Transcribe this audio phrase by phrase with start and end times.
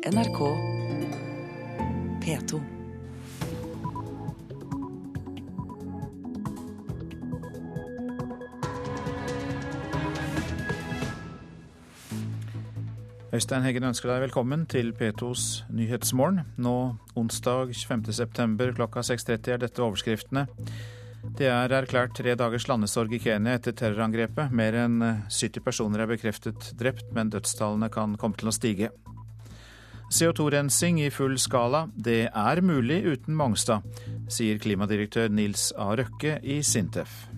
[0.00, 0.38] NRK
[2.24, 2.60] P2.
[13.30, 16.46] Øystein Heggen ønsker deg velkommen til P2s Nyhetsmorgen.
[16.56, 20.46] Nå onsdag 25.9 klokka 6.30 er dette overskriftene.
[21.36, 24.48] Det er erklært tre dagers landesorg i Kenya etter terrorangrepet.
[24.48, 24.98] Mer enn
[25.28, 28.94] 70 personer er bekreftet drept, men dødstallene kan komme til å stige.
[30.10, 33.84] CO2-rensing i full skala, det er mulig uten Mongstad,
[34.26, 35.92] sier klimadirektør Nils A.
[36.00, 37.28] Røkke i Sintef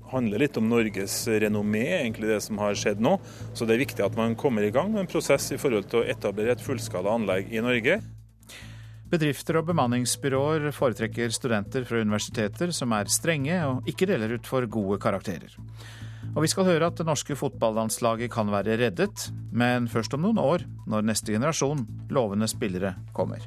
[0.00, 3.16] Det handler litt om Norges renommé, egentlig det som har skjedd nå.
[3.54, 6.02] Så det er viktig at man kommer i gang med en prosess i forhold til
[6.02, 8.00] å etablere et fullskala anlegg i Norge.
[9.06, 14.66] Bedrifter og bemanningsbyråer foretrekker studenter fra universiteter som er strenge og ikke deler ut for
[14.66, 15.54] gode karakterer.
[16.36, 20.36] Og vi skal høre at det norske fotballandslaget kan være reddet, men først om noen
[20.36, 23.40] år, når neste generasjon lovende spillere kommer.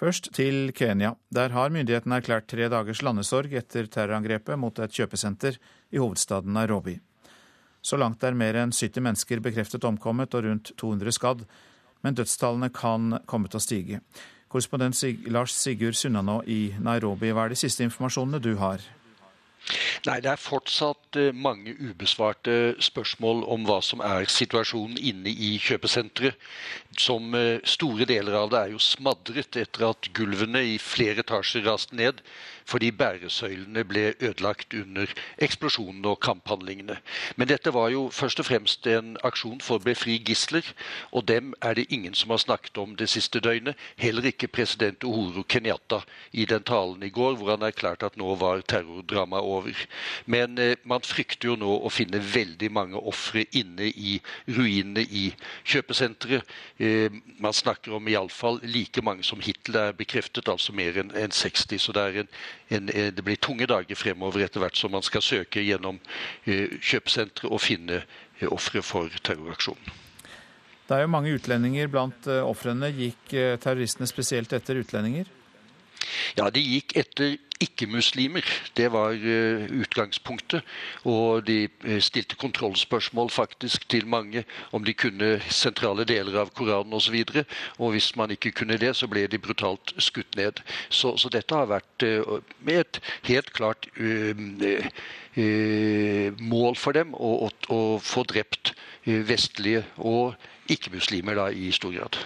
[0.00, 1.16] Først til Kenya.
[1.28, 5.58] Der har myndighetene erklært tre dagers landesorg etter terrorangrepet mot et kjøpesenter
[5.90, 7.00] i hovedstaden Nairobi.
[7.82, 11.42] Så langt er mer enn 70 mennesker bekreftet omkommet og rundt 200 skadd,
[12.06, 14.00] men dødstallene kan komme til å stige.
[14.50, 14.98] Korrespondent
[15.30, 18.82] Lars Sigurd Sunnanå i Nairobi, hva er de siste informasjonene du har?
[20.08, 25.52] Nei, det er fortsatt eh, mange ubesvarte spørsmål om hva som er situasjonen inne i
[25.62, 26.38] kjøpesenteret.
[26.98, 31.66] Som eh, store deler av det er jo smadret etter at gulvene i flere etasjer
[31.68, 32.24] raste ned
[32.64, 35.06] fordi bæresøylene ble ødelagt under
[35.38, 36.98] eksplosjonene og kamphandlingene.
[37.36, 40.66] Men dette var jo først og fremst en aksjon for å befri gisler,
[41.12, 43.78] og dem er det ingen som har snakket om det siste døgnet.
[43.96, 48.34] Heller ikke president Uhuru Kenyatta i den talen i går, hvor han erklærte at nå
[48.40, 49.86] var terrordramaet over.
[50.26, 55.30] Men eh, man frykter jo nå å finne veldig mange ofre inne i ruinene i
[55.64, 56.46] kjøpesenteret.
[56.78, 61.34] Eh, man snakker om iallfall like mange som Hitler er bekreftet, altså mer enn en
[61.34, 61.78] 60.
[61.80, 62.32] Så det er en
[62.68, 65.98] en, eh, det blir tunge dager fremover etter hvert som man skal søke gjennom
[66.44, 69.98] eh, kjøpesentre og finne eh, ofre for terroraksjonen.
[70.90, 72.88] Det er jo mange utlendinger blant ofrene.
[72.90, 73.30] Gikk
[73.62, 75.28] terroristene spesielt etter utlendinger?
[76.38, 78.44] Ja, de gikk etter ikke-muslimer.
[78.76, 80.62] Det var uh, utgangspunktet.
[81.04, 86.96] Og de uh, stilte kontrollspørsmål faktisk til mange om de kunne sentrale deler av Koranen
[86.96, 87.14] osv.
[87.20, 87.44] Og, så
[87.78, 90.64] og hvis man ikke kunne det, så ble de brutalt skutt ned.
[90.88, 93.88] Så, så dette har vært uh, med et helt klart
[96.40, 98.72] mål for dem å, å, å få drept
[99.04, 100.34] vestlige og
[100.70, 102.18] ikke-muslimer i stor grad.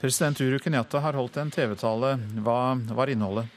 [0.00, 2.12] President Uru Kenyatta har holdt en TV-tale.
[2.46, 2.58] Hva
[2.94, 3.48] var innholdet?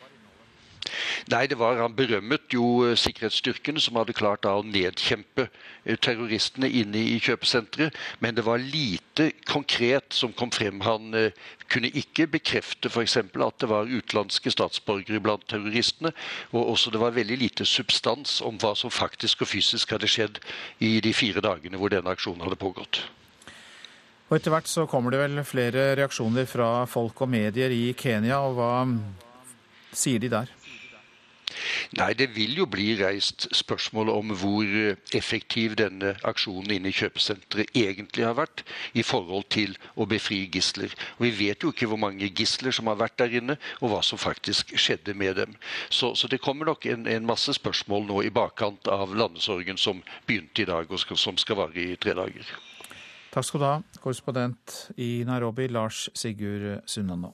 [1.29, 6.00] Nei, det var Han berømmet jo eh, sikkerhetsstyrkene som hadde klart da å nedkjempe eh,
[6.01, 7.94] terroristene inne i kjøpesenteret.
[8.25, 10.81] Men det var lite konkret som kom frem.
[10.88, 11.38] Han eh,
[11.69, 13.19] kunne ikke bekrefte f.eks.
[13.22, 16.16] at det var utenlandske statsborgere blant terroristene.
[16.51, 20.41] Og også det var veldig lite substans om hva som faktisk og fysisk hadde skjedd
[20.81, 23.06] i de fire dagene hvor denne aksjonen hadde pågått.
[24.31, 28.38] Og Etter hvert så kommer det vel flere reaksjoner fra folk og medier i Kenya.
[28.40, 28.72] og Hva
[29.92, 30.53] sier de der?
[32.00, 34.72] Nei, det vil jo bli reist spørsmål om hvor
[35.19, 38.64] effektiv denne aksjonen inne i kjøpesenteret egentlig har vært
[38.96, 40.96] i forhold til å befri gisler.
[41.19, 44.00] Og Vi vet jo ikke hvor mange gisler som har vært der inne, og hva
[44.00, 45.59] som faktisk skjedde med dem.
[45.90, 50.00] Så, så det kommer nok en, en, masse spørsmål nå i bakkant av landesorgen som
[50.24, 52.71] begynte i dag, og skal, som skal vare i tre dager.
[53.31, 57.31] Takk skal du ha, korrespondent i Nairobi, Lars Sigurd Sunnanå.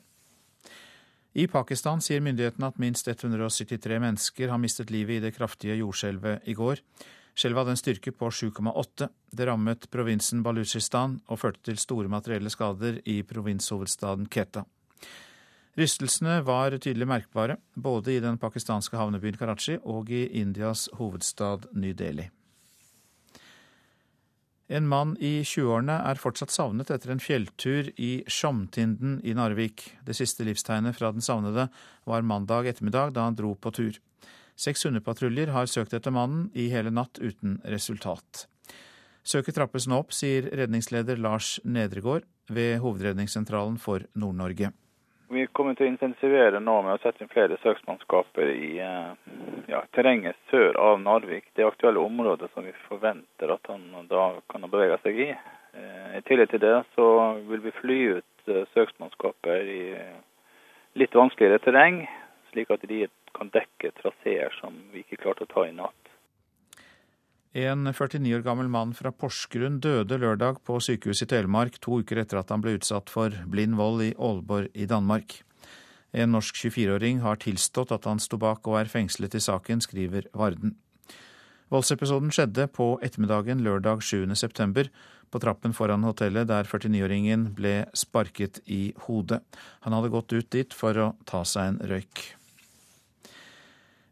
[1.37, 6.45] I Pakistan sier myndighetene at minst 173 mennesker har mistet livet i det kraftige jordskjelvet
[6.49, 6.83] i går.
[7.37, 9.09] Skjelvet hadde en styrke på 7,8.
[9.33, 14.67] Det rammet provinsen Balutsjistan og førte til store materielle skader i provinshovedstaden Keta.
[15.77, 21.93] Rystelsene var tydelig merkbare, både i den pakistanske havnebyen Karachi og i Indias hovedstad New
[21.97, 22.29] Delhi.
[24.67, 29.85] En mann i 20-årene er fortsatt savnet etter en fjelltur i Sjomtinden i Narvik.
[30.03, 31.69] Det siste livstegnet fra den savnede
[32.03, 33.95] var mandag ettermiddag da han dro på tur.
[34.59, 38.47] Seks hundepatruljer har søkt etter mannen i hele natt uten resultat.
[39.27, 44.73] Søket trappes nå opp, sier redningsleder Lars Nedregård ved Hovedredningssentralen for Nord-Norge.
[45.29, 49.09] Vi kommer til å intensivere nå med å sette inn flere søksmannskaper i eh,
[49.67, 51.49] ja, terrenget sør av Narvik.
[51.55, 55.27] Det aktuelle området som vi forventer at han da kan ha bevega seg i.
[55.33, 57.09] Eh, I tillegg til det så
[57.49, 59.81] vil vi fly ut eh, søksmannskaper i
[60.97, 62.05] litt vanskeligere terreng,
[62.53, 63.03] slik at de
[63.35, 66.06] kan dekke traseer som vi ikke klarte å ta i natt.
[67.57, 72.19] En 49 år gammel mann fra Porsgrunn døde lørdag på sykehuset i Telemark to uker
[72.21, 75.39] etter at han ble utsatt for blind vold i Aalborg i Danmark.
[76.13, 80.29] En norsk 24-åring har tilstått at han sto bak og er fengslet i saken, skriver
[80.37, 80.75] Varden.
[81.73, 84.37] Voldsepisoden skjedde på ettermiddagen lørdag 7.
[84.37, 84.93] september
[85.33, 89.41] på trappen foran hotellet der 49-åringen ble sparket i hodet.
[89.81, 92.36] Han hadde gått ut dit for å ta seg en røyk.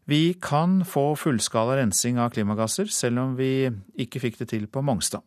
[0.06, 3.66] Vi kan få fullskala rensing av klimagasser, selv om vi
[3.98, 5.24] ikke fikk det til på Mongstad.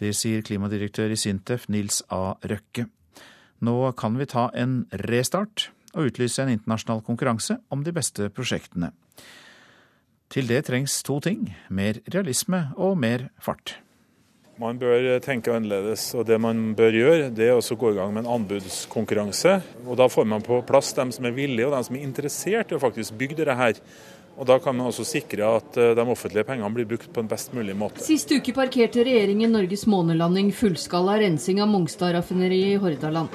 [0.00, 2.38] Det sier klimadirektør i Sintef Nils A.
[2.40, 2.86] Røkke.
[3.60, 8.94] Nå kan vi ta en restart og utlyse en internasjonal konkurranse om de beste prosjektene.
[10.32, 13.76] Til det trengs to ting mer realisme og mer fart.
[14.58, 18.10] Man bør tenke annerledes, og det man bør gjøre, det er å gå i gang
[18.10, 19.52] med en anbudskonkurranse.
[19.86, 22.72] Og Da får man på plass dem som er villige og dem som er interessert
[22.72, 23.78] i å faktisk bygge dette her.
[24.34, 27.30] Og Da kan man også sikre at eh, de offentlige pengene blir brukt på en
[27.30, 28.02] best mulig måte.
[28.02, 33.30] Sist uke parkerte regjeringen Norges månelanding fullskala rensing av Mongstad-raffineriet i Hordaland.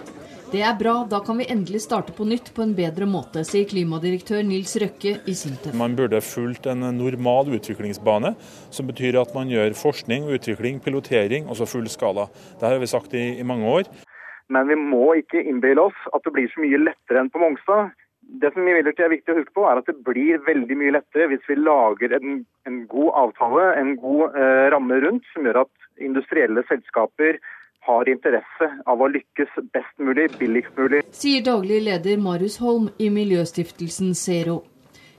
[0.53, 3.65] Det er bra, da kan vi endelig starte på nytt på en bedre måte, sier
[3.65, 5.73] klimadirektør Nils Røkke i Sintef.
[5.73, 8.35] Man burde fulgt en normal utviklingsbane,
[8.69, 12.27] som betyr at man gjør forskning, utvikling, pilotering, altså full skala.
[12.61, 13.89] Det har vi sagt i, i mange år.
[14.53, 17.89] Men vi må ikke innbille oss at det blir så mye lettere enn på Mongstad.
[18.43, 21.31] Det som imidlertid er viktig å huske på, er at det blir veldig mye lettere
[21.33, 25.89] hvis vi lager en, en god avtale, en god eh, ramme rundt, som gjør at
[25.97, 27.41] industrielle selskaper
[27.85, 31.01] har interesse av å lykkes best mulig, billigst mulig.
[31.15, 34.61] Sier daglig leder Marius Holm i miljøstiftelsen Zero.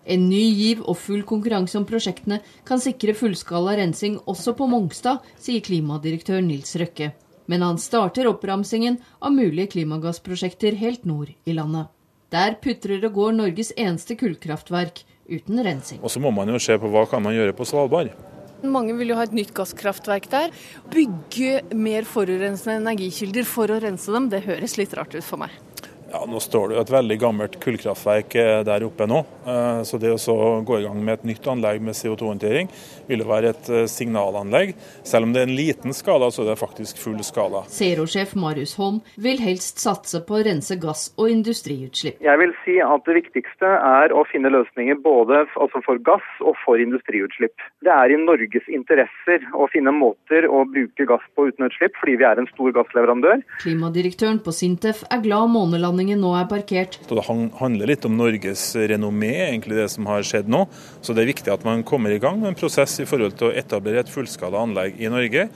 [0.05, 5.25] En ny giv og full konkurranse om prosjektene kan sikre fullskala rensing også på Mongstad,
[5.41, 7.13] sier klimadirektør Nils Røkke.
[7.49, 11.89] Men han starter oppramsingen av mulige klimagassprosjekter helt nord i landet.
[12.33, 16.01] Der putrer og går Norges eneste kullkraftverk uten rensing.
[16.03, 18.13] Og så må man jo se på hva kan man gjøre på Svalbard.
[18.65, 20.55] Mange vil jo ha et nytt gasskraftverk der.
[20.93, 25.53] Bygge mer forurensende energikilder for å rense dem, det høres litt rart ut for meg.
[26.15, 29.25] Ja, Nå står det jo et veldig gammelt kullkraftverk eh, der oppe nå.
[29.51, 32.69] Eh, så det å gå i gang med et nytt anlegg med CO2-håndtering
[33.09, 34.77] vil jo være et eh, signalanlegg.
[35.03, 37.65] Selv om det er en liten skala, så er det faktisk full skala.
[37.67, 42.23] Zero-sjef Marius Holm vil helst satse på å rense gass- og industriutslipp.
[42.23, 46.55] Jeg vil si at det viktigste er å finne løsninger både altså for gass og
[46.63, 47.59] for industriutslipp.
[47.83, 52.17] Det er i Norges interesser å finne måter å bruke gass på uten utslipp, fordi
[52.23, 53.43] vi er en stor gassleverandør.
[53.67, 56.99] Klimadirektøren på Sintef er glad månelandingen landingen nå er parkert.
[57.09, 60.67] Det handler litt om Norges renommé, egentlig det som har skjedd nå.
[61.01, 63.49] Så det er viktig at man kommer i gang med en prosess i forhold til
[63.49, 65.47] å etablere et fullskala anlegg i Norge.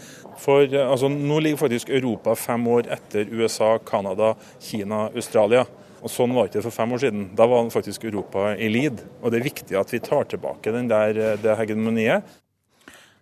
[0.41, 5.67] For altså, nå ligger faktisk Europa fem år etter USA, Canada, Kina, Australia.
[5.99, 7.27] Og Sånn var det ikke for fem år siden.
[7.37, 9.03] Da var faktisk Europa i lid.
[9.21, 12.25] Og det er viktig at vi tar tilbake den der, det hegemoniet.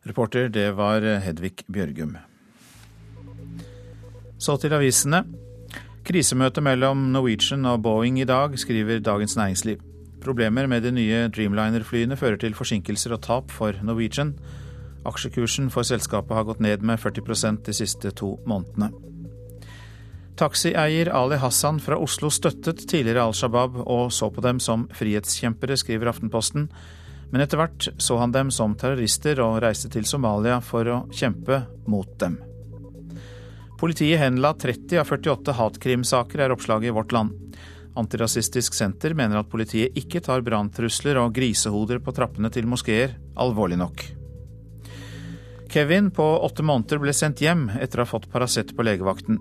[0.07, 2.15] Reporter, det var Hedvig Bjørgum.
[4.39, 5.25] Så til avisene.
[6.07, 9.81] Krisemøte mellom Norwegian og Boeing i dag, skriver Dagens Næringsliv.
[10.23, 14.37] Problemer med de nye Dreamliner-flyene fører til forsinkelser og tap for Norwegian.
[15.07, 18.93] Aksjekursen for selskapet har gått ned med 40% de siste to månedene.
[20.39, 25.75] Taxieier Ali Hassan fra Oslo støttet tidligere Al Shabaab og så på dem som frihetskjempere,
[25.75, 26.69] skriver Aftenposten.
[27.33, 31.65] Men etter hvert så han dem som terrorister og reiste til Somalia for å kjempe
[31.91, 32.39] mot dem.
[33.77, 37.57] Politiet henla 30 av 48 hatkrimsaker, er oppslaget i Vårt Land.
[37.97, 43.79] Antirasistisk Senter mener at politiet ikke tar branntrusler og grisehoder på trappene til moskeer alvorlig
[43.81, 44.05] nok.
[45.73, 49.41] Kevin på åtte måneder ble sendt hjem etter å ha fått Paracet på legevakten.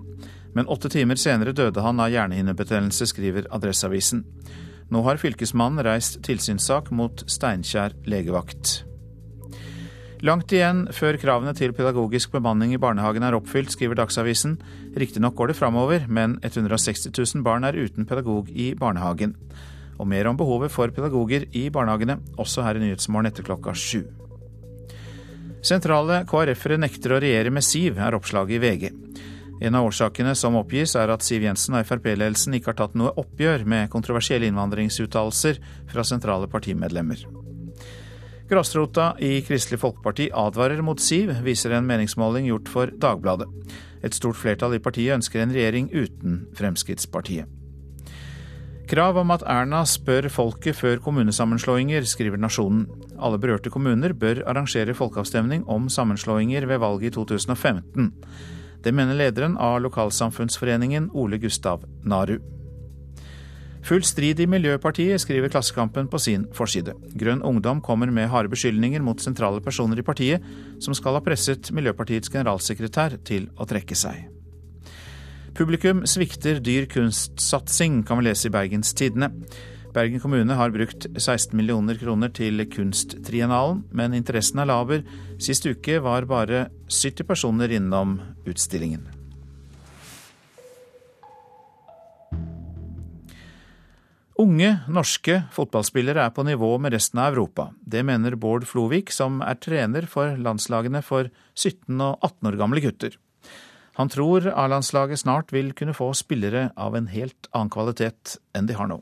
[0.56, 4.24] Men åtte timer senere døde han av hjernehinnebetennelse, skriver Adresseavisen.
[4.92, 8.82] Nå har fylkesmannen reist tilsynssak mot Steinkjer legevakt.
[10.24, 14.54] Langt igjen før kravene til pedagogisk bemanning i barnehagen er oppfylt, skriver Dagsavisen.
[14.96, 19.34] Riktignok går det framover, men 160 000 barn er uten pedagog i barnehagen.
[20.00, 24.06] Og mer om behovet for pedagoger i barnehagene, også her i Nyhetsmorgen etter klokka sju.
[25.60, 28.92] Sentrale KrF-ere nekter å regjere med Siv, er oppslaget i VG.
[29.66, 33.12] En av årsakene som oppgis er at Siv Jensen og Frp-ledelsen ikke har tatt noe
[33.20, 35.60] oppgjør med kontroversielle innvandringsuttalelser
[35.92, 37.24] fra sentrale partimedlemmer.
[38.46, 43.48] Grasrota i Kristelig Folkeparti advarer mot Siv, viser en meningsmåling gjort for Dagbladet.
[44.06, 47.50] Et stort flertall i partiet ønsker en regjering uten Fremskrittspartiet.
[48.86, 52.84] Krav om at Erna spør folket før kommunesammenslåinger, skriver Nasjonen.
[53.18, 58.12] Alle berørte kommuner bør arrangere folkeavstemning om sammenslåinger ved valget i 2015.
[58.86, 62.38] Det mener lederen av lokalsamfunnsforeningen Ole Gustav Naru.
[63.86, 66.96] Full strid i Miljøpartiet, skriver Klassekampen på sin forside.
[67.14, 70.42] Grønn Ungdom kommer med harde beskyldninger mot sentrale personer i partiet,
[70.82, 74.24] som skal ha presset Miljøpartiets generalsekretær til å trekke seg.
[75.54, 79.30] Publikum svikter dyr kunstsatsing, kan vi lese i Bergens Tidende.
[79.94, 85.06] Bergen kommune har brukt 16 millioner kroner til Kunsttriennalen, men interessen er laber.
[85.38, 88.18] Sist uke var bare 70 personer innom
[88.50, 89.15] utstillingen.
[94.36, 97.70] Unge norske fotballspillere er på nivå med resten av Europa.
[97.80, 102.82] Det mener Bård Flovik, som er trener for landslagene for 17 og 18 år gamle
[102.84, 103.16] gutter.
[103.96, 108.76] Han tror A-landslaget snart vil kunne få spillere av en helt annen kvalitet enn de
[108.76, 108.98] har nå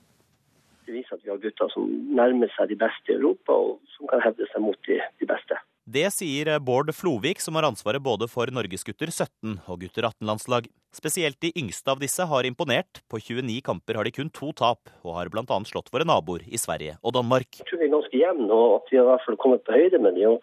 [0.87, 4.07] Det viser at vi har gutter som nærmer seg de beste i Europa, og som
[4.13, 5.59] kan hevde seg mot de, de beste.
[5.83, 10.71] Det sier Bård Flovik, som har ansvaret både for Norgesgutter 17 og gutter 18-landslag.
[10.95, 13.01] Spesielt de yngste av disse har imponert.
[13.11, 15.59] På 29 kamper har de kun to tap, og har bl.a.
[15.67, 17.51] slått våre naboer i Sverige og Danmark.
[17.59, 19.75] Jeg tror vi er ganske jevne, og at vi har i hvert fall kommet på
[19.75, 20.39] høyde med dem.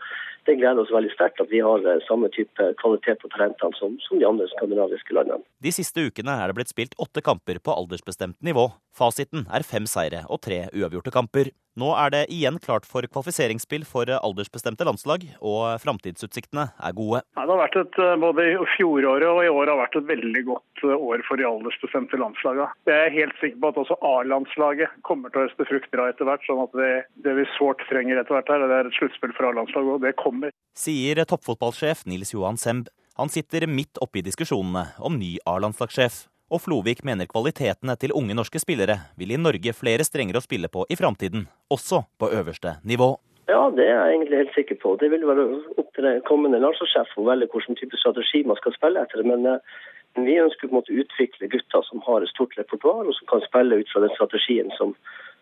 [0.49, 3.95] Det gleder oss veldig sterkt at vi har eh, samme type kvalitet på talentene som,
[4.01, 5.45] som de andre skandinaviske landene.
[5.61, 8.71] De siste ukene er det blitt spilt åtte kamper på aldersbestemt nivå.
[8.97, 11.53] Fasiten er fem seire og tre uavgjorte kamper.
[11.79, 17.21] Nå er det igjen klart for kvalifiseringsspill for aldersbestemte landslag, og framtidsutsiktene er gode.
[17.37, 18.43] Ja, det har vært et, eh, Både
[18.75, 22.67] fjoråret og i år har vært et veldig godt eh, år for de aldersbestemte landslagene.
[22.85, 26.27] Jeg er helt sikker på at også A-landslaget kommer til å høste frukter av etter
[26.27, 26.43] hvert.
[26.43, 26.91] sånn at det,
[27.23, 30.15] det vi sårt trenger etter hvert her, det er et sluttspill for A-landslaget, og det
[30.19, 30.51] kommer.
[30.75, 32.91] Sier toppfotballsjef Nils Johan Semb.
[33.15, 38.35] Han sitter midt oppe i diskusjonene om ny A-landslagssjef og Flovik mener kvalitetene til unge
[38.35, 42.75] norske spillere vil gi Norge flere strenger å spille på i framtiden, også på øverste
[42.83, 43.13] nivå.
[43.51, 44.93] Ja, det er jeg egentlig helt sikker på.
[44.99, 45.47] Det vil være
[45.79, 49.23] opp til den kommende landslagssjef å velge hvilken type strategi man skal spille etter.
[49.27, 49.81] Men eh,
[50.19, 53.27] vi ønsker på en måte å utvikle gutter som har et stort repertoar, og som
[53.31, 54.95] kan spille ut fra den strategien som,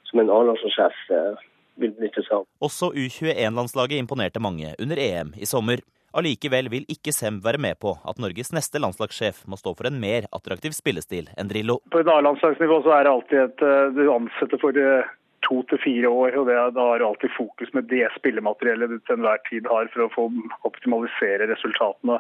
[0.10, 1.46] som en A-landslagssjef eh,
[1.84, 2.48] vil benytte seg av.
[2.66, 5.84] Også U21-landslaget imponerte mange under EM i sommer.
[6.18, 10.00] Allikevel vil ikke Sem være med på at Norges neste landslagssjef må stå for en
[10.02, 11.80] mer attraktiv spillestil enn Drillo.
[11.94, 15.12] På et A-landslagsnivå så er det alltid et eh, du ansetter for eh,
[15.46, 18.98] to til fire år, og det, da har du alltid fokus med det spillemateriellet du
[18.98, 20.26] til enhver tid har for å få
[20.70, 22.18] optimalisere resultatene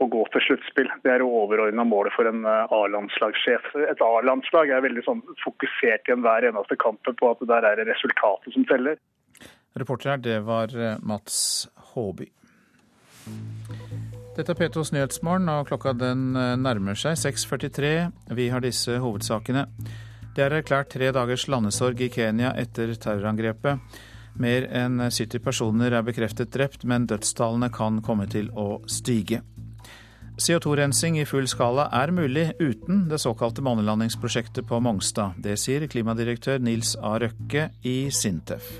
[0.00, 0.90] og gå til sluttspill.
[1.04, 3.70] Det er overordna målet for en eh, A-landslagssjef.
[3.92, 7.86] Et A-landslag er veldig sånn fokusert i enhver eneste kamp på at der er det
[7.92, 8.98] resultatet som teller.
[9.78, 10.74] Reporter her, det var
[11.06, 12.26] Mats Håby.
[14.36, 17.90] Dette er P2s Nyhetsmorgen, og klokka den eh, nærmer seg 6.43.
[18.38, 19.66] Vi har disse hovedsakene.
[20.36, 23.98] Det er erklært tre dagers landesorg i Kenya etter terrorangrepet.
[24.40, 29.42] Mer enn 70 personer er bekreftet drept, men dødstallene kan komme til å stige.
[30.40, 35.36] CO2-rensing i full skala er mulig uten det såkalte månelandingsprosjektet på Mongstad.
[35.42, 37.18] Det sier klimadirektør Nils A.
[37.20, 38.70] Røkke i Sintef.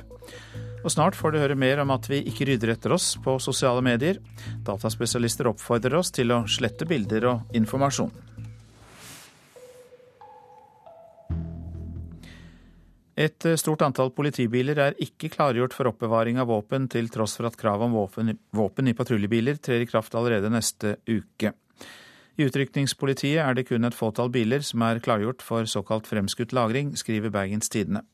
[0.81, 3.83] Og snart får du høre mer om at vi ikke rydder etter oss på sosiale
[3.85, 4.21] medier.
[4.65, 8.13] Dataspesialister oppfordrer oss til å slette bilder og informasjon.
[13.21, 17.59] Et stort antall politibiler er ikke klargjort for oppbevaring av våpen, til tross for at
[17.61, 21.53] kravet om våpen, våpen i patruljebiler trer i kraft allerede neste uke.
[22.41, 26.95] I utrykningspolitiet er det kun et fåtall biler som er klargjort for såkalt fremskutt lagring,
[26.97, 28.07] skriver Bergens Tidende.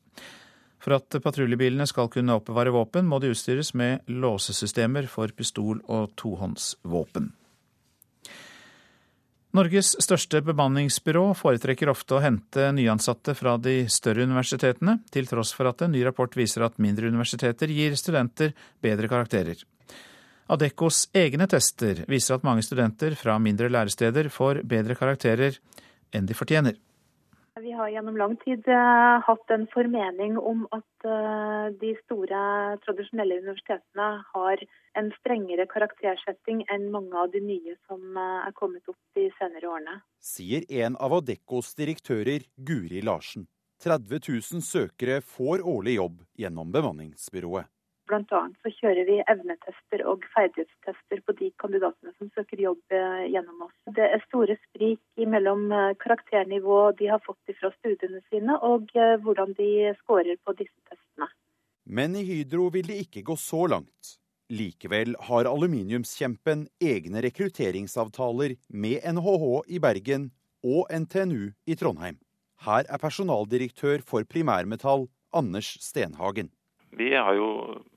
[0.86, 6.12] For at patruljebilene skal kunne oppbevare våpen, må de utstyres med låsesystemer for pistol og
[6.14, 7.32] tohåndsvåpen.
[9.56, 15.66] Norges største bemanningsbyrå foretrekker ofte å hente nyansatte fra de større universitetene, til tross for
[15.72, 19.66] at en ny rapport viser at mindre universiteter gir studenter bedre karakterer.
[20.54, 25.58] Adeccos egne tester viser at mange studenter fra mindre læresteder får bedre karakterer
[26.14, 26.78] enn de fortjener.
[27.60, 32.40] Vi har gjennom lang tid uh, hatt en formening om at uh, de store
[32.84, 34.64] tradisjonelle universitetene har
[35.00, 39.70] en strengere karaktersetting enn mange av de nye som uh, er kommet opp de senere
[39.72, 39.96] årene.
[40.20, 43.48] Sier en av Adeccos direktører, Guri Larsen.
[43.80, 47.72] 30 000 søkere får årlig jobb gjennom bemanningsbyrået.
[48.06, 48.40] Bl.a.
[48.62, 53.74] så kjører vi evnetester og ferdighetstester på de kandidatene som søker jobb eh, gjennom oss.
[53.98, 59.16] Det er store sprik mellom eh, karakternivå de har fått fra studiene sine, og eh,
[59.24, 59.70] hvordan de
[60.02, 61.30] scorer på disse testene.
[61.86, 64.16] Men i Hydro vil det ikke gå så langt.
[64.50, 70.30] Likevel har aluminiumskjempen egne rekrutteringsavtaler med NHH i Bergen
[70.62, 72.20] og NTNU i Trondheim.
[72.62, 76.52] Her er personaldirektør for Primærmetall, Anders Stenhagen.
[76.96, 77.48] Vi har jo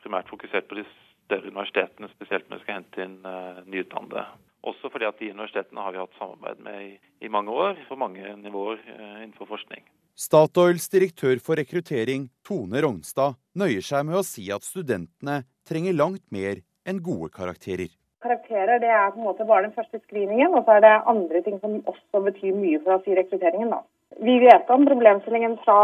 [0.03, 0.83] primært fokusert på de
[1.29, 4.25] større universitetene, spesielt når vi skal hente inn uh, nyutdannede.
[4.67, 6.89] Også fordi at de universitetene har vi hatt samarbeid med i,
[7.23, 9.85] i mange år, på mange nivåer uh, innenfor forskning.
[10.19, 16.25] Statoils direktør for rekruttering, Tone Rognstad, nøyer seg med å si at studentene trenger langt
[16.35, 17.93] mer enn gode karakterer.
[18.19, 21.39] Karakterer det er på en måte bare den første screeningen, og så er det andre
[21.45, 23.71] ting som også betyr mye for oss i rekrutteringen.
[23.71, 23.79] da.
[24.17, 25.77] Vi vet om problemstillingen fra,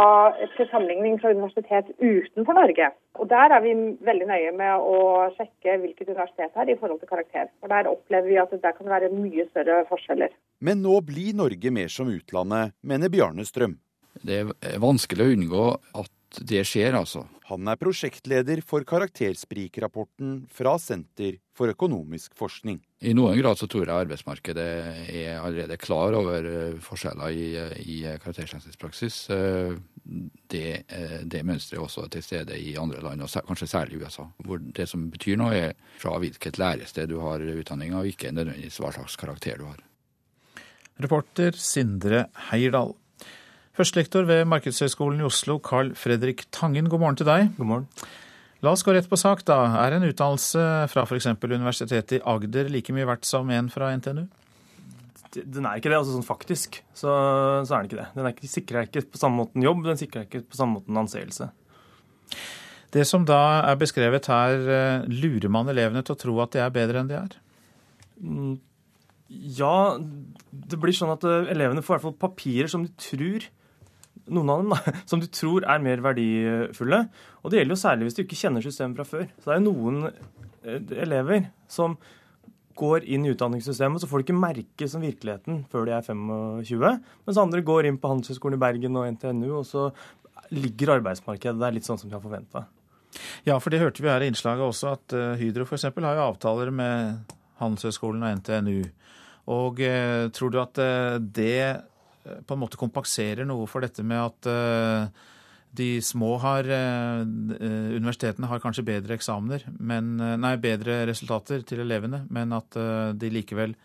[0.58, 2.90] til sammenligning fra universitet utenfor Norge.
[3.22, 3.76] Og Der er vi
[4.08, 4.98] veldig nøye med å
[5.38, 7.48] sjekke hvilket universitet det er i forhold til karakter.
[7.62, 10.34] For Der opplever vi at det kan være mye større forskjeller.
[10.60, 13.78] Men nå blir Norge mer som utlandet, mener Bjarne Strøm.
[14.26, 15.66] Det er vanskelig å unngå
[16.02, 16.12] at
[16.42, 17.26] det skjer, altså.
[17.50, 22.80] Han er prosjektleder for karaktersprikrapporten fra Senter for økonomisk forskning.
[23.06, 24.66] I noen grad så tror jeg arbeidsmarkedet
[25.14, 27.48] er allerede klar over eh, forskjeller i,
[27.86, 29.20] i karaktersensispraksis.
[29.36, 29.78] Eh,
[30.52, 34.04] det, eh, det mønsteret er også til stede i andre land, og kanskje særlig i
[34.04, 34.28] USA.
[34.42, 38.82] Hvor det som betyr noe, er fra hvilket lærested du har utdanning, og ikke nødvendigvis
[38.82, 39.86] hva slags karakter du har.
[41.04, 42.96] Reporter Sindre Heierdal.
[43.76, 47.50] Førstelektor ved Markedshøgskolen i Oslo, Carl Fredrik Tangen, god morgen til deg.
[47.58, 47.88] God morgen.
[48.64, 49.58] La oss gå rett på sak, da.
[49.82, 50.62] Er en utdannelse
[50.94, 51.28] fra f.eks.
[51.44, 54.24] Universitetet i Agder like mye verdt som en fra NTNU?
[55.36, 56.80] Den er ikke det, altså sånn faktisk.
[56.96, 57.12] Så,
[57.68, 58.06] så er den ikke det.
[58.16, 61.50] Den ikke, sikrer ikke på samme måten jobb, den sikrer ikke på samme måten anseelse.
[62.96, 63.42] Det som da
[63.74, 67.12] er beskrevet her, eh, lurer man elevene til å tro at de er bedre enn
[67.12, 67.36] de er?
[68.24, 68.56] Mm,
[69.60, 73.52] ja, det blir sånn at eh, elevene får i hvert fall papirer som de tror
[74.34, 77.06] noen av dem da, som du tror er mer verdifulle.
[77.44, 79.26] Og det gjelder jo særlig hvis du ikke kjenner systemet fra før.
[79.40, 81.98] Så det er jo noen eh, elever som
[82.76, 86.98] går inn i utdanningssystemet, så får de ikke merke som virkeligheten før de er 25.
[87.24, 89.86] Mens andre går inn på Handelshøyskolen i Bergen og NTNU, og så
[90.52, 92.66] ligger arbeidsmarkedet der litt sånn som de har forventa.
[93.48, 95.88] Ja, for det hørte vi her i innslaget også, at eh, Hydro f.eks.
[95.88, 98.82] har jo avtaler med Handelshøyskolen og NTNU.
[99.56, 100.84] Og eh, tror du at
[101.40, 101.86] det
[102.46, 105.26] på en måte kompenserer noe for dette med at eh,
[105.76, 107.24] de små har eh,
[107.96, 112.78] Universitetene har kanskje bedre eksamener, men, nei, bedre resultater til elevene, men at
[113.20, 113.76] de likevel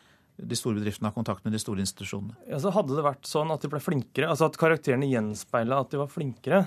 [0.40, 2.36] de store bedriftene har kontakt med de store institusjonene.
[2.48, 5.92] Ja, så Hadde det vært sånn at de ble flinkere, altså at karakterene gjenspeila at
[5.92, 6.62] de var flinkere,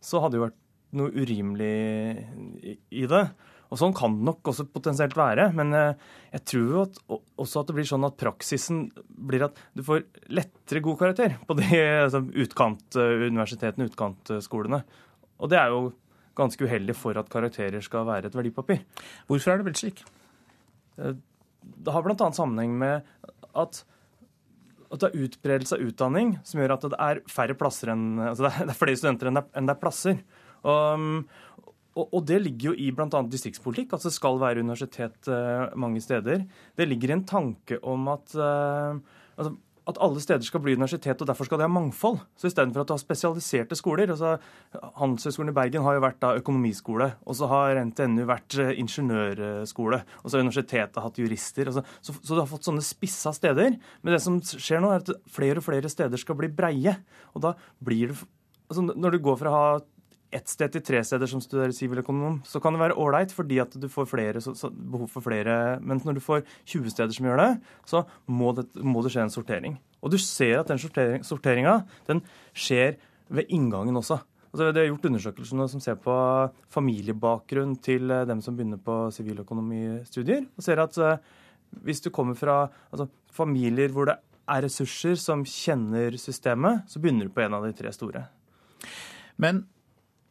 [0.00, 0.60] så hadde det jo vært
[0.96, 3.24] noe urimelig i det.
[3.70, 5.50] Og Sånn kan det nok også potensielt være.
[5.56, 7.00] Men eh, jeg tror at,
[7.38, 8.84] også at det blir sånn at praksisen
[9.30, 10.02] blir at du får
[10.32, 11.68] lettere god karakter på de
[12.06, 14.82] altså, utkantuniversitetene, utkantskolene.
[15.40, 15.92] Og det er jo
[16.40, 18.82] ganske uheldig for at karakterer skal være et verdipapir.
[19.30, 20.02] Hvorfor er det blitt slik?
[20.98, 21.14] Eh,
[21.60, 22.32] det har bl.a.
[22.34, 23.06] sammenheng med
[23.54, 23.84] at
[24.90, 28.48] at det er utbredelse av utdanning som gjør at det er færre plasser enn, altså
[28.48, 30.16] det er flere studenter enn det er, enn det er plasser.
[30.66, 31.04] Og,
[32.08, 33.22] og, det ligger jo i bl.a.
[33.30, 36.46] distriktspolitikk, at det skal være universitet uh, mange steder.
[36.76, 38.96] Det ligger i en tanke om at, uh,
[39.36, 39.52] altså,
[39.90, 42.20] at alle steder skal bli universitet, og derfor skal de ha mangfold.
[42.38, 44.36] Så istedenfor at du har spesialiserte skoler altså
[45.00, 50.02] Handelshøyskolen i Bergen har jo vært da økonomiskole, og så har NTNU vært uh, ingeniørskole,
[50.22, 51.72] og så har universitetet hatt jurister.
[51.74, 53.78] Så, så, så, du har fått sånne spissa steder.
[54.02, 56.98] Men det som skjer nå, er at flere og flere steder skal bli breie.
[57.34, 58.20] Og da blir det
[58.70, 59.80] altså, Når du går fra å ha
[60.34, 63.74] ett sted til tre steder som studerer siviløkonom, så kan det være ålreit fordi at
[63.74, 65.78] du får flere, så, så, behov for flere.
[65.82, 67.50] Men når du får 20 steder som gjør det,
[67.90, 69.78] så må det, må det skje en sortering.
[70.00, 72.22] Og du ser at den sortering, sorteringa den
[72.54, 72.96] skjer
[73.30, 74.20] ved inngangen også.
[74.50, 76.14] Altså, det er gjort undersøkelser som ser på
[76.74, 81.12] familiebakgrunn til eh, dem som begynner på siviløkonomistudier, og ser at uh,
[81.86, 84.16] hvis du kommer fra altså, familier hvor det
[84.50, 88.24] er ressurser som kjenner systemet, så begynner du på en av de tre store.
[89.38, 89.62] Men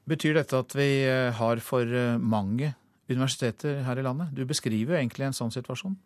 [0.09, 2.73] Betyr dette at vi eh, har for eh, mange
[3.09, 4.33] universiteter her i landet?
[4.33, 5.97] Du beskriver jo egentlig en sånn situasjon.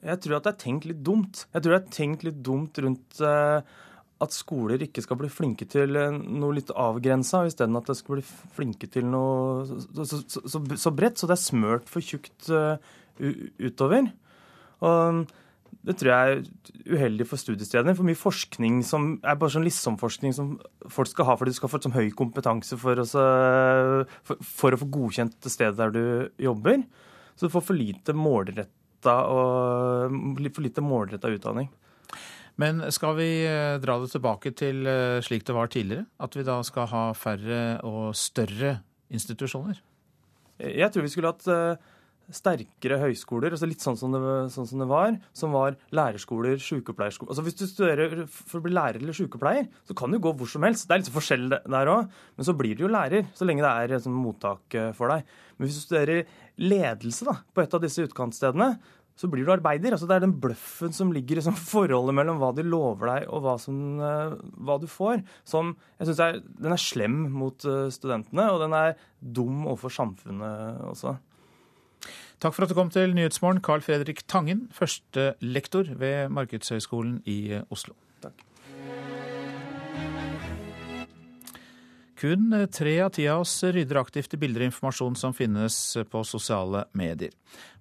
[0.00, 1.44] Jeg tror at det er tenkt litt dumt.
[1.52, 3.60] Jeg tror det er tenkt litt dumt rundt uh,
[4.24, 8.24] at skoler ikke skal bli flinke til noe litt avgrensa, isteden at de skal bli
[8.56, 11.20] flinke til noe så, så, så, så bredt.
[11.20, 12.48] Så det er smørt for tjukt
[13.20, 14.08] utover.
[14.88, 15.20] Og
[15.86, 17.94] det tror jeg er uheldig for studiestedene.
[17.96, 20.50] For mye forskning som er bare sånn liksom-forskning som
[20.92, 23.24] folk skal ha fordi du skal få sånn høy kompetanse for, også,
[24.28, 26.02] for, for, å få godkjent det stedet der du
[26.44, 26.84] jobber.
[27.32, 30.12] Så du får for lite målretta og
[30.50, 31.70] for lite målretta utdanning.
[32.60, 36.04] Men skal vi eh, dra det tilbake til eh, slik det var tidligere?
[36.20, 39.80] At vi da skal ha færre og større institusjoner?
[40.60, 41.80] Jeg tror vi skulle hatt eh,
[42.36, 44.20] sterkere høyskoler, altså litt sånn som, det,
[44.54, 48.74] sånn som det, var, som var lærerskoler, sykepleierskoler altså Hvis du studerer for å bli
[48.74, 50.86] lærer eller sykepleier, så kan du gå hvor som helst.
[50.88, 53.96] Det er litt forskjell der òg, men så blir du jo lærer så lenge det
[53.96, 55.26] er sånn, mottak eh, for deg.
[55.56, 56.24] Men hvis du studerer
[56.60, 58.74] ledelse da, på et av disse utkantstedene,
[59.20, 59.92] så blir du arbeider.
[59.92, 63.28] Altså, det er den bløffen som ligger i sånn forholdet mellom hva de lover deg
[63.28, 67.88] og hva, som, uh, hva du får, som jeg syns er, er slem mot uh,
[67.92, 71.18] studentene, og den er dum overfor samfunnet også.
[72.40, 77.58] Takk for at du kom til Nyhetsmorgen, Carl Fredrik Tangen, første lektor ved Markedshøgskolen i
[77.68, 77.92] Oslo.
[78.24, 78.40] Takk.
[82.20, 85.76] Kun tre av ti av oss rydder aktivt i bilder og informasjon som finnes
[86.08, 87.32] på sosiale medier.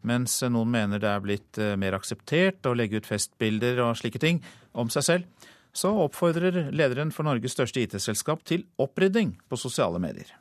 [0.03, 4.19] Mens noen mener det er blitt eh, mer akseptert å legge ut festbilder og slike
[4.19, 10.03] ting om seg selv, så oppfordrer lederen for Norges største IT-selskap til opprydding på sosiale
[10.03, 10.35] medier.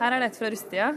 [0.00, 0.92] Her er det et fra russetida.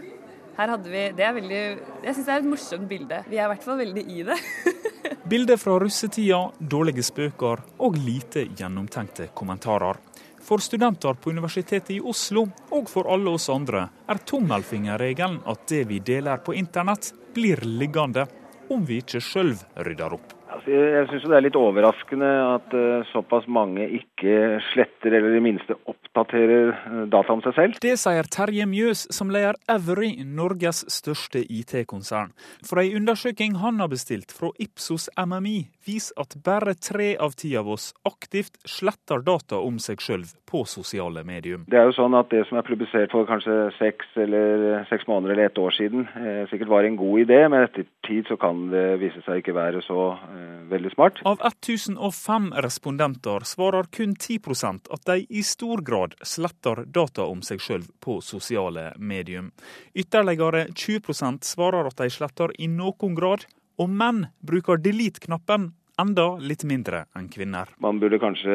[0.57, 1.61] Her hadde vi, det er veldig,
[2.03, 3.21] Jeg syns det er et morsomt bilde.
[3.29, 4.37] Vi er i hvert fall veldig i det.
[5.31, 9.99] Bilder fra russetida, dårlige spøker og lite gjennomtenkte kommentarer.
[10.41, 15.85] For studenter på Universitetet i Oslo, og for alle oss andre, er tommelfingerregelen at det
[15.87, 18.25] vi deler på internett, blir liggende
[18.73, 19.53] om vi ikke sjøl
[19.85, 20.40] rydder opp.
[20.51, 25.37] Altså, jeg syns det er litt overraskende at uh, såpass mange ikke sletter eller i
[25.37, 27.79] det minste oppdaterer uh, data om seg selv.
[27.83, 32.33] Det sier Terje Mjøs, som leder Every, Norges største IT-konsern.
[32.67, 37.53] For ei undersøking han har bestilt fra Ipsos MMI, viser at bare tre av ti
[37.57, 41.63] av oss aktivt sletter data om seg sjøl på sosiale medium.
[41.71, 45.35] Det er jo sånn at det som er publisert for kanskje seks eller seks måneder
[45.35, 48.67] eller ett år siden, eh, sikkert var en god idé, men etter tid så kan
[48.73, 50.40] det vise seg ikke være så eh,
[50.71, 51.21] veldig smart.
[51.27, 57.61] Av 1005 respondenter svarer kun 10% at de i stor grad sletter data om seg
[57.63, 59.51] sjøl på sosiale medium.
[59.93, 63.45] Ytterligere 20% svarer at de sletter i noen grad,
[63.79, 67.71] og menn bruker delete-knappen enda litt mindre enn kvinner.
[67.81, 68.53] Man burde kanskje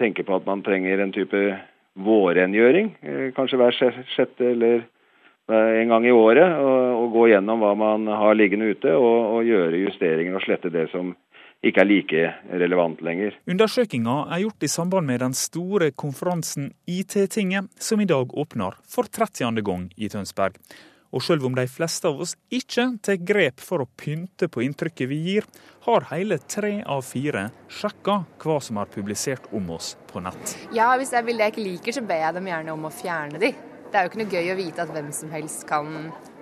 [0.00, 1.44] tenke på at man trenger en type
[1.94, 3.76] vårrengjøring, eh, kanskje hver
[4.16, 4.86] sjette eller
[5.52, 9.48] en gang i året, og, og gå gjennom hva man har liggende ute, og, og
[9.48, 11.12] gjøre justeringer og slette det som
[11.64, 12.24] ikke er like
[12.60, 13.36] relevant lenger.
[13.48, 19.08] Undersøkinga er gjort i samband med den store konferansen IT-tinget, som i dag åpner for
[19.08, 19.62] 30.
[19.64, 20.58] gang i Tønsberg.
[21.14, 25.08] Og selv om de fleste av oss ikke tar grep for å pynte på inntrykket
[25.08, 25.46] vi gir,
[25.86, 30.56] har hele tre av fire sjekka hva som er publisert om oss på nett.
[30.74, 32.92] Ja, hvis det er bilder jeg ikke liker, så ber jeg dem gjerne om å
[32.92, 33.52] fjerne de.
[33.94, 35.90] Det er jo ikke noe gøy å vite at hvem som helst kan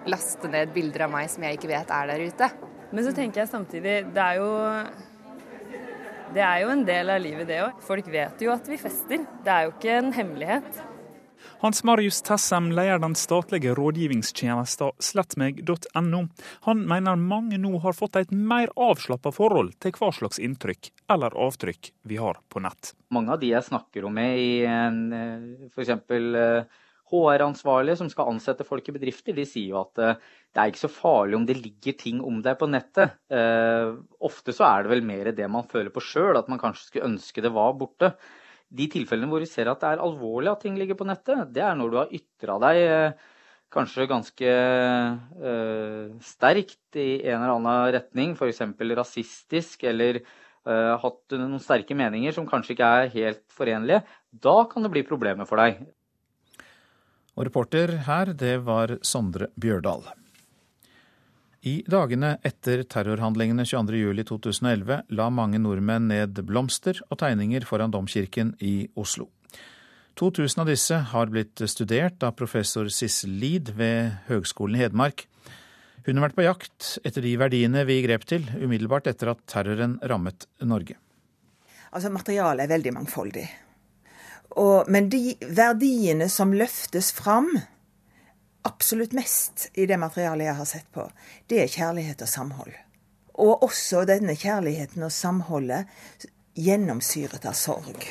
[0.09, 2.47] laste ned bilder av meg som jeg ikke vet er der ute.
[2.97, 4.47] Men så tenker jeg samtidig, det er jo
[6.33, 7.83] det er jo en del av livet, det òg.
[7.85, 9.21] Folk vet jo at vi fester.
[9.45, 10.81] Det er jo ikke en hemmelighet.
[11.61, 16.23] Hans Marius Tessem leder den statlige rådgivningstjenesten slettmeg.no.
[16.65, 21.37] Han mener mange nå har fått et mer avslappa forhold til hva slags inntrykk eller
[21.37, 22.95] avtrykk vi har på nett.
[23.13, 25.93] Mange av de jeg snakker om med i eh, f.eks.
[27.13, 30.21] HR-ansvarlige som skal ansette folk i bedrifter, de sier jo at eh,
[30.53, 33.19] det er ikke så farlig om det ligger ting om deg på nettet.
[33.33, 33.93] Eh,
[34.25, 37.13] ofte så er det vel mer det man føler på sjøl, at man kanskje skulle
[37.13, 38.15] ønske det var borte
[38.73, 41.65] de tilfellene hvor vi ser at det er alvorlig at ting ligger på nettet, det
[41.65, 43.31] er når du har ytra deg eh,
[43.73, 48.65] kanskje ganske eh, sterkt i en eller annen retning, f.eks.
[48.99, 50.21] rasistisk, eller
[50.69, 54.03] uh, hatt noen sterke meninger som kanskje ikke er helt forenlige.
[54.45, 55.81] Da kan det bli problemer for deg.
[57.37, 60.05] Og reporter her, det var Sondre Bjørdal.
[61.63, 68.89] I dagene etter terrorhandlingene 22.07.2011 la mange nordmenn ned blomster og tegninger foran domkirken i
[68.99, 69.29] Oslo.
[70.19, 75.25] 2000 av disse har blitt studert av professor Sissel Lid ved Høgskolen i Hedmark.
[76.03, 80.01] Hun har vært på jakt etter de verdiene vi grep til umiddelbart etter at terroren
[80.03, 80.99] rammet Norge.
[81.93, 83.47] Altså, Materialet er veldig mangfoldig.
[84.59, 87.49] Og, men de verdiene som løftes fram,
[88.69, 91.07] absolutt mest i det materialet jeg har sett på,
[91.51, 92.75] det er kjærlighet og samhold.
[93.43, 95.89] Og også denne kjærligheten og samholdet
[96.59, 98.05] gjennomsyret av sorg.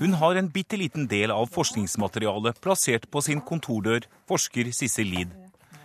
[0.00, 5.30] Hun har en bitte liten del av forskningsmaterialet plassert på sin kontordør, forsker Sissel Lid.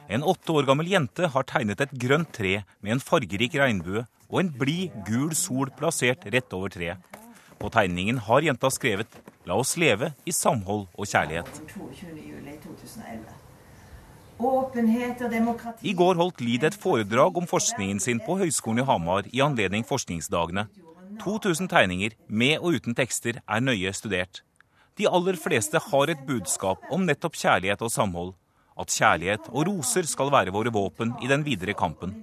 [0.09, 4.39] En åtte år gammel jente har tegnet et grønt tre med en fargerik regnbue og
[4.41, 7.16] en blid, gul sol plassert rett over treet.
[7.57, 9.07] På tegningen har jenta skrevet
[9.45, 11.61] 'La oss leve i samhold og kjærlighet'.
[15.81, 19.85] I går holdt Lid et foredrag om forskningen sin på Høgskolen i Hamar i anledning
[19.87, 20.67] forskningsdagene.
[21.23, 24.43] 2000 tegninger, med og uten tekster, er nøye studert.
[24.97, 28.33] De aller fleste har et budskap om nettopp kjærlighet og samhold.
[28.77, 32.13] At kjærlighet og roser skal være våre våpen i den videre kampen.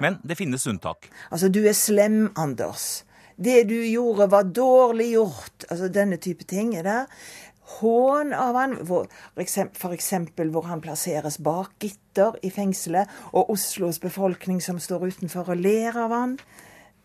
[0.00, 1.08] Men det finnes unntak.
[1.30, 3.04] Altså, du er slem, Anders.
[3.42, 5.66] Det du gjorde, var dårlig gjort.
[5.70, 7.22] Altså denne type ting er der.
[7.80, 10.08] hån av han, f.eks.
[10.52, 15.96] hvor han plasseres bak gitter i fengselet, og Oslos befolkning som står utenfor og ler
[15.96, 16.36] av han.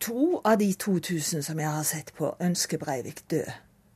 [0.04, 3.48] To av de 2000 som jeg har sett på, ønsker Breivik død.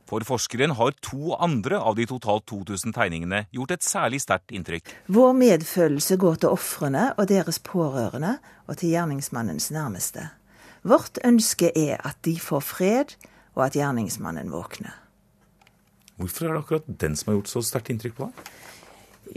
[0.09, 4.91] For forskeren har to andre av de totalt 2000 tegningene gjort et særlig sterkt inntrykk.
[5.15, 8.35] Vår medfølelse går til ofrene og deres pårørende,
[8.67, 10.27] og til gjerningsmannens nærmeste.
[10.83, 13.15] Vårt ønske er at de får fred,
[13.53, 14.95] og at gjerningsmannen våkner.
[16.19, 18.51] Hvorfor er det akkurat den som har gjort så sterkt inntrykk på deg?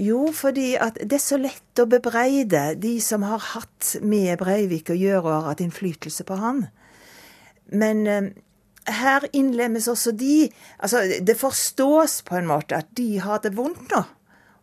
[0.03, 4.91] Jo, fordi at det er så lett å bebreide de som har hatt med Breivik
[4.93, 6.67] å gjøre og har hatt innflytelse på han.
[7.73, 8.29] Men eh,
[8.99, 13.89] her innlemmes også de Altså, det forstås på en måte at de har det vondt
[13.95, 14.03] nå.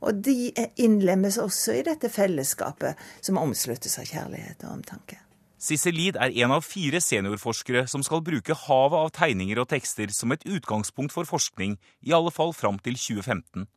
[0.04, 0.52] Og de
[0.84, 5.23] innlemmes også i dette fellesskapet som omsluttes av kjærlighet og omtanke.
[5.64, 10.12] Sissel Lid er en av fire seniorforskere som skal bruke havet av tegninger og tekster
[10.12, 13.70] som et utgangspunkt for forskning, i alle fall fram til 2015.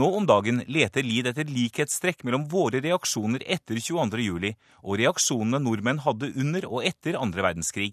[0.00, 6.00] Nå om dagen leter Lid etter likhetstrekk mellom våre reaksjoner etter 22.07 og reaksjonene nordmenn
[6.06, 7.90] hadde under og etter andre verdenskrig.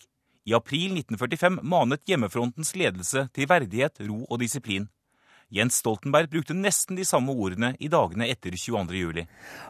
[0.48, 4.88] I april 1945 manet hjemmefrontens ledelse til verdighet, ro og disiplin.
[5.52, 9.26] Jens Stoltenberg brukte nesten de samme ordene i dagene etter 22.07.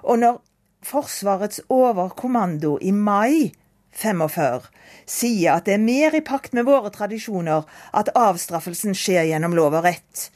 [0.05, 0.37] Og når
[0.85, 3.51] Forsvarets overkommando i mai
[3.97, 4.67] 45
[5.09, 7.65] sier at det er mer i pakt med våre tradisjoner
[7.97, 10.27] at avstraffelsen skjer gjennom lov og rett.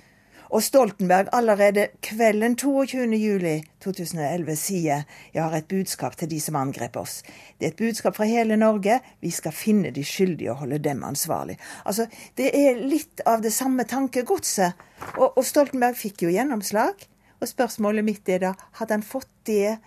[0.51, 7.23] Og Stoltenberg allerede kvelden 22.07.2011 sier 'Jeg har et budskap til de som angrep oss'.
[7.59, 8.99] Det er et budskap fra hele Norge.
[9.21, 11.57] Vi skal finne de skyldige og holde dem ansvarlig.
[11.85, 14.73] Altså, Det er litt av det samme tankegodset.
[15.17, 16.93] Og, og Stoltenberg fikk jo gjennomslag.
[17.41, 19.77] Og spørsmålet mitt er da, hadde han fått det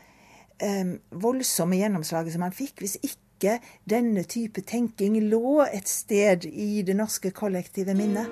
[1.10, 3.58] voldsomme gjennomslaget som han fikk, hvis ikke
[3.90, 8.30] denne type tenking lå et sted i det norske kollektive minnet.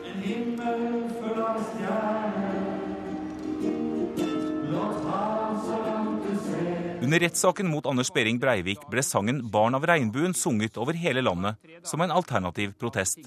[7.02, 11.58] Under rettssaken mot Anders Behring Breivik ble sangen 'Barn av regnbuen' sunget over hele landet
[11.84, 13.18] som en alternativ protest.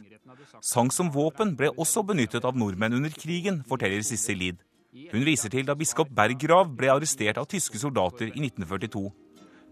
[0.62, 4.65] Sang som våpen ble også benyttet av nordmenn under krigen, forteller Sissel Lid.
[4.96, 9.02] Hun viser til da biskop Berggrav ble arrestert av tyske soldater i 1942.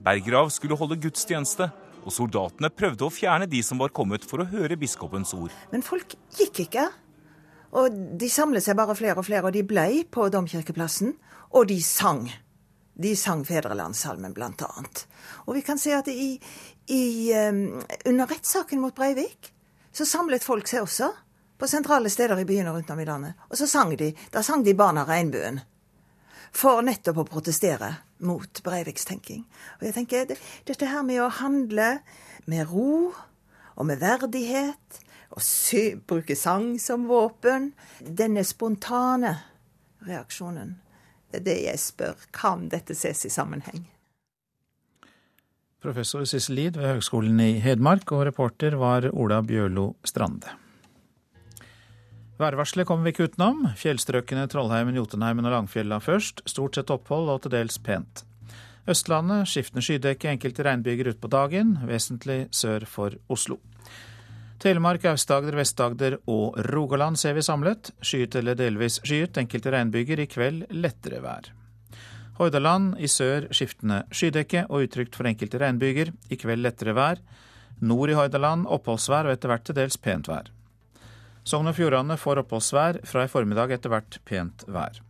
[0.04, 1.70] Berggrav skulle holde gudstjeneste,
[2.04, 5.54] og soldatene prøvde å fjerne de som var kommet for å høre biskopens ord.
[5.72, 6.90] Men folk gikk ikke.
[7.80, 11.16] Og de samlet seg bare flere og flere, og de blei på domkirkeplassen.
[11.56, 12.28] Og de sang.
[12.94, 15.06] De sang Fedrelandssalmen, blant annet.
[15.48, 16.34] Og vi kan se at i,
[16.92, 17.80] i, um,
[18.12, 19.54] under rettssaken mot Breivik
[19.94, 21.14] så samlet folk seg også
[21.64, 23.38] på sentrale steder i byene rundt om i landet.
[23.48, 24.10] Og så sang de.
[24.32, 25.62] Da sang de Barna Regnbuen.
[26.52, 27.88] For nettopp å protestere
[28.28, 29.46] mot Breiviks tenking.
[29.80, 30.36] Og jeg tenker, det,
[30.68, 32.02] Dette her med å handle
[32.52, 33.14] med ro
[33.80, 35.00] og med verdighet,
[35.32, 37.70] og sy, bruke sang som våpen
[38.04, 39.32] Denne spontane
[40.04, 40.74] reaksjonen.
[41.32, 42.26] Det er det jeg spør.
[42.36, 43.86] Kan dette ses i sammenheng?
[45.80, 50.60] Professor Sissel Lid ved Høgskolen i Hedmark, og reporter var Ola Bjørlo Strande.
[52.44, 53.62] Værvarselet kommer vi ikke utenom.
[53.80, 56.42] Fjellstrøkene Trollheimen, Jotunheimen og Langfjella først.
[56.50, 58.26] Stort sett opphold og til dels pent.
[58.90, 63.62] Østlandet skiftende skydekke, enkelte regnbyger utpå dagen, vesentlig sør for Oslo.
[64.60, 67.94] Telemark, Aust-Agder, Vest-Agder og Rogaland ser vi samlet.
[68.04, 70.20] Skyet eller delvis skyet, enkelte regnbyger.
[70.24, 71.48] I kveld lettere vær.
[72.42, 76.12] Hordaland i sør skiftende skydekke og utrygt for enkelte regnbyger.
[76.28, 77.24] I kveld lettere vær.
[77.80, 80.52] Nord i Hordaland oppholdsvær og etter hvert til dels pent vær.
[81.44, 85.02] Sogn og Fjordane får oppholdsvær, fra i formiddag etter hvert pent vær.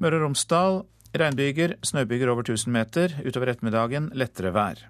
[0.00, 0.82] Møre og Romsdal
[1.16, 3.14] regnbyger, snøbyger over 1000 meter.
[3.24, 4.80] Utover ettermiddagen lettere vær.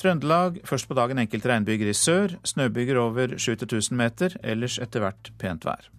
[0.00, 2.36] Trøndelag først på dagen enkelte regnbyger i sør.
[2.44, 5.90] Snøbyger over 7000 meter, ellers etter hvert pent vær.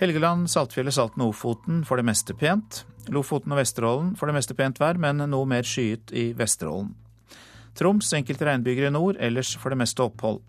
[0.00, 2.82] Helgeland, Saltfjellet, Salten og Ofoten for det meste pent.
[3.12, 6.94] Lofoten og Vesterålen for det meste pent vær, men noe mer skyet i Vesterålen.
[7.78, 10.42] Troms enkelte regnbyger i nord, ellers for det meste opphold.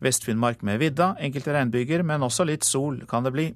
[0.00, 3.48] Vest-Finnmark med vidda, enkelte regnbyger, men også litt sol kan det bli.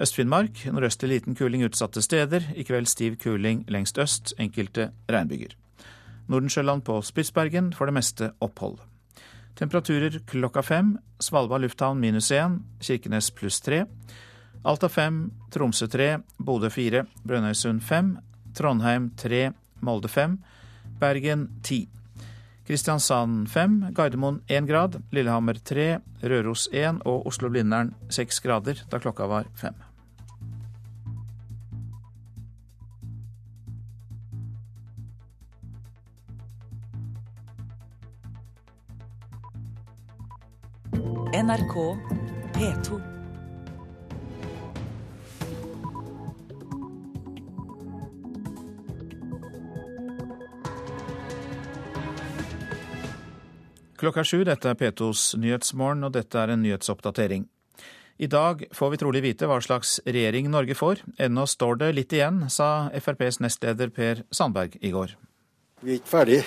[0.00, 5.54] Øst-Finnmark nordøstlig liten kuling utsatte steder, i kveld stiv kuling lengst øst, enkelte regnbyger.
[6.28, 8.78] Nordensjøland på Spitsbergen for det meste opphold.
[9.56, 10.96] Temperaturer klokka fem.
[11.20, 13.84] Svalbard lufthavn minus én, Kirkenes pluss tre.
[14.64, 18.16] Alta fem, Tromsø tre, Bodø fire, Brønnøysund fem,
[18.54, 20.38] Trondheim tre, Molde fem,
[21.00, 21.88] Bergen ti.
[22.66, 29.26] Kristiansand 5, Gardermoen 1 grad, Lillehammer 3, Røros 1 og Oslo-Blindern 6 grader da klokka
[29.26, 29.74] var 5.
[41.32, 41.96] NRK
[42.54, 43.11] P2.
[54.02, 57.44] Klokka sju, dette er P2s Nyhetsmorgen, og dette er en nyhetsoppdatering.
[58.18, 61.04] I dag får vi trolig vite hva slags regjering Norge får.
[61.22, 65.14] Ennå står det litt igjen, sa FrPs nestleder Per Sandberg i går.
[65.86, 66.40] Vi er ikke ferdig.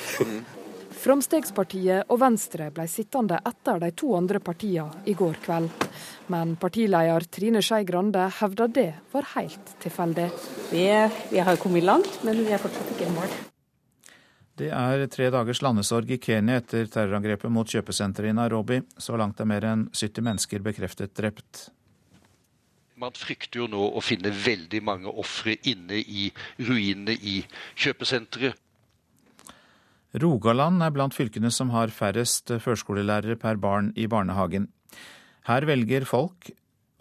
[1.06, 5.90] Framstegspartiet og Venstre ble sittende etter de to andre partiene i går kveld.
[6.36, 10.32] Men partileder Trine Skei Grande hevder det var helt tilfeldig.
[10.76, 10.88] Vi,
[11.32, 13.44] vi har kommet langt, men vi er fortsatt ikke i mål.
[14.56, 18.80] Det er tre dagers landesorg i Kenya etter terrorangrepet mot kjøpesenteret i Nairobi.
[18.96, 21.66] Så langt er mer enn 70 mennesker bekreftet drept.
[22.96, 26.30] Man frykter jo nå å finne veldig mange ofre inne i
[26.64, 27.42] ruinene i
[27.76, 28.56] kjøpesenteret.
[30.24, 34.70] Rogaland er blant fylkene som har færrest førskolelærere per barn i barnehagen.
[35.50, 36.54] Her velger folk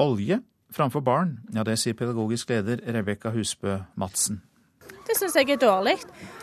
[0.02, 0.40] olje
[0.74, 1.36] framfor barn.
[1.54, 4.42] Ja, det sier pedagogisk leder Rebekka Husbø Madsen.
[5.04, 5.98] Det syns jeg er dårlig.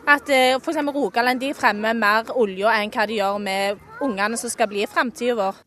[0.09, 0.79] At eh, f.eks.
[0.93, 4.89] Rogaland de fremmer mer olje enn hva de gjør med ungene som skal bli i
[4.89, 5.61] framtida vår.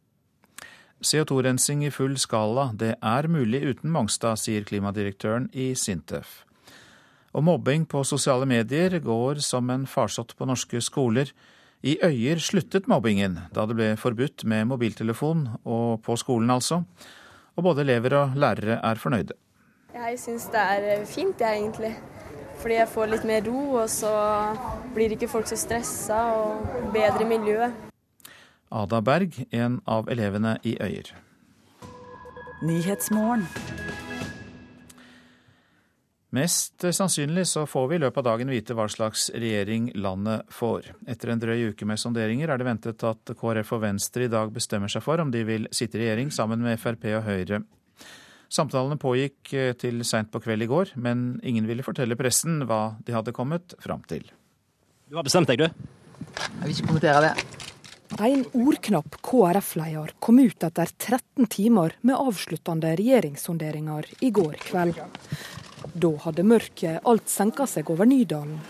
[1.05, 6.45] CO2-rensing i full skala, det er mulig uten Mongstad, sier klimadirektøren i Sintef.
[7.35, 11.33] Og mobbing på sosiale medier går som en farsott på norske skoler.
[11.85, 16.85] I Øyer sluttet mobbingen da det ble forbudt med mobiltelefon, og på skolen altså.
[17.59, 19.37] Og både elever og lærere er fornøyde.
[19.95, 21.93] Jeg syns det er fint, jeg egentlig.
[22.63, 24.13] Fordi jeg får litt mer ro, og så
[24.95, 27.69] blir ikke folk så stressa og bedre miljø.
[28.75, 31.13] Ada Berg, en av elevene i Øyer.
[36.35, 40.89] Mest sannsynlig så får vi i løpet av dagen vite hva slags regjering landet får.
[41.07, 44.51] Etter en drøy uke med sonderinger er det ventet at KrF og Venstre i dag
[44.55, 47.63] bestemmer seg for om de vil sitte i regjering sammen med Frp og Høyre.
[48.55, 52.95] Samtalene pågikk eh, til seint på kveld i går, men ingen ville fortelle pressen hva
[53.03, 54.29] de hadde kommet fram til.
[55.11, 55.67] Du har bestemt deg, du?
[56.39, 57.33] Jeg vil ikke kommentere det.
[58.23, 65.01] En ordknapp KrF-leder kom ut etter 13 timer med avsluttende regjeringssonderinger i går kveld.
[65.95, 68.61] Da hadde mørket alt senka seg over Nydalen.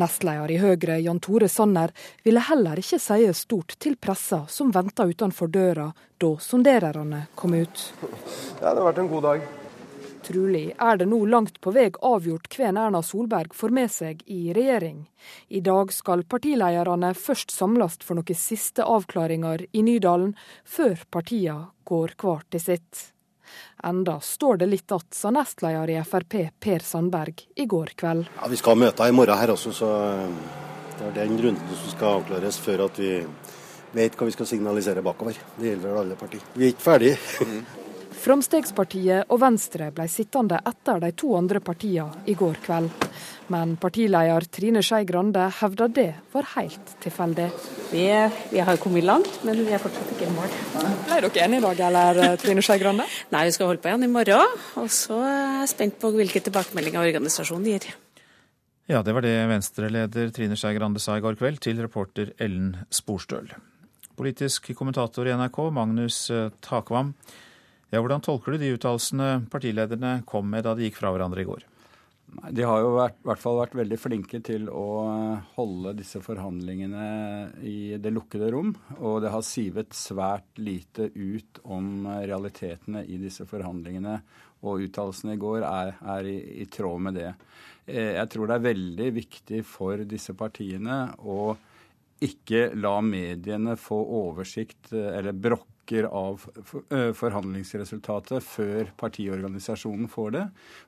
[0.00, 1.92] Nestleder i Høyre, Jan Tore Sanner,
[2.24, 7.84] ville heller ikke si stort til pressa som venta utenfor døra da sondererne kom ut.
[8.60, 9.46] Ja, det har vært en god dag.
[10.24, 14.54] Trulig er det nå langt på vei avgjort hvem Erna Solberg får med seg i
[14.56, 15.02] regjering.
[15.48, 20.32] I dag skal partilederne først samles for noen siste avklaringer i Nydalen,
[20.64, 23.10] før partiene går hver til sitt.
[23.84, 28.30] Enda står det litt att, sa nestleder i Frp Per Sandberg i går kveld.
[28.40, 29.90] Ja, Vi skal ha møter i morgen her også, så
[30.98, 33.18] det er den runden som skal avklares før at vi
[33.94, 35.36] vet hva vi skal signalisere bakover.
[35.58, 36.42] Det gjelder alle partier.
[36.54, 37.18] Vi er ikke ferdige.
[37.44, 37.83] Mm.
[38.24, 42.88] Framstegspartiet og Venstre ble sittende etter de to andre partiene i går kveld.
[43.52, 47.50] Men partileder Trine Skei Grande hevder det var helt tilfeldig.
[47.90, 48.06] Vi,
[48.54, 50.56] vi, har kommet langt, men vi er fortsatt ikke i mål.
[51.04, 53.04] Ble dere enige i dag, eller eh, Trine Skei Grande?
[53.34, 54.56] Nei, vi skal holde på igjen i morgen.
[54.80, 57.92] Og så er jeg spent på hvilke tilbakemeldinger organisasjonen gir.
[58.88, 62.72] Ja, det var det Venstre-leder Trine Skei Grande sa i går kveld til reporter Ellen
[62.88, 63.52] Sporstøl.
[64.16, 67.12] Politisk kommentator i NRK, Magnus eh, Takvam.
[67.94, 71.46] Ja, hvordan tolker du de uttalelsene partilederne kom med da de gikk fra hverandre i
[71.46, 71.62] går?
[72.50, 74.86] De har jo vært, i hvert fall vært veldig flinke til å
[75.54, 77.04] holde disse forhandlingene
[77.62, 78.72] i det lukkede rom.
[78.98, 84.16] Og det har sivet svært lite ut om realitetene i disse forhandlingene.
[84.66, 87.30] Og uttalelsene i går er, er i, i, tråd med det.
[87.86, 91.54] Eh, jeg tror det er veldig viktig for disse partiene å
[92.24, 96.40] ikke la mediene få oversikt eh, eller brokker av
[97.20, 100.44] forhandlingsresultatet før partiorganisasjonen får det.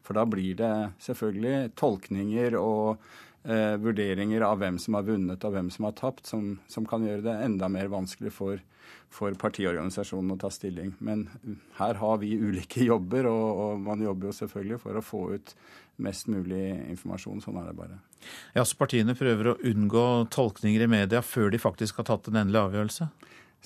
[0.06, 0.72] For da blir det
[1.04, 3.02] selvfølgelig tolkninger og
[3.44, 7.04] eh, vurderinger av hvem som har vunnet og hvem som har tapt, som, som kan
[7.04, 8.62] gjøre det enda mer vanskelig for,
[9.12, 10.94] for, partiorganisasjonen å ta stilling.
[10.98, 11.26] Men
[11.76, 15.56] her har vi ulike jobber, og, og man jobber jo selvfølgelig for å få ut
[16.02, 17.40] mest mulig informasjon.
[17.44, 17.98] Sånn er det bare.
[18.56, 22.40] Ja, så Partiene prøver å unngå tolkninger i media før de faktisk har tatt en
[22.42, 23.08] endelig avgjørelse?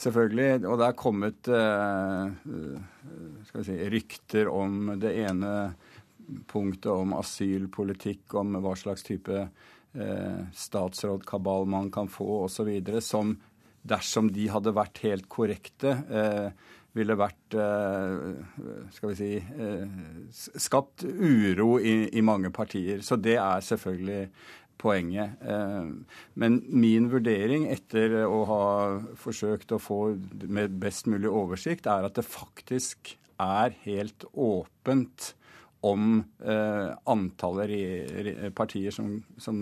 [0.00, 0.64] Selvfølgelig.
[0.70, 2.30] Og det er kommet uh,
[3.66, 5.52] si, rykter om det ene
[6.50, 12.70] punktet om asylpolitikk, om hva slags type uh, statsrådkabal man kan få osv.,
[13.04, 13.34] som
[13.80, 17.54] dersom de hadde vært helt korrekte, uh, ville vært
[18.94, 19.28] skal vi si
[20.58, 23.04] skapt uro i, i, mange partier.
[23.06, 24.24] Så det er selvfølgelig
[24.80, 25.40] poenget.
[25.42, 25.90] Eh,
[26.40, 28.62] men min vurdering etter å ha
[29.20, 30.00] forsøkt å få
[30.48, 35.34] med best mulig oversikt, er at det faktisk er helt åpent
[35.88, 39.60] om eh, antallet partier som, som,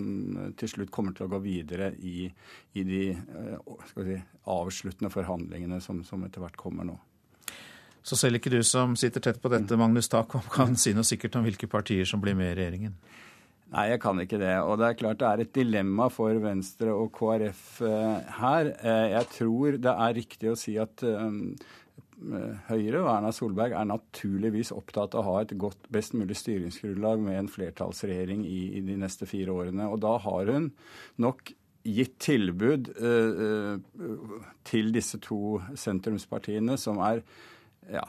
[0.59, 2.27] til slutt kommer til å gå videre i,
[2.75, 6.97] i de vi si, avsluttende forhandlingene som, som etter hvert kommer nå.
[8.09, 11.35] Så selv ikke du som sitter tett på dette, Magnus Takvam, kan si noe sikkert
[11.37, 12.95] om hvilke partier som blir med i regjeringen?
[13.69, 14.55] Nei, jeg kan ikke det.
[14.65, 18.71] Og det er klart det er et dilemma for Venstre og KrF eh, her.
[18.81, 21.37] Eh, jeg tror det er riktig å si at eh,
[22.71, 27.21] Høyre og Erna Solberg er naturligvis opptatt av å ha et godt, best mulig styringsgrunnlag
[27.23, 29.85] med en flertallsregjering i, i de neste fire årene.
[29.85, 30.71] Og da har hun
[31.21, 31.53] nok
[31.87, 33.79] gitt tilbud uh,
[34.67, 37.23] til disse to sentrumspartiene som er
[37.93, 38.03] ja,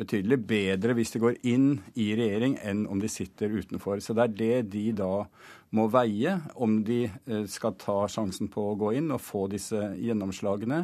[0.00, 4.02] betydelig bedre hvis de går inn i regjering enn om de sitter utenfor.
[4.02, 5.12] Så det er det de da
[5.76, 9.92] må veie, om de eh, skal ta sjansen på å gå inn og få disse
[10.00, 10.82] gjennomslagene,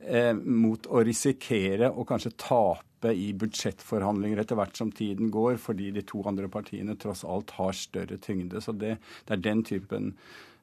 [0.00, 5.90] eh, mot å risikere å kanskje tape i budsjettforhandlinger etter hvert som tiden går, fordi
[5.92, 8.62] de to andre partiene tross alt har større tyngde.
[8.64, 10.14] Så det, det er den typen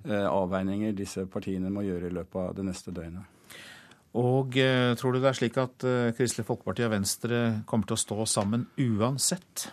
[0.06, 3.39] eh, avveininger disse partiene må gjøre i løpet av det neste døgnet.
[4.18, 7.98] Og eh, tror du det er slik at eh, Kristelig Folkeparti og Venstre kommer til
[7.98, 9.68] å stå sammen uansett?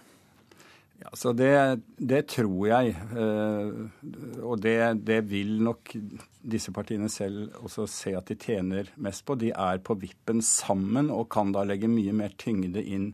[1.00, 2.92] Ja, så det, det tror jeg.
[3.16, 4.76] Eh, og det,
[5.08, 5.94] det, vil nok
[6.40, 9.38] disse partiene selv også se at de tjener mest på.
[9.40, 13.12] De er på vippen sammen og kan da legge mye mer tyngde inn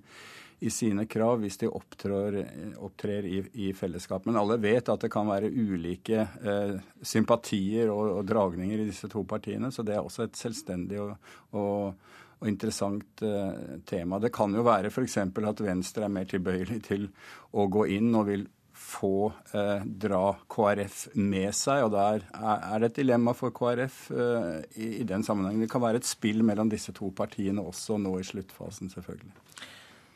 [0.62, 2.38] i sine krav hvis de opptrår,
[2.82, 4.26] opptrer i, i, fellesskap.
[4.28, 9.10] Men alle vet at det kan være ulike eh, sympatier og, og, dragninger i disse
[9.10, 11.16] to partiene, så det er også et selvstendig og,
[11.58, 14.22] og, og interessant eh, tema.
[14.22, 15.18] Det kan jo være f.eks.
[15.24, 17.08] at Venstre er mer tilbøyelig til
[17.52, 18.48] å gå inn og vil
[18.82, 21.84] få eh, dra KrF med seg.
[21.86, 25.66] og Der er det et dilemma for KrF eh, i, i den sammenhengen.
[25.66, 29.34] Det kan være et spill mellom disse to partiene også nå i sluttfasen, selvfølgelig.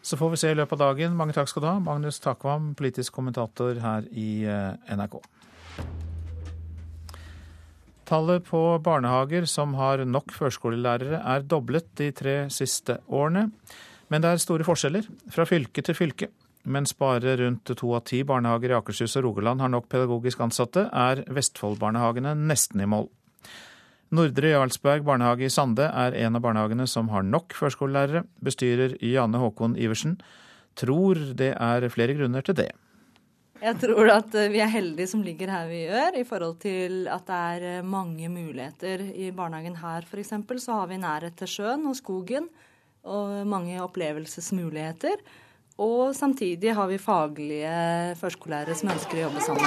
[0.07, 1.17] Så får vi se i løpet av dagen.
[1.19, 5.17] Mange takk skal du ha, Magnus Takvam, politisk kommentator her i eh, NRK.
[8.07, 13.49] Tallet på barnehager som har nok førskolelærere er doblet de tre siste årene.
[14.07, 16.31] Men det er store forskjeller fra fylke til fylke.
[16.71, 20.87] Mens bare rundt to av ti barnehager i Akershus og Rogaland har nok pedagogisk ansatte,
[20.87, 23.11] er Vestfoldbarnehagene nesten i mål.
[24.15, 28.23] Nordre Jarlsberg barnehage i Sande er en av barnehagene som har nok førskolelærere.
[28.45, 30.21] Bestyrer Jane Håkon Iversen
[30.79, 32.71] tror det er flere grunner til det.
[33.57, 37.07] Jeg tror at eh, vi er heldige som ligger her vi gjør, i forhold til
[37.09, 39.01] at det er eh, mange muligheter.
[39.17, 40.33] I barnehagen her f.eks.
[40.61, 42.49] så har vi nærhet til sjøen og skogen,
[43.07, 45.17] og mange opplevelsesmuligheter.
[45.81, 49.67] Og samtidig har vi faglige førskolelærere som ønsker å jobbe sammen.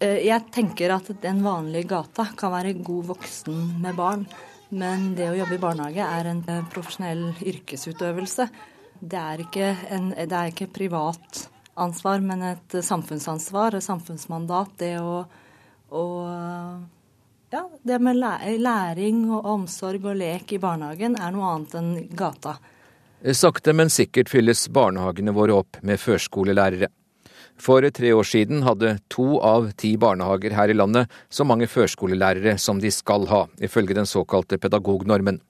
[0.00, 4.24] Eh, jeg tenker at den vanlige gata kan være god voksen med barn.
[4.70, 8.46] Men det å jobbe i barnehage er en eh, profesjonell yrkesutøvelse.
[9.00, 11.44] Det er ikke, en, det er ikke privat
[11.80, 14.72] ansvar, men et samfunnsansvar, et samfunnsmandat.
[14.80, 15.20] Det å,
[15.96, 16.04] å
[17.50, 22.58] ja, det med læring og omsorg og lek i barnehagen er noe annet enn gata.
[23.36, 26.88] Sakte, men sikkert fylles barnehagene våre opp med førskolelærere.
[27.60, 32.56] For tre år siden hadde to av ti barnehager her i landet så mange førskolelærere
[32.58, 35.42] som de skal ha, ifølge den såkalte pedagognormen.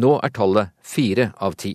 [0.00, 1.74] Nå er tallet fire av ti.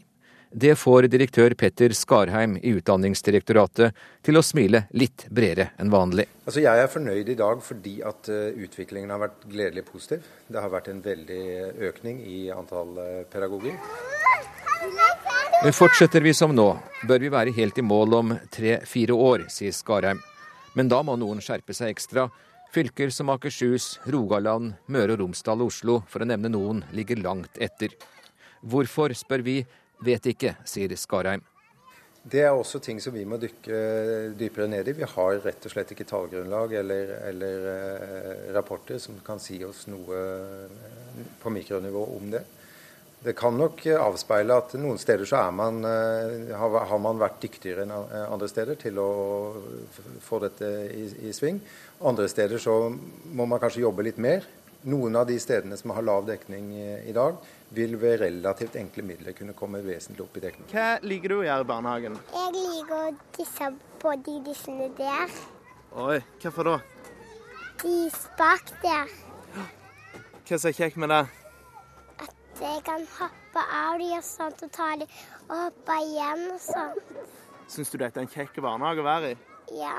[0.55, 6.29] Det får direktør Petter Skarheim i Utdanningsdirektoratet til å smile litt bredere enn vanlig.
[6.47, 10.23] Altså jeg er fornøyd i dag fordi at eh, utviklingen har vært gledelig positiv.
[10.47, 11.43] Det har vært en veldig
[11.91, 13.75] økning i antall eh, pedagoger.
[15.75, 16.65] Fortsetter vi som nå,
[17.09, 20.21] bør vi være helt i mål om tre-fire år, sier Skarheim.
[20.77, 22.27] Men da må noen skjerpe seg ekstra.
[22.75, 27.59] Fylker som Akershus, Rogaland, Møre og Romsdal og Oslo, for å nevne noen, ligger langt
[27.59, 27.95] etter.
[28.61, 29.57] Hvorfor, spør vi,
[30.05, 31.43] vet ikke, sier Skarheim.
[32.25, 33.79] Det er også ting som vi må dykke
[34.37, 34.95] dypere ned i.
[34.97, 39.83] Vi har rett og slett ikke tallgrunnlag eller, eller eh, rapporter som kan si oss
[39.91, 40.23] noe
[41.41, 42.41] på mikronivå om det.
[43.25, 47.93] Det kan nok avspeile at noen steder så man, eh, har man vært dyktigere enn
[47.95, 49.09] andre steder til å
[50.21, 51.57] få dette i, i, sving.
[52.05, 52.75] Andre steder så
[53.33, 54.45] må man kanskje jobbe litt mer.
[54.85, 57.39] Noen av de stedene som har lav dekning i dag,
[57.73, 60.67] vil ved relativt enkle midler kunne komme vesentlig opp i dekning.
[60.69, 62.19] Hva liker du å gjøre i barnehagen?
[62.35, 63.07] Jeg liker å
[63.39, 63.71] disse
[64.03, 65.33] på de dissene der.
[65.95, 66.77] Oi, hvorfor da?
[67.81, 67.95] De
[68.37, 69.17] bak der.
[70.45, 71.23] Hva er kjekt med det?
[72.61, 75.07] Jeg kan hoppe av de og sånt, og ta de
[75.49, 77.15] og hoppe igjen og sånt.
[77.71, 79.37] Syns du dette er en kjekk barnehage å være i?
[79.81, 79.95] Ja.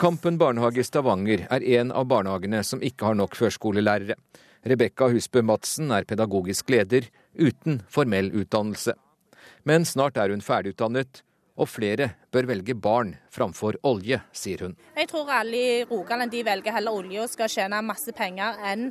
[0.00, 4.16] Kampen barnehage i Stavanger er en av barnehagene som ikke har nok førskolelærere.
[4.68, 8.94] Rebekka Husbø Madsen er pedagogisk leder uten formell utdannelse.
[9.64, 11.22] Men snart er hun ferdigutdannet,
[11.60, 14.76] og flere bør velge barn framfor olje, sier hun.
[14.96, 18.88] Jeg tror alle i Rogaland de velger heller olje og skal tjene masse penger enn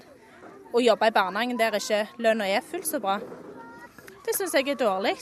[0.74, 3.18] å jobbe i barnehagen der ikke lønna er fullt så bra.
[4.26, 5.16] Det syns jeg er dårlig.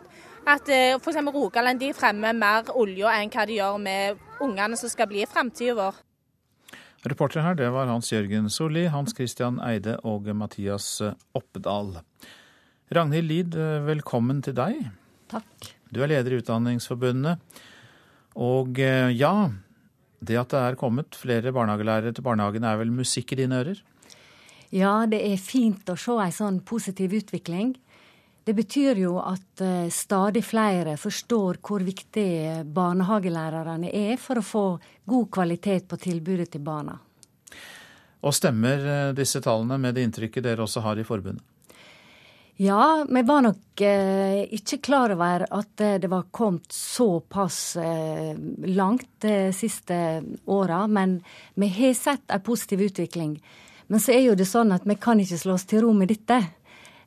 [0.48, 1.20] At eh, f.eks.
[1.34, 5.30] Rogaland de fremmer mer olje enn hva de gjør med ungene som skal bli i
[5.30, 6.04] framtida vår.
[7.08, 11.02] Reportere her, det var Hans Jørgen Solli, Hans Christian Eide og Mathias
[11.38, 12.00] Oppedal.
[12.96, 14.88] Ragnhild Lid, velkommen til deg.
[15.32, 15.72] Takk.
[15.92, 17.44] Du er leder i Utdanningsforbundet.
[18.38, 19.50] Og eh, ja,
[20.20, 23.84] det at det er kommet flere barnehagelærere til barnehagen er vel musikk i dine ører?
[24.76, 27.76] Ja, det er fint å se en sånn positiv utvikling.
[28.48, 34.64] Det betyr jo at uh, stadig flere forstår hvor viktig barnehagelærerne er for å få
[35.04, 36.96] god kvalitet på tilbudet til barna.
[38.24, 41.44] Og stemmer uh, disse tallene med det inntrykket dere også har i forbundet?
[42.58, 49.52] Ja, vi var nok eh, ikke klar over at det var kommet såpass langt de
[49.54, 50.00] siste
[50.50, 50.80] åra.
[50.90, 51.20] Men
[51.54, 53.36] vi har sett en positiv utvikling.
[53.88, 56.12] Men så er jo det sånn at vi kan ikke slå oss til ro med
[56.12, 56.42] dette.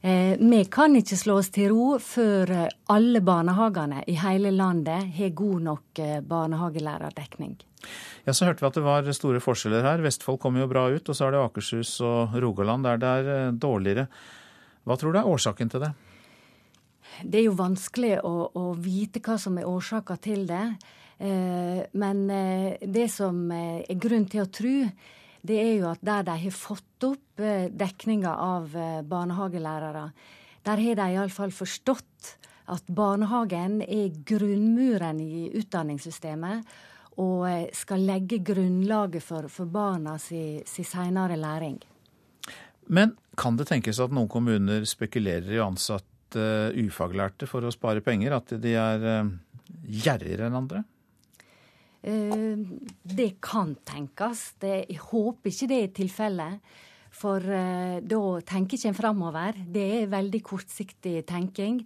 [0.00, 5.10] Eh, vi kan ikke slå oss til ro før eh, alle barnehagene i hele landet
[5.12, 7.58] har god nok eh, barnehagelærerdekning.
[8.24, 10.00] Ja, Så hørte vi at det var store forskjeller her.
[10.04, 13.52] Vestfold kommer jo bra ut, og så er det Akershus og Rogaland der det er
[13.52, 14.06] dårligere.
[14.88, 15.92] Hva tror du er årsaken til det?
[17.20, 20.64] Det er jo vanskelig å, å vite hva som er årsaka til det.
[21.20, 22.20] Men
[22.80, 24.76] det som er grunn til å tro,
[25.46, 30.10] det er jo at der de har fått opp eh, dekninga av eh, barnehagelærere,
[30.66, 32.34] der har de iallfall forstått
[32.70, 36.68] at barnehagen er grunnmuren i utdanningssystemet
[37.22, 41.80] og eh, skal legge grunnlaget for, for barna si, si seinere læring.
[42.90, 46.06] Men kan det tenkes at noen kommuner spekulerer i å ansette
[46.78, 48.34] ufaglærte for å spare penger?
[48.36, 49.30] At de er
[49.86, 50.82] gjerrigere enn andre?
[52.02, 52.56] Eh,
[53.02, 54.54] det kan tenkes.
[54.62, 56.72] Jeg håper ikke det er tilfellet.
[57.20, 59.56] For uh, da tenker ikke en framover.
[59.66, 61.80] Det er veldig kortsiktig tenking.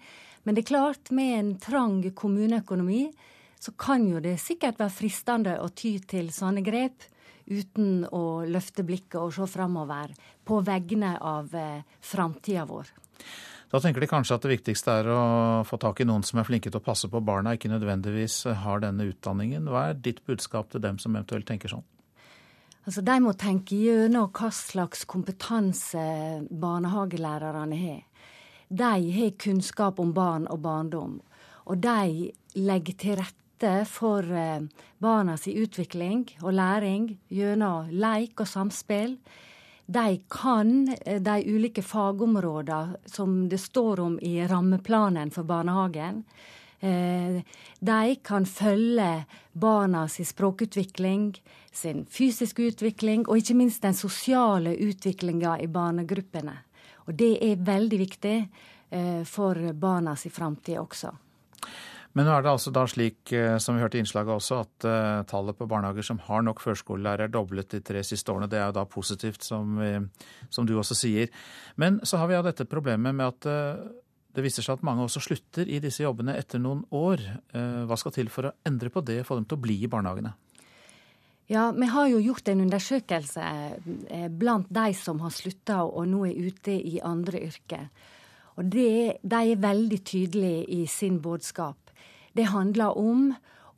[0.45, 3.07] Men det er klart, med en trang kommuneøkonomi,
[3.59, 7.09] så kan jo det sikkert være fristende å ty til sånne grep
[7.49, 10.13] uten å løfte blikket og se framover
[10.45, 12.93] på vegne av uh, framtida vår.
[13.75, 15.23] Da tenker de kanskje at det viktigste er å
[15.67, 18.85] få tak i noen som er flinke til å passe på barna, ikke nødvendigvis har
[18.85, 19.65] denne utdanningen.
[19.67, 21.83] Hva er ditt budskap til dem som eventuelt tenker sånn?
[22.87, 26.05] Altså, De må tenke gjennom hva slags kompetanse
[26.55, 28.05] barnehagelærerne har.
[28.71, 31.17] De har kunnskap om barn og barndom,
[31.67, 34.63] og de legger til rette for eh,
[35.03, 39.19] barnas utvikling og læring gjennom leik og samspill
[39.87, 46.25] de kan eh, de ulike fagområdene som det står om i rammeplanen for barnehagen.
[46.81, 47.43] Eh,
[47.81, 55.59] de kan følge barna sin språkutvikling, sin fysiske utvikling og ikke minst den sosiale utviklinga
[55.61, 56.57] i barnegruppene.
[57.05, 58.37] Og det er veldig viktig
[58.91, 61.13] eh, for barna sin framtid også.
[62.15, 64.87] Men nå er det altså da slik, eh, som vi hørte i innslaget også, at
[64.87, 68.47] uh, tallet på barnehager som har nok førskolelærere er doblet de tre siste årene.
[68.51, 69.81] Det er jo da positivt, som,
[70.47, 71.33] som du også sier.
[71.75, 73.91] Men så har vi ja dette problemet med at uh,
[74.35, 77.21] det viser seg at mange også slutter i disse jobbene etter noen år.
[77.55, 80.33] Hva skal til for å endre på det, få dem til å bli i barnehagene?
[81.47, 83.45] Ja, Vi har jo gjort en undersøkelse
[84.35, 87.87] blant de som har slutta og nå er ute i andre yrker.
[88.59, 91.84] Og det, De er veldig tydelige i sin budskap.
[92.35, 93.29] Det handler om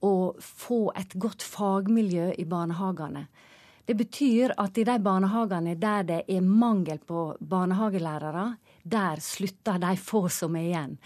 [0.04, 3.26] å få et godt fagmiljø i barnehagene.
[3.86, 9.92] Det betyr at i de barnehagene der det er mangel på barnehagelærere, der slutter de
[10.00, 10.96] få som er igjen.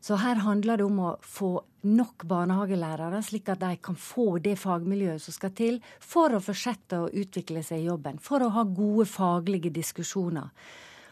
[0.00, 1.56] Så her handler det om å få
[1.88, 7.00] nok barnehagelærere, slik at de kan få det fagmiljøet som skal til for å fortsette
[7.02, 8.20] å utvikle seg i jobben.
[8.22, 10.52] For å ha gode faglige diskusjoner.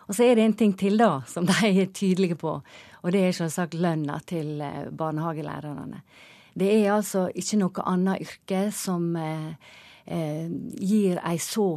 [0.07, 2.53] Og så er det en ting til, da, som de er tydelige på.
[3.03, 6.03] Og det er selvsagt lønna til eh, barnehagelærerne.
[6.57, 9.75] Det er altså ikke noe annet yrke som eh,
[10.07, 10.47] eh,
[10.81, 11.69] gir ei så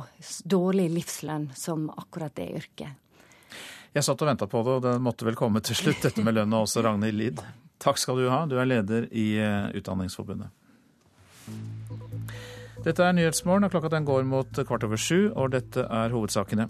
[0.46, 2.94] dårlig livslønn som akkurat det yrket.
[3.90, 6.38] Jeg satt og venta på det, og det måtte vel komme til slutt, dette med
[6.38, 7.44] lønna også, Ragnhild Lid.
[7.82, 10.54] Takk skal du ha, du er leder i eh, Utdanningsforbundet.
[12.80, 16.70] Dette er Nyhetsmorgen, og klokka den går mot kvart over sju, og dette er hovedsakene.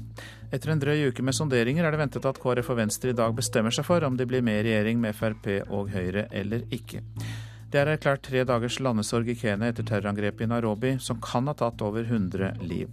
[0.49, 3.35] Etter en drøy uke med sonderinger er det ventet at KrF og Venstre i dag
[3.37, 7.03] bestemmer seg for om de blir med i regjering med Frp og Høyre eller ikke.
[7.69, 11.53] Det er erklært tre dagers landesorg i Kenya etter terrorangrepet i Nairobi, som kan ha
[11.53, 12.89] tatt over 100 liv.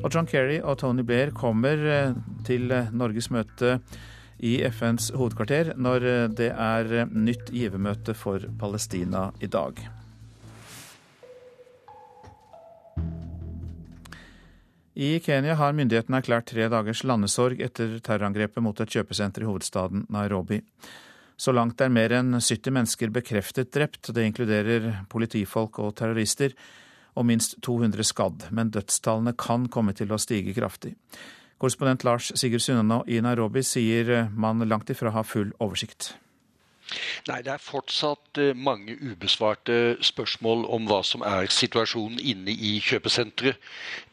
[0.00, 2.18] Og John Kerry og Tony Blair kommer eh,
[2.48, 3.76] til eh, Norges møte
[4.40, 6.08] i FNs hovedkvarter når
[6.40, 9.99] det er nytt givermøte for Palestina i dag.
[15.00, 20.02] I Kenya har myndighetene erklært tre dagers landesorg etter terrorangrepet mot et kjøpesenter i hovedstaden
[20.12, 20.58] Nairobi.
[21.40, 24.10] Så langt er mer enn 70 mennesker bekreftet drept.
[24.12, 26.52] Det inkluderer politifolk og terrorister,
[27.16, 28.50] og minst 200 skadd.
[28.52, 30.92] Men dødstallene kan komme til å stige kraftig.
[31.56, 36.12] Korrespondent Lars Sigurd Sunnanå i Nairobi sier man langt ifra har full oversikt.
[37.28, 42.76] Nei, det er fortsatt eh, mange ubesvarte spørsmål om hva som er situasjonen inne i
[42.84, 43.60] kjøpesenteret.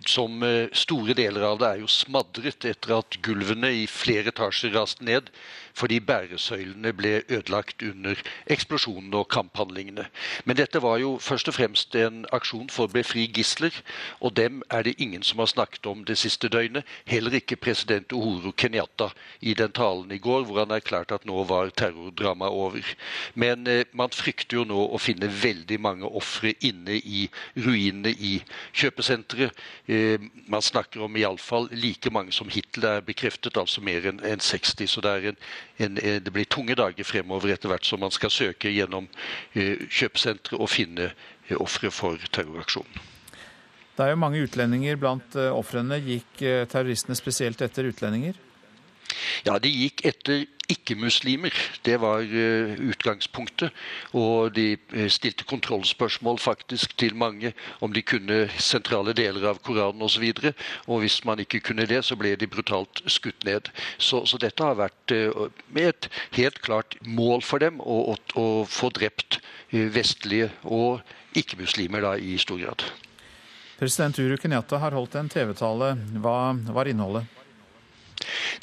[0.07, 4.75] Som eh, store deler av det er jo smadret etter at gulvene i flere etasjer
[4.78, 5.32] raste ned
[5.78, 8.17] fordi bæresøylene ble ødelagt under
[8.49, 10.07] eksplosjonene og kamphandlingene.
[10.45, 13.75] Men dette var jo først og fremst en aksjon for å befri gisler,
[14.19, 16.86] og dem er det ingen som har snakket om det siste døgnet.
[17.05, 19.11] Heller ikke president Uhuru Kenyatta
[19.41, 22.93] i den talen i går, hvor han erklærte at nå var terrordramaet over.
[23.36, 28.34] Men eh, man frykter jo nå å finne veldig mange ofre inne i ruinene i
[28.73, 29.53] kjøpesenteret.
[29.86, 30.17] Eh,
[30.47, 34.88] man snakker om iallfall like mange som hittil er bekreftet, altså mer enn en 60.
[34.89, 35.41] Så det er en
[35.78, 39.07] en, eh, det blir tunge dager fremover etter hvert som man skal søke gjennom
[39.53, 43.05] eh, kjøpesentre og finne eh, ofre for terroraksjonen.
[43.97, 45.97] Det er jo mange utlendinger blant ofrene.
[46.05, 48.36] Gikk terroristene spesielt etter utlendinger?
[49.47, 51.53] Ja, de gikk etter ikke-muslimer.
[51.86, 53.72] Det var uh, utgangspunktet.
[54.13, 60.01] Og de uh, stilte kontrollspørsmål faktisk til mange om de kunne sentrale deler av Koranen
[60.01, 60.28] osv.
[60.34, 60.53] Og, så
[60.88, 63.72] og hvis man ikke kunne det, så ble de brutalt skutt ned.
[63.97, 65.15] Så, så dette har vært
[65.72, 69.39] med et helt klart mål for dem å, å, å få drept
[69.72, 71.01] vestlige og
[71.38, 72.84] ikke-muslimer da i stor grad.
[73.78, 75.91] President Uru Kenyatta har holdt en TV-tale.
[76.18, 76.38] Hva
[76.74, 77.28] var innholdet?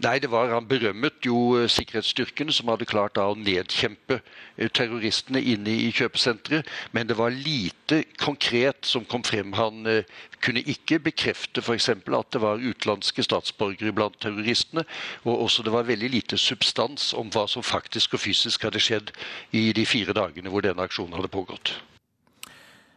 [0.05, 4.69] Nei, det var Han berømmet jo eh, sikkerhetsstyrkene som hadde klart da å nedkjempe eh,
[4.69, 6.69] terroristene inne i kjøpesenteret.
[6.93, 9.55] Men det var lite konkret som kom frem.
[9.59, 10.11] Han eh,
[10.45, 11.89] kunne ikke bekrefte f.eks.
[11.95, 14.85] at det var utenlandske statsborgere blant terroristene.
[15.25, 19.15] Og også det var veldig lite substans om hva som faktisk og fysisk hadde skjedd
[19.53, 21.77] i de fire dagene hvor denne aksjonen hadde pågått.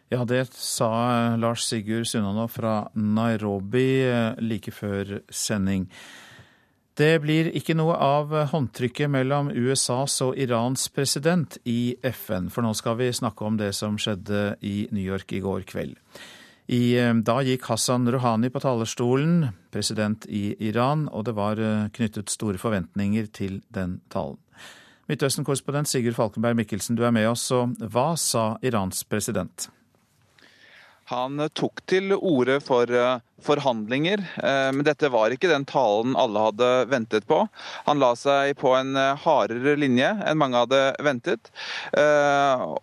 [0.07, 4.07] Ja, det sa Lars Sigurd Sunnanå fra Nairobi
[4.39, 5.89] like før sending.
[6.97, 12.71] Det blir ikke noe av håndtrykket mellom USAs og Irans president i FN, for nå
[12.73, 15.93] skal vi snakke om det som skjedde i New York i går kveld.
[16.67, 21.87] I, eh, da gikk Hassan Rouhani på talerstolen, president i Iran, og det var eh,
[21.93, 24.41] knyttet store forventninger til den talen.
[25.07, 29.69] Midtøsten-korrespondent Sigurd Falkenberg Mikkelsen, du er med oss, og hva sa Irans president?
[31.07, 36.41] Han tok til orde for eh, forhandlinger, eh, men dette var ikke den talen alle
[36.49, 37.45] hadde ventet på.
[37.85, 41.51] Han la seg på en eh, hardere linje enn mange hadde ventet,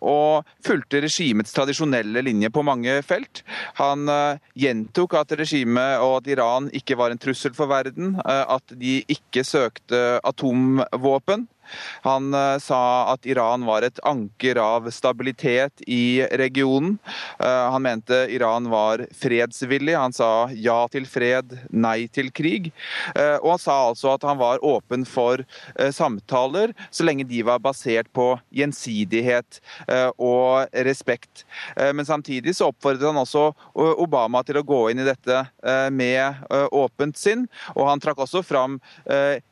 [0.05, 3.43] og fulgte regimets tradisjonelle linje på mange felt.
[3.77, 4.09] Han
[4.57, 9.45] gjentok at regimet og at Iran ikke var en trussel for verden, at de ikke
[9.47, 11.45] søkte atomvåpen.
[12.05, 16.97] Han uh, sa at Iran var et anker av stabilitet i regionen.
[17.39, 19.95] Uh, han mente Iran var fredsvillig.
[19.97, 22.71] Han sa ja til fred, nei til krig.
[23.15, 25.43] Uh, og han sa altså at han var åpen for
[25.95, 29.59] samtaler, så lenge de var basert på gjensidighet
[30.21, 31.43] og respekt.
[31.75, 33.45] men samtidig så oppfordret han også
[33.75, 35.41] Obama til å gå inn i dette
[35.93, 37.45] med åpent sinn,
[37.75, 38.79] og han trakk også fram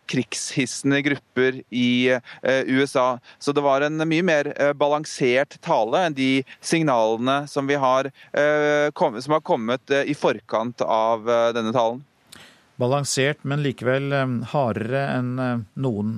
[0.10, 3.20] krigshissende grupper i eh, USA.
[3.40, 6.32] Så det var en mye mer eh, balansert tale enn de
[6.62, 11.26] signalene som, har, eh, som har kommet i forkant av
[11.56, 12.04] denne talen.
[12.82, 14.12] Balansert, men likevel
[14.50, 15.36] hardere enn
[15.78, 16.16] noen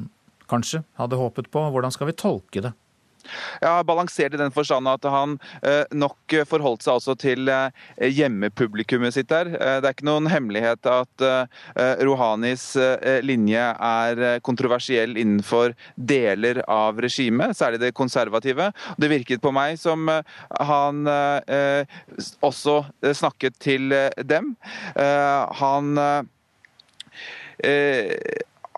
[0.49, 1.67] kanskje hadde håpet på.
[1.73, 2.71] Hvordan skal vi tolke det?
[3.61, 7.69] Ja, Balansert i den forstand at han eh, nok forholdt seg også til eh,
[8.11, 9.51] hjemmepublikummet sitt der.
[9.55, 11.23] Eh, det er ikke noen hemmelighet at
[12.05, 12.63] Rouhanis
[13.25, 18.69] linje er kontroversiell innenfor deler av regimet, særlig det konservative.
[19.01, 21.01] Det virket på meg som han
[22.45, 22.77] også
[23.15, 23.93] snakket til
[24.27, 24.53] dem.
[24.95, 26.01] Han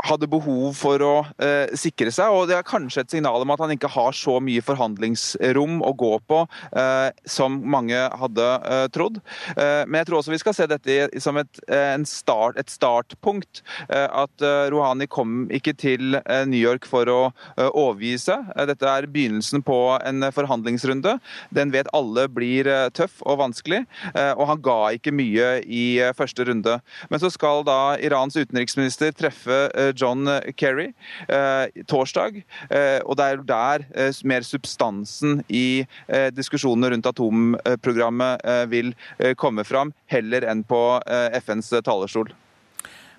[0.05, 2.33] hadde behov for å eh, sikre seg.
[2.33, 5.93] og Det er kanskje et signal om at han ikke har så mye forhandlingsrom å
[5.97, 6.43] gå på
[6.77, 9.19] eh, som mange hadde eh, trodd.
[9.55, 13.63] Eh, men jeg tror også vi skal se dette som et, eh, start, et startpunkt.
[13.89, 16.17] Eh, at Rouhani kom ikke til
[16.47, 17.19] New York for å
[17.57, 18.45] overgi seg.
[18.69, 21.17] dette er begynnelsen på en forhandlingsrunde.
[21.53, 23.83] Den vet alle blir tøff og vanskelig,
[24.35, 26.77] og han ga ikke mye i første runde.
[27.11, 29.59] Men så skal da Irans utenriksminister treffe
[29.95, 30.27] John
[30.57, 30.89] Kerry
[31.87, 32.41] torsdag.
[33.05, 33.85] Og det er der
[34.27, 35.85] mer substansen i
[36.35, 38.93] diskusjonene rundt atomprogrammet vil
[39.39, 40.81] komme fram, heller enn på
[41.41, 42.31] FNs talerstol.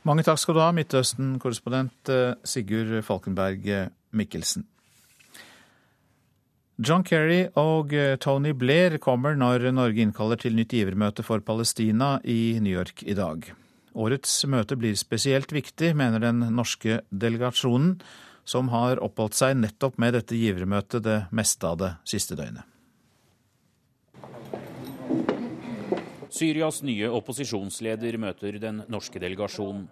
[0.08, 2.12] Mange takk skal du ha, Midtøsten-korrespondent
[2.46, 3.66] Sigurd Falkenberg
[4.16, 4.64] Mikkelsen.
[6.78, 7.90] John Kerry og
[8.22, 13.18] Tony Blair kommer når Norge innkaller til nytt givermøte for Palestina i New York i
[13.18, 13.50] dag.
[13.98, 17.96] Årets møte blir spesielt viktig, mener den norske delegasjonen,
[18.46, 22.62] som har oppholdt seg nettopp med dette givermøtet det meste av det siste døgnet.
[26.30, 29.88] Syrias nye opposisjonsleder møter den norske delegasjonen.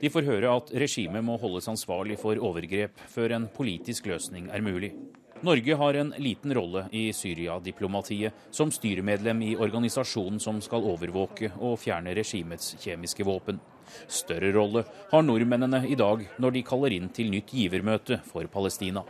[0.00, 4.64] De får høre at regimet må holdes ansvarlig for overgrep før en politisk løsning er
[4.64, 4.94] mulig.
[5.42, 11.80] Norge har en liten rolle i Syria-diplomatiet, som styremedlem i organisasjonen som skal overvåke og
[11.82, 13.58] fjerne regimets kjemiske våpen.
[14.06, 19.02] Større rolle har nordmennene i dag når de kaller inn til nytt givermøte for Palestina.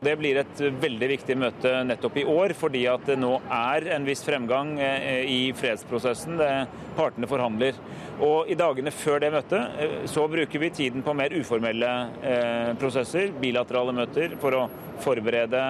[0.00, 4.06] Det blir et veldig viktig møte nettopp i år, fordi at det nå er en
[4.08, 6.38] viss fremgang eh, i fredsprosessen.
[6.40, 6.52] Det
[6.96, 7.76] Partene forhandler.
[8.24, 11.92] Og I dagene før det møtet eh, så bruker vi tiden på mer uformelle
[12.24, 14.64] eh, prosesser, bilaterale møter, for å
[15.04, 15.60] forberede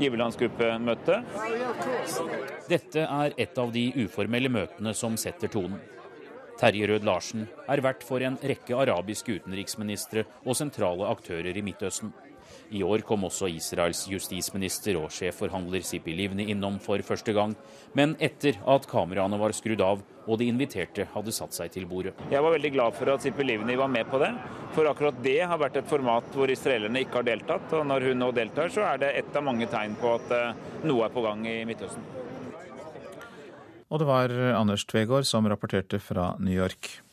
[0.00, 1.18] giverlandsgruppemøtet.
[2.72, 5.76] Dette er et av de uformelle møtene som setter tonen.
[6.56, 12.14] Terje Rød-Larsen er vert for en rekke arabiske utenriksministre og sentrale aktører i Midtøsten.
[12.74, 17.54] I år kom også Israels justisminister og sjefforhandler Sipi Livni innom for første gang,
[17.94, 22.14] men etter at kameraene var skrudd av og de inviterte hadde satt seg til bordet.
[22.32, 24.32] Jeg var veldig glad for at Sipi Livni var med på det,
[24.74, 27.70] for akkurat det har vært et format hvor israelerne ikke har deltatt.
[27.76, 30.60] Og når hun nå deltar, så er det et av mange tegn på at eh,
[30.88, 32.08] noe er på gang i Midtøsten.
[33.92, 37.03] Og det var Anders Tvegård som rapporterte fra New York.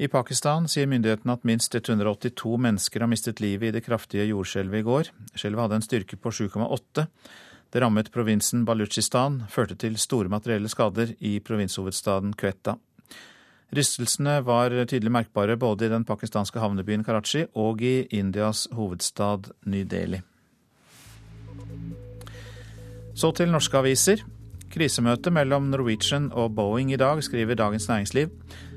[0.00, 4.80] I Pakistan sier myndighetene at minst 182 mennesker har mistet livet i det kraftige jordskjelvet
[4.80, 5.10] i går.
[5.36, 7.04] Skjelvet hadde en styrke på 7,8.
[7.70, 12.78] Det rammet provinsen Balutsjistan, førte til store materielle skader i provinshovedstaden Quetta.
[13.76, 20.22] Rystelsene var tydelig merkbare både i den pakistanske havnebyen Karachi og i Indias hovedstad Ny-Delhi.
[23.12, 24.24] Så til norske aviser.
[24.72, 28.32] Krisemøte mellom Norwegian og Boeing i dag, skriver Dagens Næringsliv.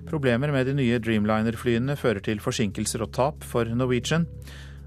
[0.10, 4.28] Problemer med de nye Dreamliner-flyene fører til forsinkelser og tap for Norwegian.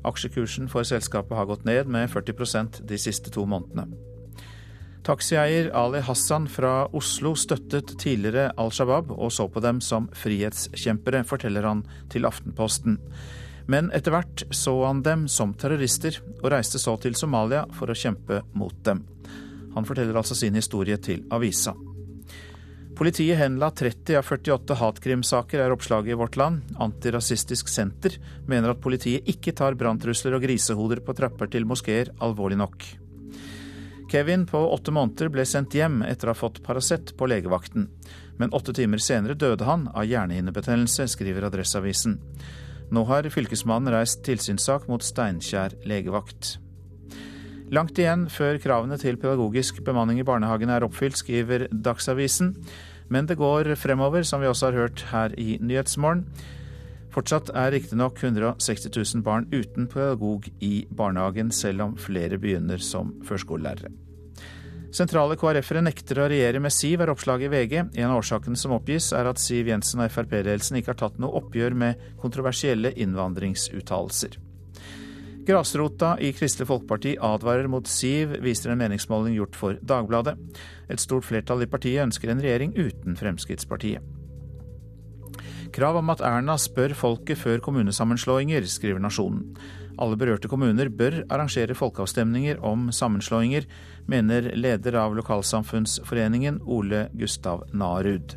[0.06, 3.88] Aksjekursen for selskapet har gått ned med 40% de siste to månedene.
[5.06, 11.22] Taxieier Ali Hassan fra Oslo støttet tidligere Al Shabaab og så på dem som frihetskjempere,
[11.24, 12.98] forteller han til Aftenposten.
[13.70, 17.98] Men etter hvert så han dem som terrorister, og reiste så til Somalia for å
[17.98, 19.04] kjempe mot dem.
[19.74, 21.74] Han forteller altså sin historie til avisa.
[22.97, 26.62] Politiet henla 30 av 48 hatkrimsaker, er oppslaget i Vårt Land.
[26.80, 28.16] Antirasistisk Senter
[28.49, 32.86] mener at politiet ikke tar branntrusler og grisehoder på trapper til moskeer alvorlig nok.
[34.09, 37.90] Kevin på åtte måneder ble sendt hjem etter å ha fått Paracet på legevakten.
[38.40, 42.16] Men åtte timer senere døde han av hjernehinnebetennelse, skriver Adresseavisen.
[42.97, 46.57] Nå har fylkesmannen reist tilsynssak mot Steinkjer legevakt.
[47.74, 52.52] Langt igjen før kravene til pedagogisk bemanning i barnehagene er oppfylt, skriver Dagsavisen.
[53.10, 56.24] Men det går fremover, som vi også har hørt her i Nyhetsmorgen.
[57.10, 63.14] Fortsatt er riktignok 160 000 barn uten pedagog i barnehagen, selv om flere begynner som
[63.26, 63.90] førskolelærere.
[64.94, 67.74] Sentrale KrF-ere nekter å regjere med Siv, er oppslaget i VG.
[67.98, 71.34] En av årsakene som oppgis, er at Siv Jensen og Frp-ledelsen ikke har tatt noe
[71.42, 74.38] oppgjør med kontroversielle innvandringsuttalelser.
[75.47, 80.34] Grasrota i Kristelig Folkeparti advarer mot Siv, viser en meningsmåling gjort for Dagbladet.
[80.90, 84.03] Et stort flertall i partiet ønsker en regjering uten Fremskrittspartiet.
[85.76, 89.53] Krav om at Erna spør folket før kommunesammenslåinger, skriver Nasjonen.
[90.03, 93.68] Alle berørte kommuner bør arrangere folkeavstemninger om sammenslåinger,
[94.11, 98.34] mener leder av Lokalsamfunnsforeningen Ole Gustav Narud.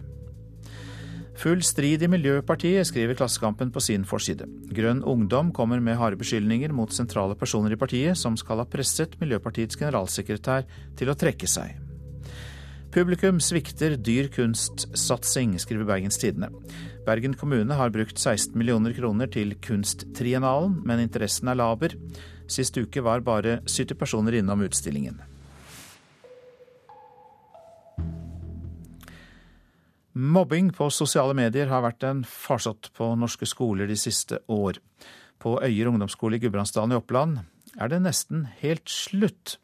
[1.40, 4.44] Full strid i Miljøpartiet, skriver Klassekampen på sin forside.
[4.76, 9.16] Grønn Ungdom kommer med harde beskyldninger mot sentrale personer i partiet som skal ha presset
[9.22, 10.68] Miljøpartiets generalsekretær
[11.00, 11.78] til å trekke seg.
[12.92, 16.52] Publikum svikter dyr kunstsatsing, skriver Bergens Tidende.
[17.08, 21.96] Bergen kommune har brukt 16 millioner kroner til Kunsttriennalen, men interessen er laber.
[22.52, 25.22] Sist uke var bare 70 personer innom utstillingen.
[30.20, 34.82] Mobbing på sosiale medier har vært en farsott på norske skoler de siste år.
[35.40, 37.38] På Øyer ungdomsskole i Gudbrandsdalen i Oppland
[37.80, 39.56] er det nesten helt slutt.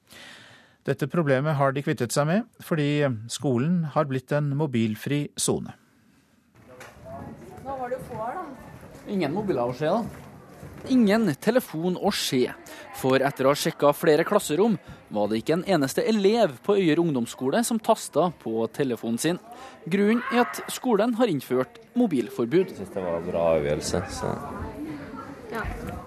[0.88, 5.76] Dette problemet har de kvittet seg med, fordi skolen har blitt en mobilfri sone.
[7.66, 8.46] Hva var det jo få her, da.
[9.12, 10.25] Ingen mobiler å se, da.
[10.92, 12.44] Ingen telefon å se.
[13.00, 14.78] For etter å ha sjekka flere klasserom,
[15.10, 19.40] var det ikke en eneste elev på Øyer ungdomsskole som tasta på telefonen sin.
[19.90, 22.74] Grunnen er at skolen har innført mobilforbud.
[22.74, 24.04] Jeg syns det var en bra avgjørelse.
[24.20, 24.34] Så.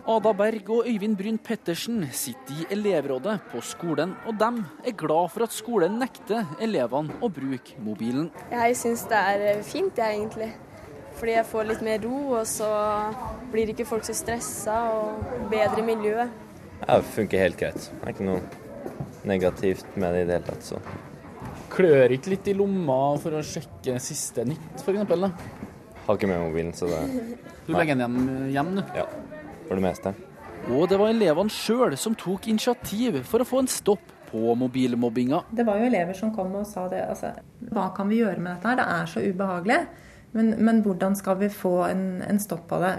[0.09, 5.33] Ada Berg og Øyvind Bryn Pettersen sitter i elevrådet på skolen, og dem er glad
[5.33, 8.31] for at skolen nekter elevene å bruke mobilen.
[8.53, 10.51] Jeg syns det er fint, jeg egentlig.
[11.18, 12.68] Fordi jeg får litt mer ro, og så
[13.52, 16.28] blir ikke folk så stressa og bedre miljø.
[16.84, 17.88] Ja, det funker helt greit.
[17.90, 18.42] Det er ikke noe
[19.26, 20.68] negativt med det i det hele tatt.
[20.68, 20.78] så.
[21.72, 25.56] Klør ikke litt i lomma for å sjekke siste nytt, f.eks.?
[26.06, 27.02] Har ikke med mobilen, så det
[27.66, 28.20] Du legger den hjem,
[28.54, 28.84] hjem nå?
[28.96, 29.04] Ja,
[29.66, 30.14] for det meste.
[30.68, 35.42] Og det var elevene sjøl som tok initiativ for å få en stopp på mobilmobbinga.
[35.50, 37.02] Det var jo elever som kom og sa det.
[37.10, 37.32] Altså,
[37.72, 38.78] hva kan vi gjøre med dette her?
[38.80, 39.78] Det er så ubehagelig.
[40.37, 42.93] Men, men hvordan skal vi få en, en stopp på det?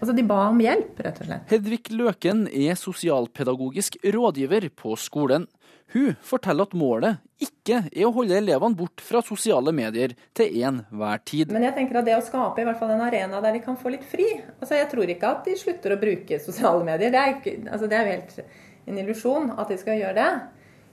[0.00, 1.50] Altså, De ba om hjelp, rett og slett.
[1.52, 5.46] Hedvig Løken er sosialpedagogisk rådgiver på skolen.
[5.92, 11.20] Hun forteller at målet ikke er å holde elevene bort fra sosiale medier til enhver
[11.28, 11.52] tid.
[11.52, 13.76] Men jeg tenker at det å skape i hvert fall en arena der de kan
[13.76, 17.12] få litt fri altså Jeg tror ikke at de slutter å bruke sosiale medier.
[17.12, 20.30] Det er, ikke, altså det er jo helt en illusjon at de skal gjøre det.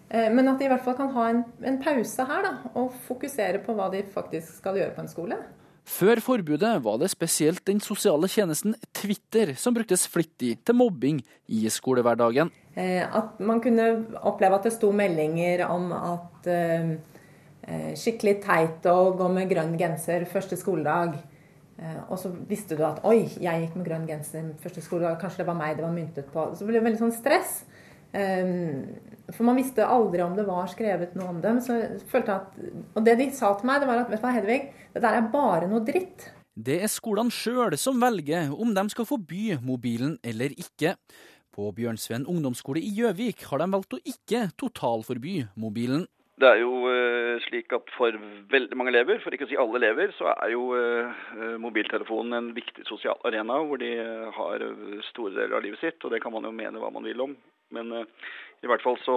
[0.10, 2.94] Eh, men at de i hvert fall kan ha en, en pause her da, og
[3.06, 5.38] fokusere på hva de faktisk skal gjøre på en skole.
[5.90, 11.64] Før forbudet var det spesielt den sosiale tjenesten Twitter som bruktes flittig til mobbing i
[11.74, 12.52] skolehverdagen.
[12.74, 13.90] Eh, at man kunne
[14.26, 16.94] oppleve at det sto meldinger om at eh,
[17.98, 21.20] skikkelig teit å gå med grønn genser første skoledag.
[22.10, 25.46] Og så visste du at oi, jeg gikk med grønn genser første skoledag, kanskje det
[25.48, 26.50] var meg det var myntet på.
[26.58, 27.62] Så ble det veldig sånn stress.
[28.12, 31.60] For man visste aldri om det var skrevet noe om dem.
[31.62, 32.60] Så jeg følte at,
[32.98, 34.60] og det de sa til meg, det var at vet du hva, Hedvig,
[34.96, 36.32] det der er bare noe dritt.
[36.60, 40.96] Det er skolene sjøl som velger om de skal forby mobilen eller ikke.
[41.56, 46.08] På Bjørnsveen ungdomsskole i Gjøvik har de valgt å ikke totalforby mobilen.
[46.40, 48.16] Det er jo uh, slik at for
[48.52, 52.52] veldig mange elever, for ikke å si alle elever, så er jo uh, mobiltelefonen en
[52.56, 53.92] viktig sosial arena hvor de
[54.38, 54.64] har
[55.10, 56.00] store deler av livet sitt.
[56.04, 57.36] Og det kan man jo mene hva man vil om.
[57.76, 57.94] Men
[58.60, 59.16] i hvert fall så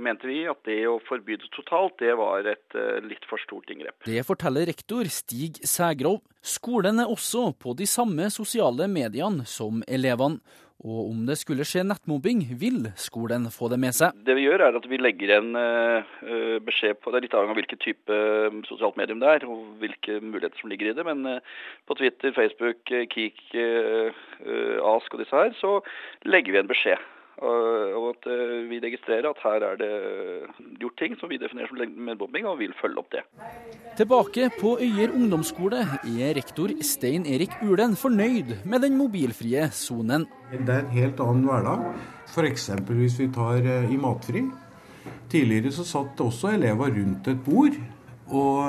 [0.00, 3.98] mente vi at det å forby det totalt, det var et litt for stort inngrep.
[4.08, 6.22] Det forteller rektor Stig Sægrov.
[6.40, 10.40] Skolen er også på de samme sosiale mediene som elevene.
[10.82, 14.16] Og om det skulle skje nettmobbing, vil skolen få det med seg.
[14.26, 15.52] Det vi gjør er at vi legger en
[16.66, 18.18] beskjed på, det er litt avhengig av hvilken type
[18.66, 21.06] sosialt medium det er, og hvilke muligheter som ligger i det.
[21.06, 21.38] Men
[21.86, 22.82] på Twitter, Facebook,
[23.14, 23.38] Kik,
[24.82, 25.78] Ask og disse her, så
[26.26, 26.98] legger vi en beskjed.
[27.42, 28.26] Og at
[28.68, 29.92] vi registrerer at her er det
[30.78, 33.22] gjort ting som vi definerer som medmobbing, og vil følge opp det.
[33.98, 40.28] Tilbake på Øyer ungdomsskole er rektor Stein Erik Ulen fornøyd med den mobilfrie sonen.
[40.52, 41.88] Det er en helt annen hverdag.
[42.32, 42.68] F.eks.
[42.92, 44.44] hvis vi tar i matfri.
[45.32, 47.80] Tidligere så satt også elever rundt et bord.
[48.32, 48.64] Og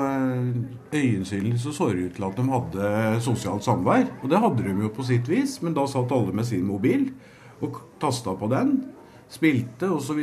[0.92, 4.10] øyensynlig så så det ut til at de hadde sosialt samvær.
[4.22, 7.08] Og det hadde de jo på sitt vis, men da satt alle med sin mobil
[7.64, 8.76] og tasta på den,
[9.32, 10.22] spilte osv.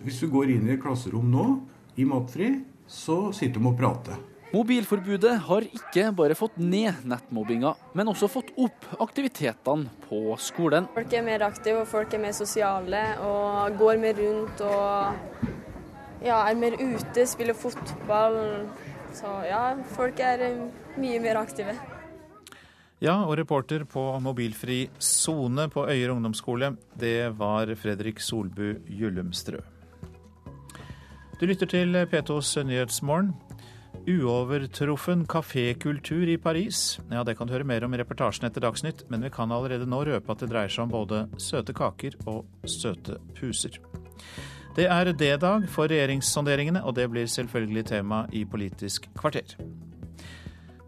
[0.00, 1.46] Hvis du går inn i et klasserom nå,
[2.00, 2.54] i matfri,
[2.90, 4.26] så sitter de og prater.
[4.50, 10.88] Mobilforbudet har ikke bare fått ned nettmobbinga, men også fått opp aktivitetene på skolen.
[10.96, 15.46] Folk er mer aktive, og folk er mer sosiale og går mer rundt og
[16.26, 18.40] ja, er mer ute, spiller fotball.
[19.14, 19.62] Så ja,
[19.94, 20.42] folk er
[20.98, 21.78] mye mer aktive.
[23.00, 29.62] Ja, og reporter på mobilfri sone på Øyer ungdomsskole, det var Fredrik Solbu Gyllumstrø.
[31.40, 33.32] Du lytter til P2s Nyhetsmorgen.
[34.04, 37.00] Uovertruffen kafékultur i Paris.
[37.10, 39.88] Ja, Det kan du høre mer om i reportasjen etter Dagsnytt, men vi kan allerede
[39.88, 43.80] nå røpe at det dreier seg om både søte kaker og søte puser.
[44.76, 49.56] Det er D-dag for regjeringssonderingene, og det blir selvfølgelig tema i Politisk kvarter.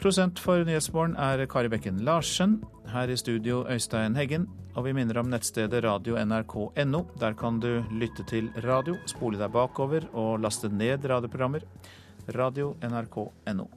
[0.03, 2.57] Prosent for Nyhetsmorgen er Kari Bekken Larsen.
[2.91, 4.49] Her i studio Øystein Heggen.
[4.75, 7.03] Og vi minner om nettstedet radio.nrk.no.
[7.21, 11.63] Der kan du lytte til radio, spole deg bakover og laste ned radioprogrammer.
[12.35, 13.69] Radio.nrk.no.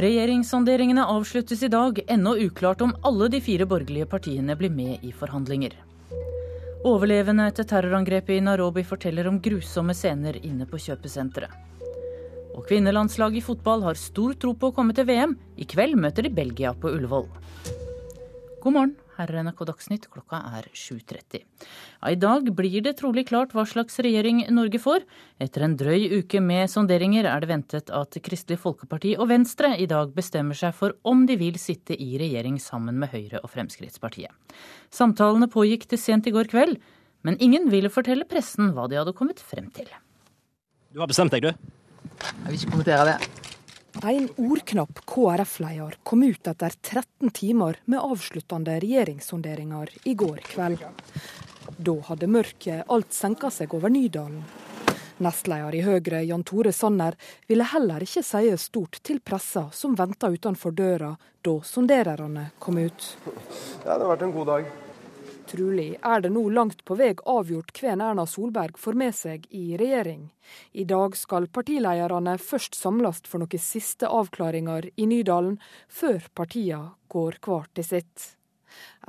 [0.00, 2.00] Regjeringssonderingene avsluttes i dag.
[2.08, 5.76] Ennå uklart om alle de fire borgerlige partiene blir med i forhandlinger.
[6.82, 11.52] Overlevende etter terrorangrepet i Nairobi forteller om grusomme scener inne på kjøpesenteret.
[12.56, 15.36] Og kvinnelandslaget i fotball har stor tro på å komme til VM.
[15.62, 17.28] I kveld møter de Belgia på Ullevål.
[18.64, 21.44] God morgen, Her er NRK Dagsnytt, klokka er 7.30.
[22.02, 25.04] Ja, I dag blir det trolig klart hva slags regjering Norge får.
[25.42, 29.86] Etter en drøy uke med sonderinger er det ventet at Kristelig Folkeparti og Venstre i
[29.90, 34.34] dag bestemmer seg for om de vil sitte i regjering sammen med Høyre og Fremskrittspartiet.
[34.90, 36.80] Samtalene pågikk til sent i går kveld,
[37.22, 39.86] men ingen ville fortelle pressen hva de hadde kommet frem til.
[40.90, 41.70] Du har bestemt deg, du?
[42.26, 43.52] Jeg vil ikke kommentere det.
[44.00, 50.80] En ordknapp KrF-leder kom ut etter 13 timer med avsluttende regjeringssonderinger i går kveld.
[51.76, 54.40] Da hadde mørket alt senka seg over Nydalen.
[55.22, 60.32] Nestleder i Høyre, Jan Tore Sanner, ville heller ikke si stort til pressa som venta
[60.32, 61.12] utenfor døra
[61.44, 63.12] da sondererne kom ut.
[63.84, 64.72] Ja, det har vært en god dag.
[65.52, 69.76] Trolig er det nå langt på vei avgjort hvem Erna Solberg får med seg i
[69.76, 70.30] regjering.
[70.72, 75.58] I dag skal partilederne først samles for noen siste avklaringer i Nydalen,
[75.92, 78.30] før partiene går hver til sitt.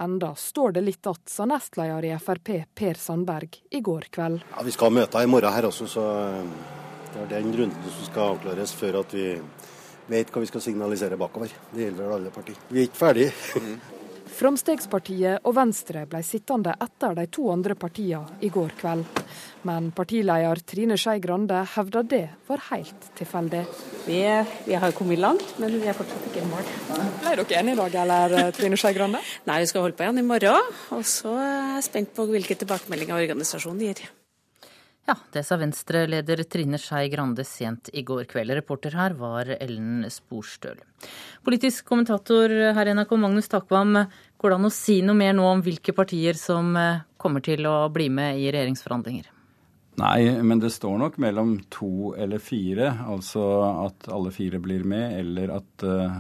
[0.03, 4.43] Enda står det litt igjen, sa nestleder i Frp Per Sandberg i går kveld.
[4.51, 6.05] Ja, Vi skal ha møter i morgen her også, så
[7.13, 9.29] det er den runden som skal avklares før at vi
[10.11, 11.55] vet hva vi skal signalisere bakover.
[11.71, 12.59] Det gjelder vel alle partier.
[12.67, 13.31] Vi er ikke ferdige.
[13.55, 14.02] Mm.
[14.33, 19.21] Framstegspartiet og Venstre ble sittende etter de to andre partiene i går kveld.
[19.67, 23.61] Men partileder Trine Skei Grande hevda det var helt tilfeldig.
[24.07, 24.19] Vi,
[24.65, 26.73] vi, har kommet langt, men vi er fortsatt ikke i mål.
[27.21, 29.21] Ble dere enige i dag, eller eh, Trine Skei Grande?
[29.49, 30.73] Nei, vi skal holde på igjen i morgen.
[30.97, 34.03] Og så er jeg spent på hvilke tilbakemeldinger organisasjonen gir.
[35.03, 38.53] Ja, det sa Venstre-leder Trine Skei Grande sent i går kveld.
[38.55, 40.79] Reporter her var Ellen Sporstøl.
[41.43, 44.05] Politisk kommentator her i NRK, Magnus Takvam.
[44.39, 47.67] Går det an å si noe mer nå om hvilke partier som eh, kommer til
[47.67, 49.32] å bli med i regjeringsforhandlinger?
[49.95, 52.87] Nei, men det står nok mellom to eller fire.
[53.05, 53.43] Altså
[53.85, 56.15] at alle fire blir med, eller at uh,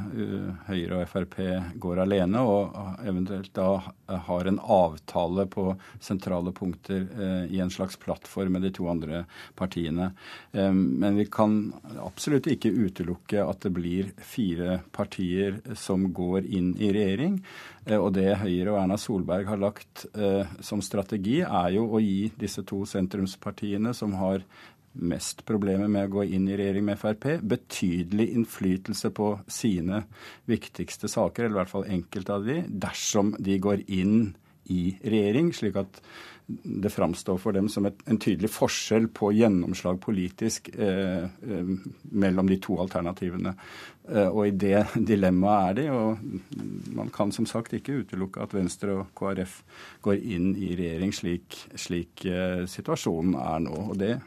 [0.67, 1.39] Høyre og Frp
[1.81, 3.81] går alene, og eventuelt da
[4.27, 5.65] har en avtale på
[5.97, 9.23] sentrale punkter uh, i en slags plattform med de to andre
[9.57, 10.11] partiene.
[10.51, 16.75] Um, men vi kan absolutt ikke utelukke at det blir fire partier som går inn
[16.77, 17.41] i regjering.
[17.89, 20.05] Uh, og det Høyre og Erna Solberg har lagt
[20.63, 24.45] som strategi, er jo å gi disse to sentrumspartiene som har
[24.93, 30.03] mest problemer med å gå inn i regjering med Frp, betydelig innflytelse på sine
[30.49, 34.33] viktigste saker, eller i hvert fall enkelte av de, dersom de går inn
[34.71, 35.99] i regjering, slik at
[36.47, 41.71] det framstår for dem som et, en tydelig forskjell på gjennomslag politisk eh, eh,
[42.11, 43.53] mellom de to alternativene.
[44.09, 48.55] Eh, og i det dilemmaet er de, og man kan som sagt ikke utelukke at
[48.55, 49.61] Venstre og KrF
[50.03, 53.79] går inn i regjering slik, slik eh, situasjonen er nå.
[53.93, 54.17] og det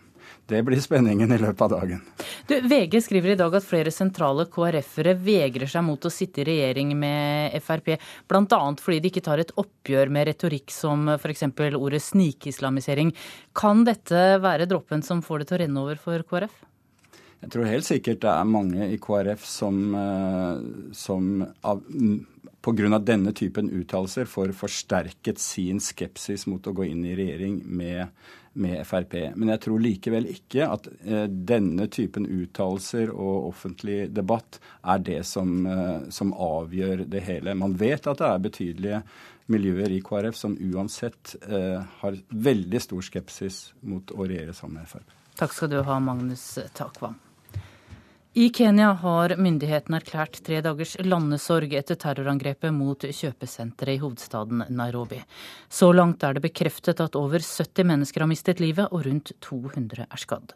[0.46, 2.02] det blir spenningen i løpet av dagen.
[2.46, 6.46] Du, VG skriver i dag at flere sentrale KrF-ere vegrer seg mot å sitte i
[6.46, 7.96] regjering med Frp,
[8.30, 8.60] bl.a.
[8.82, 11.48] fordi de ikke tar et oppgjør med retorikk som f.eks.
[11.74, 13.10] ordet snikislamisering.
[13.58, 16.62] Kan dette være dråpen som får det til å renne over for KrF?
[17.42, 21.82] Jeg tror helt sikkert det er mange i KrF som, eh, som av,
[22.62, 22.98] pga.
[22.98, 28.08] denne typen uttalelser får forsterket sin skepsis mot å gå inn i regjering med
[28.56, 29.14] med Frp.
[29.36, 35.22] Men jeg tror likevel ikke at eh, denne typen uttalelser og offentlig debatt er det
[35.28, 37.56] som, eh, som, avgjør det hele.
[37.58, 39.02] Man vet at det er betydelige
[39.52, 44.90] miljøer i KrF som uansett eh, har veldig stor skepsis mot å regjere sammen med
[44.90, 45.14] Frp.
[45.36, 47.18] Takk skal du ha, Magnus Takvam.
[48.36, 55.22] I Kenya har myndighetene erklært tre dagers landesorg etter terrorangrepet mot kjøpesenteret i hovedstaden Nairobi.
[55.72, 60.04] Så langt er det bekreftet at over 70 mennesker har mistet livet og rundt 200
[60.04, 60.52] er skadd.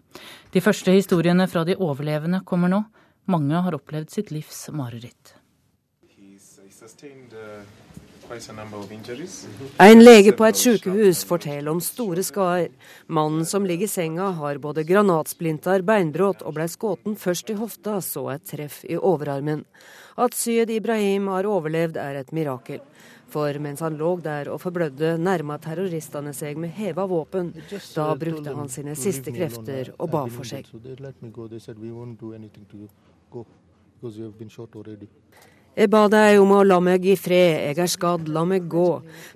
[0.52, 2.82] De første historiene fra de overlevende kommer nå.
[3.32, 5.32] Mange har opplevd sitt livs mareritt.
[8.30, 12.68] En lege på et sykehus forteller om store skader.
[13.10, 17.96] Mannen som ligger i senga har både granatsplinter, beinbrudd og ble skutt først i hofta,
[17.98, 19.64] så et treff i overarmen.
[20.14, 22.78] At Syed Ibrahim har overlevd er et mirakel.
[23.30, 27.50] For mens han lå der og forblødde, nærma terroristene seg med heva våpen.
[27.94, 30.70] Da brukte han sine siste krefter og ba for seg.
[35.78, 38.88] Jeg ba deg om å la meg i fred, jeg er skadd, la meg gå.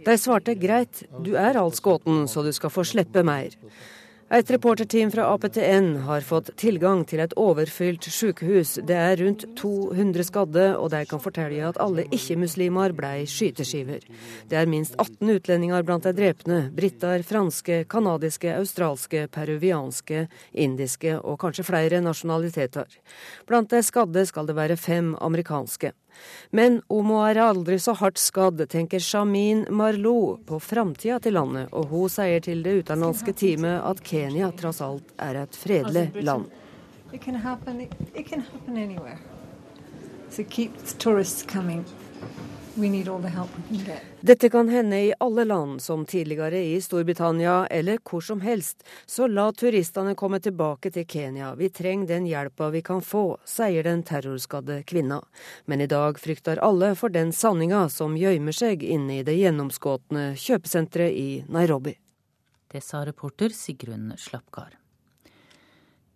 [0.03, 3.55] De svarte greit, du er alt skutt, så du skal få slippe mer.
[4.35, 8.80] Et reporterteam fra APTN har fått tilgang til et overfylt sykehus.
[8.82, 14.03] Det er rundt 200 skadde, og de kan fortelle at alle ikke-muslimer ble skyteskiver.
[14.51, 16.64] Det er minst 18 utlendinger blant de drepne.
[16.74, 22.91] Briter, franske, canadiske, australske, peruvianske, indiske og kanskje flere nasjonaliteter.
[23.47, 25.95] Blant de skadde skal det være fem amerikanske.
[26.51, 31.73] Men om hun er aldri så hardt skadd, tenker Shamin Marlow på framtida til landet,
[31.73, 36.51] og hun sier til det utenlandske teamet at Kenya tross alt er et fredelig land.
[37.12, 37.81] It can happen.
[37.81, 39.19] It, it can happen anywhere.
[40.31, 41.85] So keep tourists coming.
[42.77, 44.03] We need all the help we can get.
[44.20, 48.83] Dette kan hende i alle land, som tidligere i Storbritannia eller hvor som helst.
[49.07, 53.87] Så la turistene komme tilbake til Kenya, vi trenger den hjelpa vi kan få, sier
[53.87, 55.22] den terrorskadde kvinna.
[55.64, 60.33] Men i dag frykter alle for den sanninga som gjemmer seg inne i det gjennomskåtne
[60.35, 61.95] kjøpesenteret i Nairobi.
[62.75, 64.84] Det sa reporter Sigrun Slapgard.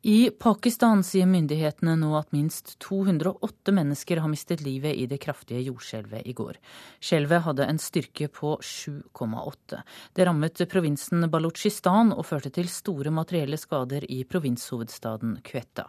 [0.02, 5.64] I Pakistan sier myndighetene nå at minst 208 mennesker har mistet livet i det kraftige
[5.66, 6.60] jordskjelvet i går.
[7.02, 9.82] Skjelvet hadde en styrke på 7,8.
[10.14, 15.88] Det rammet provinsen Balutsjistan og førte til store materielle skader i provinshovedstaden Quetta.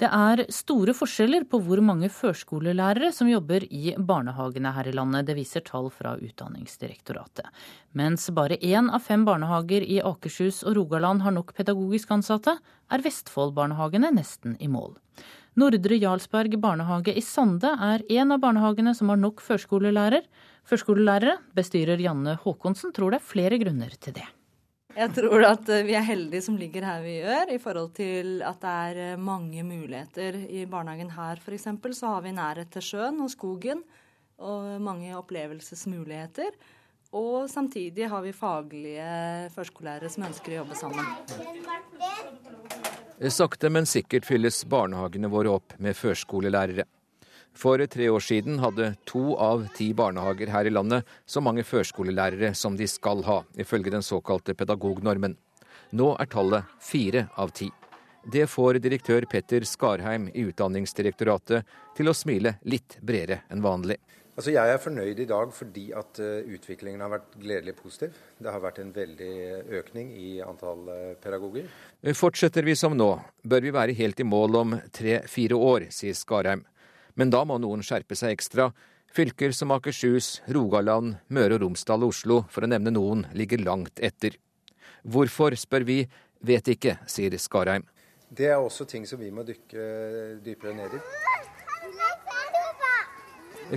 [0.00, 5.26] Det er store forskjeller på hvor mange førskolelærere som jobber i barnehagene her i landet.
[5.28, 7.50] Det viser tall fra Utdanningsdirektoratet.
[7.92, 12.56] Mens bare én av fem barnehager i Akershus og Rogaland har nok pedagogisk ansatte,
[12.88, 14.96] er Vestfold-barnehagene nesten i mål.
[15.60, 20.24] Nordre Jarlsberg barnehage i Sande er en av barnehagene som har nok førskolelærer.
[20.64, 21.36] Førskolelærere.
[21.52, 24.30] Bestyrer Janne Håkonsen tror det er flere grunner til det.
[24.96, 28.40] Jeg tror at eh, vi er heldige som ligger her vi gjør, i forhold til
[28.46, 30.36] at det er eh, mange muligheter.
[30.50, 31.68] I barnehagen her f.eks.
[31.94, 33.84] så har vi nærhet til sjøen og skogen,
[34.40, 36.56] og mange opplevelsesmuligheter.
[37.12, 39.06] Og samtidig har vi faglige
[39.54, 41.06] førskolelærere som ønsker å jobbe sammen.
[43.30, 46.86] Sakte, men sikkert fylles barnehagene våre opp med førskolelærere.
[47.56, 52.54] For tre år siden hadde to av ti barnehager her i landet så mange førskolelærere
[52.54, 55.36] som de skal ha, ifølge den såkalte pedagognormen.
[55.92, 57.70] Nå er tallet fire av ti.
[58.30, 63.96] Det får direktør Petter Skarheim i Utdanningsdirektoratet til å smile litt bredere enn vanlig.
[64.40, 68.14] Altså jeg er fornøyd i dag fordi at uh, utviklingen har vært gledelig positiv.
[68.40, 69.34] Det har vært en veldig
[69.80, 71.66] økning i antall uh, pedagoger.
[72.16, 73.10] Fortsetter vi som nå,
[73.44, 76.64] bør vi være helt i mål om tre-fire år, sier Skarheim.
[77.20, 78.70] Men da må noen skjerpe seg ekstra.
[79.12, 84.00] Fylker som Akershus, Rogaland, Møre og Romsdal og Oslo, for å nevne noen, ligger langt
[84.00, 84.38] etter.
[85.04, 85.98] Hvorfor, spør vi.
[86.40, 87.84] Vet ikke, sier Skarheim.
[88.32, 91.00] Det er også ting som vi må dykke dypere ned i.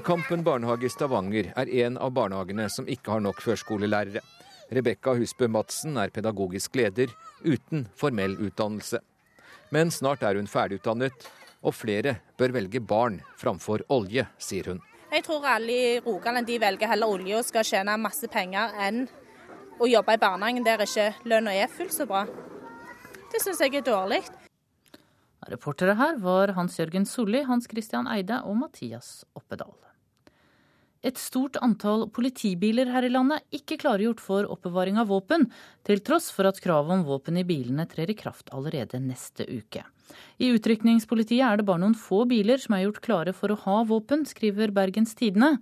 [0.08, 4.24] Kampen barnehage i Stavanger er en av barnehagene som ikke har nok førskolelærere.
[4.72, 7.12] Rebekka Husbø Madsen er pedagogisk leder
[7.44, 9.04] uten formell utdannelse.
[9.76, 11.28] Men snart er hun ferdigutdannet,
[11.64, 14.82] og flere bør velge barn framfor olje, sier hun.
[15.14, 19.04] Jeg tror alle i Rogaland de velger heller olje og skal tjene masse penger enn
[19.82, 22.26] å jobbe i barnehagen der ikke lønna er fullt så bra.
[23.32, 24.24] Det syns jeg er dårlig.
[25.50, 29.74] Reportere her var Hans Jørgen Solli, Hans Christian Eide og Mathias Oppedal.
[31.04, 35.50] Et stort antall politibiler her i landet ikke klargjort for oppbevaring av våpen,
[35.84, 39.84] til tross for at kravet om våpen i bilene trer i kraft allerede neste uke.
[40.40, 43.82] I utrykningspolitiet er det bare noen få biler som er gjort klare for å ha
[43.90, 45.58] våpen, skriver Bergens Tidende.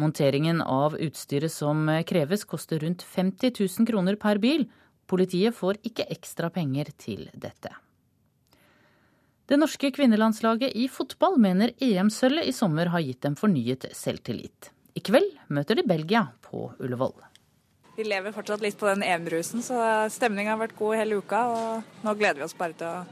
[0.00, 4.64] Monteringen av utstyret som kreves koster rundt 50 000 kroner per bil.
[5.06, 7.72] Politiet får ikke ekstra penger til dette.
[9.46, 14.72] Det norske kvinnelandslaget i fotball mener EM-sølvet i sommer har gitt dem fornyet selvtillit.
[14.96, 17.18] I kveld møter de Belgia på Ullevål.
[17.96, 19.76] Vi lever fortsatt litt på den EM-rusen, så
[20.12, 21.42] stemninga har vært god hele uka.
[21.52, 23.04] Og nå gleder vi oss bare til å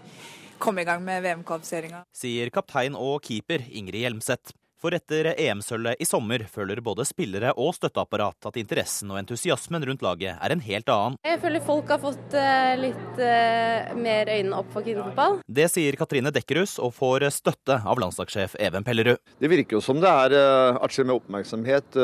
[0.60, 2.04] komme i gang med VM-kvalifiseringa.
[2.16, 4.56] Sier kaptein og keeper Ingrid Hjelmseth.
[4.84, 10.04] For etter EM-sølvet i sommer føler både spillere og støtteapparat at interessen og entusiasmen rundt
[10.04, 11.16] laget er en helt annen.
[11.24, 15.38] Jeg føler folk har fått uh, litt uh, mer øynene opp for kvinnefotball.
[15.48, 19.24] Det sier Katrine Dekkerhus, og får støtte av landslagssjef Even Pellerud.
[19.40, 22.00] Det virker jo som det er uh, atskillig med oppmerksomhet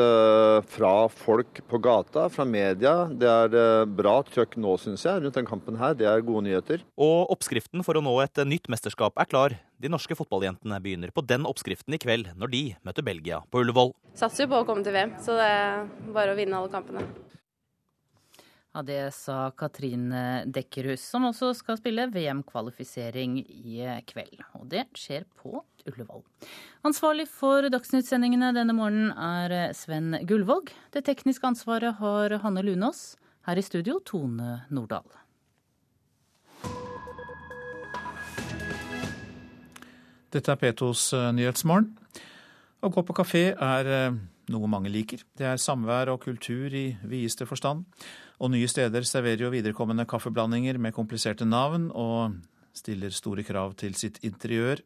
[0.73, 2.95] fra folk på gata, fra media.
[3.13, 5.93] Det er bra trøkk nå, syns jeg, rundt den kampen her.
[5.93, 6.81] Det er gode nyheter.
[6.97, 9.61] Og oppskriften for å nå et nytt mesterskap er klar.
[9.81, 13.95] De norske fotballjentene begynner på den oppskriften i kveld, når de møter Belgia på Ullevål.
[14.17, 17.01] Satser jo på å komme til VM, så det er bare å vinne alle kampene.
[18.71, 24.45] Ja, Det sa Katrine Dekkerhus, som også skal spille VM-kvalifisering i kveld.
[24.61, 26.21] Og det skjer på Ullevål.
[26.87, 30.71] Ansvarlig for Dagsnytt-sendingene denne morgenen er Sven Gullvåg.
[30.93, 33.17] Det tekniske ansvaret har Hanne Lunås.
[33.49, 35.09] Her i studio Tone Nordahl.
[40.31, 41.89] Dette er P2s Nyhetsmorgen.
[42.81, 43.89] Å gå på kafé er
[44.51, 45.25] noe mange liker.
[45.37, 47.83] Det er samvær og kultur i videste forstand.
[48.41, 52.39] Og nye steder serverer jo viderekommende kaffeblandinger med kompliserte navn og
[52.73, 54.79] stiller store krav til sitt interiør.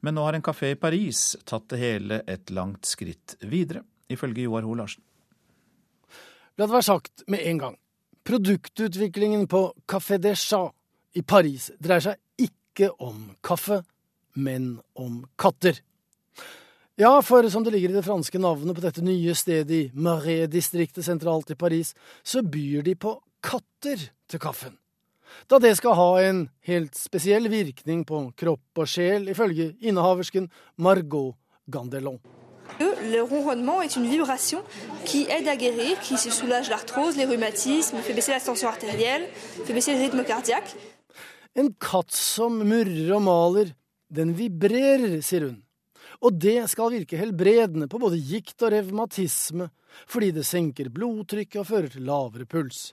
[0.00, 4.46] Men nå har en kafé i Paris tatt det hele et langt skritt videre, ifølge
[4.46, 5.02] Joar Ho Larsen.
[6.58, 7.76] La det være sagt med en gang.
[8.26, 10.74] Produktutviklingen på Café des Chats
[11.16, 13.82] i Paris dreier seg ikke om kaffe,
[14.38, 15.80] men om katter.
[16.98, 21.06] Ja, for som det ligger i det franske navnet på dette nye stedet i Marais-distriktet
[21.06, 21.92] sentralt i Paris,
[22.26, 23.12] så byr de på
[23.44, 24.74] katter til kaffen.
[25.46, 31.36] Da det skal ha en helt spesiell virkning på kropp og sjel, ifølge innehaversken Margot
[31.70, 32.18] Gandelon.
[32.80, 34.62] Le ronronnement est une vibration
[35.04, 39.26] qui aide à guérir, qui soulage l'arthrose, les rhumatismes, fait baisser la tension artérielle,
[39.64, 40.76] fait baisser le rythme cardiaque.
[41.56, 43.72] En katt som murrer og maler,
[44.08, 45.58] den vibrerer, sier hun.
[46.24, 49.68] Og det skal virke helbredende på både gikt og revmatisme,
[50.08, 52.88] fordi det senker blodtrykket og fører til lavere puls.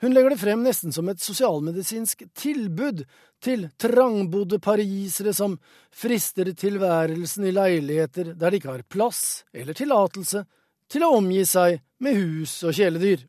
[0.00, 3.04] Hun legger det frem nesten som et sosialmedisinsk tilbud
[3.44, 5.58] til trangbodde parisere som
[5.94, 10.42] frister tilværelsen i leiligheter der de ikke har plass eller tillatelse
[10.90, 13.22] til å omgi seg med hus og kjæledyr.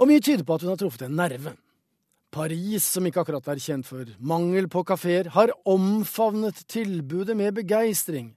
[0.00, 1.56] Og mye tyder på at hun har truffet en nerve.
[2.30, 8.36] Paris, som ikke akkurat er kjent for mangel på kafeer, har omfavnet tilbudet med begeistring.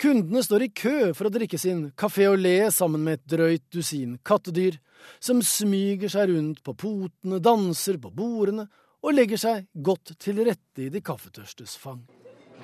[0.00, 3.64] Kundene står i kø for å drikke sin café au lait sammen med et drøyt
[3.70, 4.80] dusin kattedyr,
[5.22, 8.66] som smyger seg rundt på potene, danser på bordene
[9.04, 12.02] og legger seg godt til rette i de kaffetørstes fang.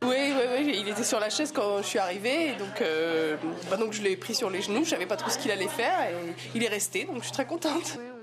[0.03, 3.37] Oui, oui, oui, il était sur la chaise quand je suis arrivée, donc, euh,
[3.69, 5.69] bah donc je l'ai pris sur les genoux, je savais pas trop ce qu'il allait
[5.69, 6.15] faire, et
[6.55, 8.20] il est.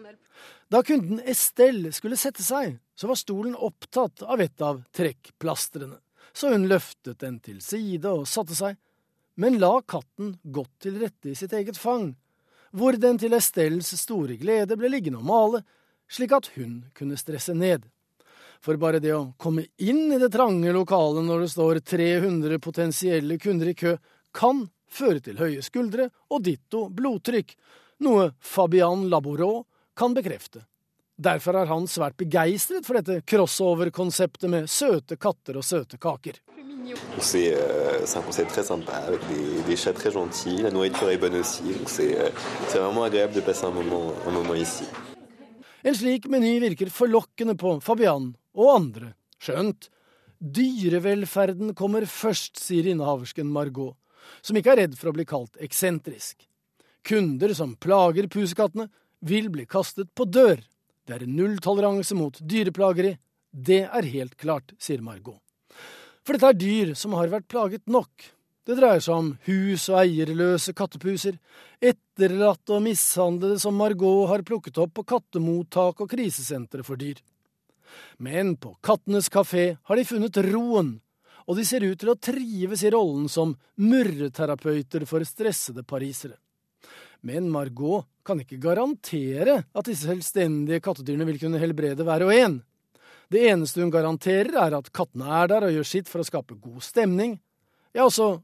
[0.69, 5.95] Da kunden Estelle skulle sette seg, så var stolen opptatt av et av trekkplastrene,
[6.35, 8.75] så hun løftet den til side og satte seg,
[9.39, 12.09] men la katten godt til rette i sitt eget fang,
[12.75, 15.61] hvor den til Estelles store glede ble liggende og male,
[16.11, 17.87] slik at hun kunne stresse ned.
[18.59, 23.39] For bare det å komme inn i det trange lokalet når det står 300 potensielle
[23.39, 23.95] kunder i kø,
[24.35, 27.55] kan føre til høye skuldre og ditto blodtrykk,
[28.03, 29.63] noe Fabian Labourot
[29.97, 30.63] kan bekrefte.
[31.17, 36.37] Derfor er han svært begeistret for dette crossover-konseptet med søte katter og søte kaker.
[37.19, 37.53] C'est
[38.15, 41.63] un concept très sympa, avec des, des, chats très gentils, la nourriture est bonne aussi,
[41.63, 42.15] donc c'est
[42.79, 44.85] vraiment agréable de passer un moment, un moment ici.
[45.83, 49.89] En slik meny virker forlokkende på Fabian og andre, skjønt
[50.39, 53.95] dyrevelferden kommer først, sier innehaversken Margot,
[54.41, 56.45] som ikke er redd for å bli kalt eksentrisk.
[57.07, 58.89] Kunder som plager pusekattene,
[59.19, 60.61] vil bli kastet på dør.
[61.07, 63.15] Det er nulltoleranse mot dyreplageri.
[63.51, 65.39] Det er helt klart, sier Margot.
[66.27, 68.11] For dette er dyr som har vært plaget nok.
[68.67, 71.37] Det dreier seg om hus og eierløse kattepuser,
[71.79, 77.21] etterlatte og mishandlede som Margot har plukket opp på kattemottak og krisesentre for dyr.
[78.19, 80.97] Men på Kattenes kafé har de funnet roen,
[81.47, 86.35] og de ser ut til å trives i rollen som murreterapeuter for stressede parisere.
[87.27, 92.61] Men Margot kan ikke garantere at disse selvstendige kattedyrene vil kunne helbrede hver og en.
[93.27, 96.55] Det eneste hun garanterer, er at kattene er der og gjør sitt for å skape
[96.55, 97.35] god stemning.
[97.91, 98.37] Ja, også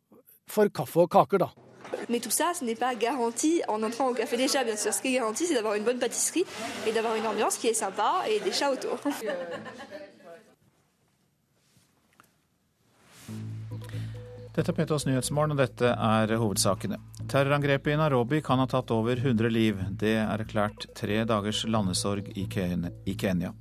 [0.51, 1.53] for kaffe og kaker, da.
[2.10, 4.93] Mais tout ça, ce n'est pas garanti en entrant au café chats, bien sûr.
[4.93, 6.43] Ce qui est garanti, c'est d'avoir une bonne pâtisserie
[6.85, 8.99] et d'avoir ambiance qui est sympa et des chats autour.
[14.53, 16.99] Dette er Petos Nyhetsmorgen, og dette er hovedsakene.
[17.25, 19.80] Terrorangrepet i Nairobi kan ha tatt over 100 liv.
[19.97, 23.53] Det er erklært tre dagers landesorg i Kenya.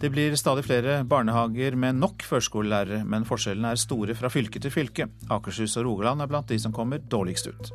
[0.00, 4.72] Det blir stadig flere barnehager med nok førskolelærere, men forskjellene er store fra fylke til
[4.72, 5.10] fylke.
[5.28, 7.72] Akershus og Rogaland er blant de som kommer dårligst ut.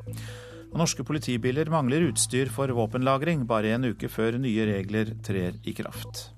[0.72, 5.78] Og norske politibiler mangler utstyr for våpenlagring, bare en uke før nye regler trer i
[5.78, 6.32] kraft.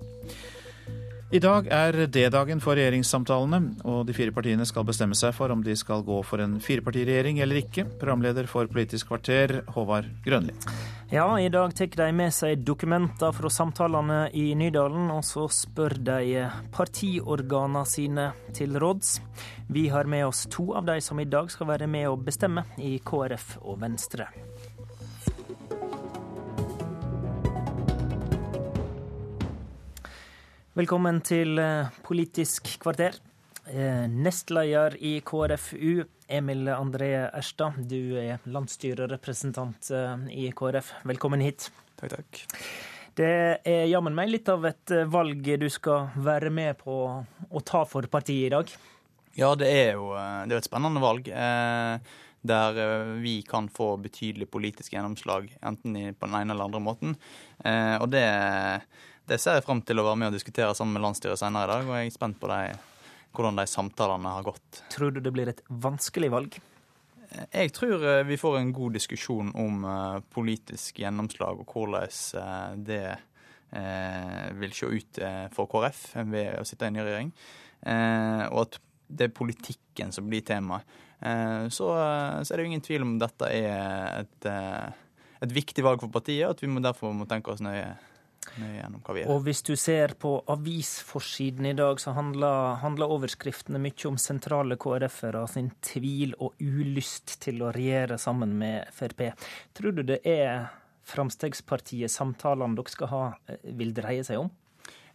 [1.34, 5.64] I dag er D-dagen for regjeringssamtalene, og de fire partiene skal bestemme seg for om
[5.66, 7.88] de skal gå for en firepartiregjering eller ikke.
[7.98, 10.54] Programleder for Politisk kvarter, Håvard Grønli.
[11.10, 15.98] Ja, i dag tar de med seg dokumenter fra samtalene i Nydalen, og så spør
[16.06, 16.46] de
[16.76, 19.16] partiorganene sine til råds.
[19.74, 22.62] Vi har med oss to av de som i dag skal være med å bestemme,
[22.78, 24.30] i KrF og Venstre.
[30.74, 31.54] Velkommen til
[32.02, 33.14] Politisk kvarter.
[34.10, 39.92] Nestleder i KrFU, Emil André Erstad, du er landsstyrerepresentant
[40.34, 40.88] i KrF.
[41.06, 41.68] Velkommen hit.
[41.94, 42.42] Takk, takk.
[43.14, 43.30] Det
[43.62, 48.10] er jammen meg litt av et valg du skal være med på å ta for
[48.10, 48.74] partiet i dag.
[49.38, 51.30] Ja, det er jo det er et spennende valg.
[52.44, 52.84] Der
[53.22, 57.14] vi kan få betydelig politisk gjennomslag, enten på den ene eller andre måten.
[57.62, 58.26] Og det
[59.28, 61.72] det ser jeg fram til å være med og diskutere sammen med landsstyret senere i
[61.72, 62.60] dag, og jeg er spent på de
[63.34, 64.80] hvordan de samtalene har gått.
[64.94, 66.58] Tror du det blir et vanskelig valg?
[67.50, 73.06] Jeg tror eh, vi får en god diskusjon om eh, politisk gjennomslag og hvordan det
[73.74, 75.18] vil se ut
[75.50, 77.32] for KrF ved å sitte i en ny regjering.
[78.54, 78.76] Og at
[79.10, 80.76] det er politikken som blir tema.
[81.74, 86.14] Så, så er det jo ingen tvil om dette er et, et viktig valg for
[86.14, 87.96] partiet, og at vi må derfor må tenke oss nøye
[89.26, 94.78] og hvis du ser på avisforsiden i dag, så handler, handler overskriftene mye om sentrale
[94.80, 99.30] KrF-ere sin tvil og ulyst til å regjere sammen med Frp.
[99.74, 100.68] Tror du det er
[101.04, 104.52] Fremskrittspartiet samtalene dere skal ha, eh, vil dreie seg om?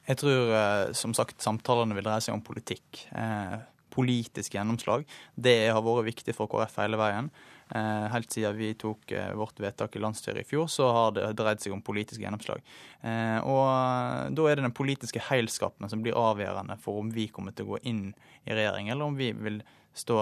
[0.10, 3.06] Jeg tror eh, som sagt samtalene vil dreie seg om politikk.
[3.14, 3.58] Eh,
[3.94, 5.08] politisk gjennomslag.
[5.36, 7.32] Det har vært viktig for KrF hele veien.
[7.76, 11.28] Eh, helt siden vi tok eh, vårt vedtak i landsstyret i fjor, så har det
[11.38, 12.64] dreid seg om politisk gjennomslag.
[13.06, 17.54] Eh, og da er det den politiske heilskapen som blir avgjørende for om vi kommer
[17.54, 18.08] til å gå inn
[18.50, 19.62] i regjering, eller om vi vil
[19.94, 20.18] stå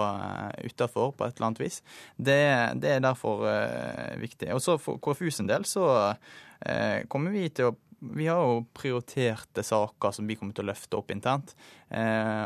[0.64, 1.80] utafor på et eller annet vis.
[2.16, 2.40] Det,
[2.82, 3.44] det er derfor
[4.18, 4.48] viktig.
[4.56, 5.84] Og så for KrFU sin del så
[7.12, 10.98] kommer vi til å vi har jo prioriterte saker som vi kommer til å løfte
[11.00, 11.56] opp internt.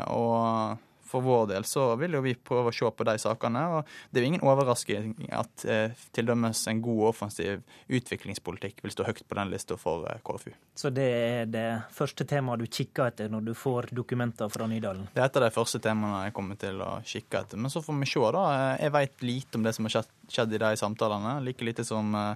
[0.09, 0.81] og
[1.13, 3.63] for vår del så vil jo vi prøve å se på de sakene.
[3.77, 7.61] og Det er jo ingen overrasking at eh, til dømes en god offensiv
[7.93, 10.51] utviklingspolitikk vil stå høyt på den lista for eh, KrFU.
[10.79, 15.07] Så det er det første temaet du kikker etter når du får dokumenter fra Nydalen?
[15.13, 17.61] Det er et av de første temaene jeg kommer til å kikke etter.
[17.61, 18.43] Men så får vi se, da.
[18.81, 21.37] Jeg vet lite om det som har skjedd i de samtalene.
[21.45, 22.35] Like lite som Eh,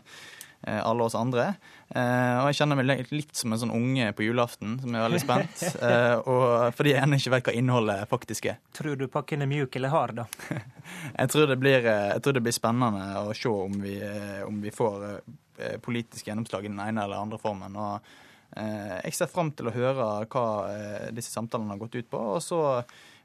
[0.66, 1.52] alle oss andre.
[1.96, 5.24] Eh, og jeg kjenner meg litt som en sånn unge på julaften som er veldig
[5.24, 5.64] spent.
[5.88, 8.58] Eh, og fordi jeg ennå ikke vet hva innholdet faktisk er.
[8.76, 10.26] Tror du pakken er mjuk eller hard, da?
[11.20, 13.94] jeg, tror blir, jeg, tror det blir, spennende å se om vi,
[14.44, 15.06] om vi får
[15.86, 17.78] politisk gjennomslag i den ene eller andre formen.
[17.78, 18.10] og
[18.58, 20.46] jeg ser fram til å høre hva
[21.14, 22.24] disse samtalene har gått ut på.
[22.36, 22.62] og så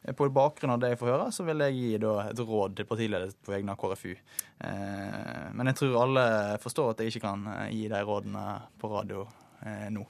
[0.03, 3.37] på bakgrunn av det jeg får høre, så vil jeg gi et råd til partiledet
[3.45, 4.11] på vegne av KrFU.
[4.12, 6.27] Eh, men jeg tror alle
[6.62, 8.47] forstår at jeg ikke kan eh, gi de rådene
[8.83, 9.27] på radio
[9.62, 10.05] eh, nå.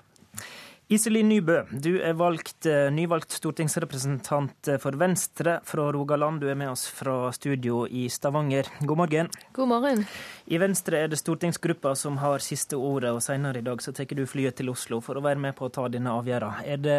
[0.92, 6.42] Iselin Nybø, du er valgt, nyvalgt stortingsrepresentant for Venstre fra Rogaland.
[6.42, 8.68] Du er med oss fra studio i Stavanger.
[8.82, 9.30] God morgen.
[9.56, 10.04] God morgen.
[10.52, 14.10] I Venstre er det stortingsgruppa som har siste ordet, og senere i dag så tar
[14.12, 16.66] du flyet til Oslo for å være med på å ta denne avgjørelsen.
[16.68, 16.96] Er, det,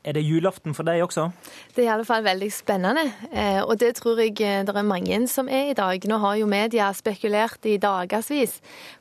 [0.00, 1.26] er det julaften for deg også?
[1.74, 4.88] Det er i alle fall veldig spennende, eh, og det tror jeg eh, det er
[4.88, 6.06] mange som er i dag.
[6.08, 8.54] Nå har jo media spekulert i dagevis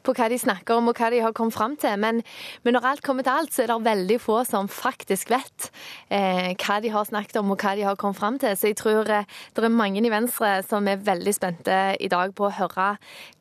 [0.03, 2.19] på hva de snakker om og hva de har kommet fram til, men,
[2.65, 5.69] men, når alt kommer til alt, så er det veldig få som faktisk vet
[6.09, 8.59] eh, hva de har snakket om og hva de har kommet fram til.
[8.59, 12.49] Så jeg tror det er mange i Venstre som er veldig spente i dag på
[12.49, 12.91] å høre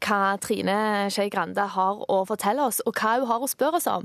[0.06, 0.22] hva
[0.52, 4.04] Trine Skei Grande har å fortelle oss, og hva hun har å spørre oss om.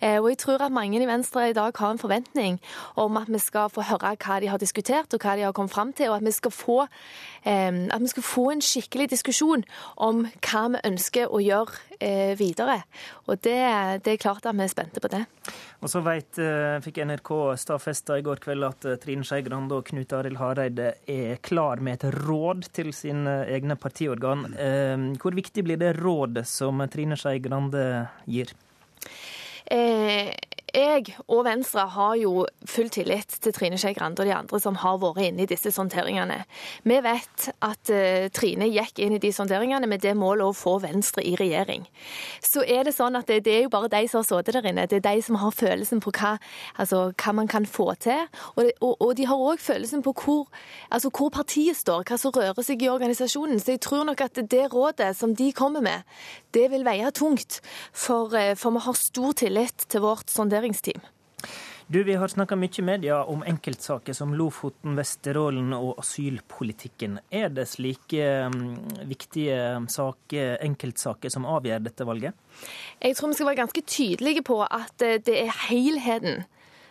[0.00, 2.58] Eh, og jeg tror at mange i Venstre i dag har en forventning
[2.98, 5.74] om at vi skal få høre hva de har diskutert, og hva de har kommet
[5.74, 6.78] fram til, og at vi skal få,
[7.44, 9.64] at vi skal få en skikkelig diskusjon
[10.00, 12.78] om hva vi ønsker å gjøre eh, videre.
[13.28, 13.58] Og det,
[14.04, 15.24] det er klart at vi er spente på det.
[15.84, 16.40] Og så vet,
[16.84, 17.30] fikk NRK
[17.60, 21.98] stadfesta i går kveld at Trine Skei Grande og Knut Arild Hareide er klar med
[21.98, 24.46] et råd til sine egne partiorgan.
[25.20, 27.84] Hvor viktig blir det rådet som Trine Skei Grande
[28.24, 28.54] gir?
[29.64, 30.32] Eh,
[30.74, 34.76] jeg og Venstre har jo full tillit til Trine Skei Grande og de andre som
[34.82, 36.40] har vært inne i disse sonderingene.
[36.82, 40.76] Vi vet at uh, Trine gikk inn i de sonderingene med det målet å få
[40.82, 41.86] Venstre i regjering.
[42.42, 44.70] Så er det sånn at det, det er jo bare de som har sittet der
[44.70, 44.86] inne.
[44.90, 46.34] Det er de som har følelsen på hva,
[46.80, 48.26] altså, hva man kan få til.
[48.56, 50.48] Og, og, og de har òg følelsen på hvor,
[50.90, 53.62] altså, hvor, partiet står, hva som rører seg i organisasjonen.
[53.62, 56.02] Så jeg tror nok at det rådet som de kommer med,
[56.54, 57.60] det vil veie tungt.
[57.92, 61.00] For, uh, for vi har stor tillit til vårt sondering evalueringsteam.
[61.86, 67.18] Du, Vi har snakka mye i media om enkeltsaker som Lofoten, Vesterålen og asylpolitikken.
[67.30, 72.32] Er det slike um, viktige saker, enkeltsaker som avgjør dette valget?
[73.02, 76.46] Jeg tror vi skal være ganske tydelige på at eh, det er helheten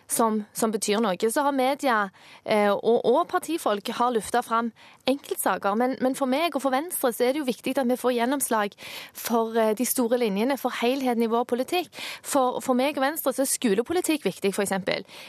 [0.06, 1.16] som, som, betyr noe.
[1.30, 1.98] Så har media
[2.44, 4.70] eh, og, og, partifolk har lufta fram
[5.08, 5.76] enkeltsaker.
[5.78, 8.16] Men, men, for meg og for Venstre så er det jo viktig at vi får
[8.18, 8.76] gjennomslag
[9.16, 11.90] for eh, de store linjene, for helheten i vår politikk.
[12.22, 14.74] For, for meg og Venstre så er skolepolitikk viktig, f.eks.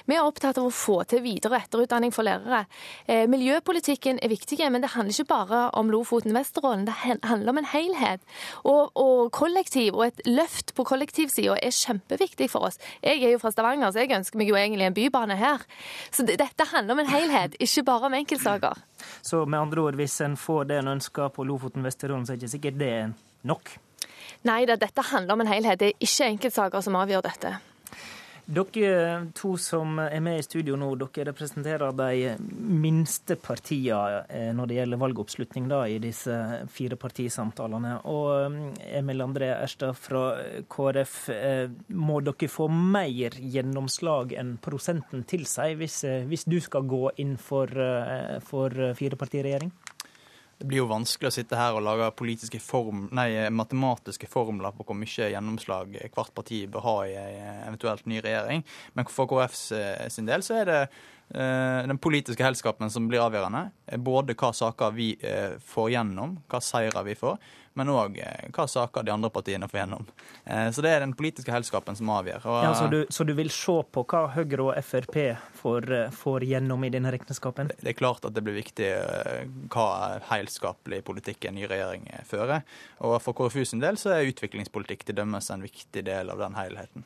[0.06, 2.66] Vi er opptatt av å få til videre- og etterutdanning for lærere.
[3.08, 6.88] Eh, miljøpolitikken er viktig, men det handler ikke bare om Lofoten Vesterålen.
[6.88, 8.24] Det handler om en helhet.
[8.64, 12.80] Og, og kollektiv og et løft på kollektivsida er kjempeviktig for oss.
[13.04, 15.64] Jeg er jo fra Stavanger, så jeg ønsker meg jo egentlig en bybane her.
[16.12, 18.82] Så dette handler om en helhet, ikke bare om enkeltsaker.
[19.22, 22.40] Så med andre ord, hvis en får det en ønsker på Lofoten Vesterålen, så er
[22.40, 23.14] det ikke sikkert det er
[23.46, 23.78] nok?
[24.46, 25.80] Nei, det, dette handler om en helhet.
[25.82, 27.56] Det er ikke enkeltsaker som avgjør dette.
[28.46, 34.70] Dere to som er med i studio nå, dere representerer de minste partiene eh, når
[34.70, 36.36] det gjelder valgoppslutning da, i disse
[36.70, 37.96] fire partisamtalene.
[38.06, 40.28] Og eh, Emil André Erstad fra
[40.70, 47.10] KrF, eh, må dere få mer gjennomslag enn prosenten tilsier hvis, hvis du skal gå
[47.26, 47.74] inn for,
[48.46, 49.74] for firepartiregjering?
[50.58, 54.86] Det blir jo vanskelig å sitte her og lage politiske form, nei, matematiske formler på
[54.88, 58.64] hvor mye gjennomslag hvert parti bør ha i en eventuelt ny regjering.
[58.96, 59.66] Men for KrFs
[60.16, 63.68] sin del så er det eh, den politiske helskapen som blir avgjørende.
[64.00, 67.36] Både hva saker vi eh, får gjennom, hva seire vi får,
[67.76, 70.08] men òg eh, hva saker de andre partiene får gjennom.
[70.46, 72.48] Eh, så det er den politiske helskapen som avgjør.
[72.48, 75.18] Og, ja, så, du, så, du, vil se på hva Høyre og Frp
[75.60, 77.74] får, eh, får gjennom i denne regneskapen?
[77.76, 78.92] Det er klart at det blir viktig
[79.74, 79.88] hva
[80.30, 82.64] helskapelig politikk en ny regjering fører.
[83.04, 86.56] Og for KrFU sin del så er utviklingspolitikk til dømmes en viktig del av den
[86.56, 87.06] helheten.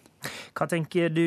[0.58, 1.26] Hva tenker du,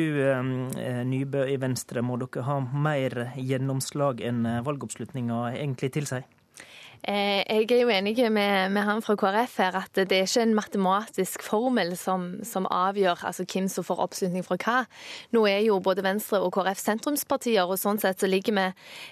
[1.09, 6.27] Nybø i Venstre, må dere ha mer gjennomslag enn valgoppslutninga egentlig tilsier?
[7.03, 10.43] Eh, jeg er jo enig med, med, han fra KrF her at det er ikke
[10.45, 14.75] en matematisk formel som, som, avgjør altså hvem som får oppslutning fra hva.
[15.35, 18.67] Nå er jo både Venstre og KrF sentrumspartier, og sånn sett så ligger vi,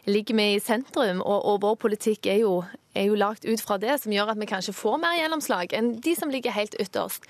[0.07, 1.19] ligger vi i sentrum.
[1.19, 2.61] Og, og, vår politikk er jo
[2.95, 5.93] er jo lagt ut fra det, som gjør at vi kanskje får mer gjennomslag enn
[6.03, 7.27] de som ligger helt ytterst.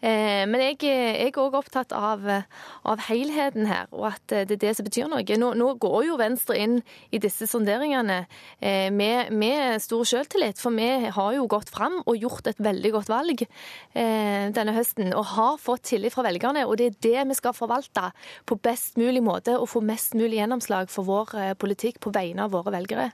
[0.00, 4.62] Eh, men jeg, jeg er òg opptatt av, av, helheten her, og at det er
[4.66, 5.24] det som betyr noe.
[5.24, 6.78] Nå, nå går jo Venstre inn
[7.14, 8.24] i disse sonderingene
[8.60, 12.94] eh, med, med, stor selvtillit, for vi har jo gått fram og gjort et veldig
[12.98, 16.66] godt valg eh, denne høsten, og har fått tillit fra velgerne.
[16.68, 18.10] Og det er det vi skal forvalte
[18.48, 22.54] på best mulig måte, og få mest mulig gjennomslag for vår politikk på vegne av
[22.54, 23.10] våre velgere.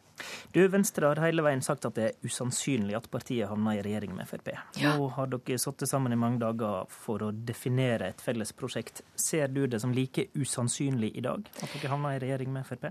[0.55, 4.15] Du, Venstre har hele veien sagt at det er usannsynlig at partiet havner i regjering
[4.17, 4.53] med Frp.
[4.81, 4.95] Ja.
[4.97, 9.03] Nå har dere sittet sammen i mange dager for å definere et felles prosjekt.
[9.19, 12.91] Ser du det som like usannsynlig i dag at dere havner i regjering med Frp?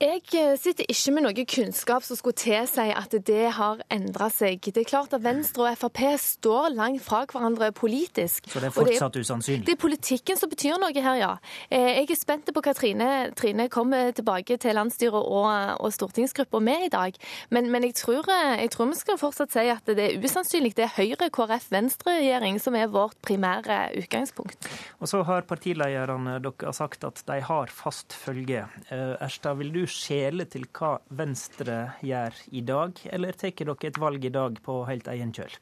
[0.00, 4.64] Jeg eh, sitter ikke med noe kunnskap som skulle tilsi at det har endra seg.
[4.64, 8.48] Det er klart at Venstre og Frp står langt fra hverandre politisk.
[8.48, 9.66] Så det er fortsatt det er, usannsynlig?
[9.66, 11.34] Det er politikken som betyr noe her, ja.
[11.68, 15.50] Eh, jeg er spent på hva Trine, Trine kommer tilbake til landsstyret og,
[15.84, 17.20] og stortingsgruppa med i dag.
[17.52, 20.72] Men, men jeg, tror, eh, jeg, tror, vi skal fortsatt si at det er usannsynlig.
[20.80, 24.72] Det er Høyre, KrF, Venstre-regjering som er vårt primære utgangspunkt.
[24.96, 28.64] Og så har partilederne deres sagt at de har fast følge.
[28.88, 34.24] Erstad, vil du skjele til hva Venstre gjør i dag, eller tar dere et valg
[34.24, 35.58] i dag på helt egen kjøl?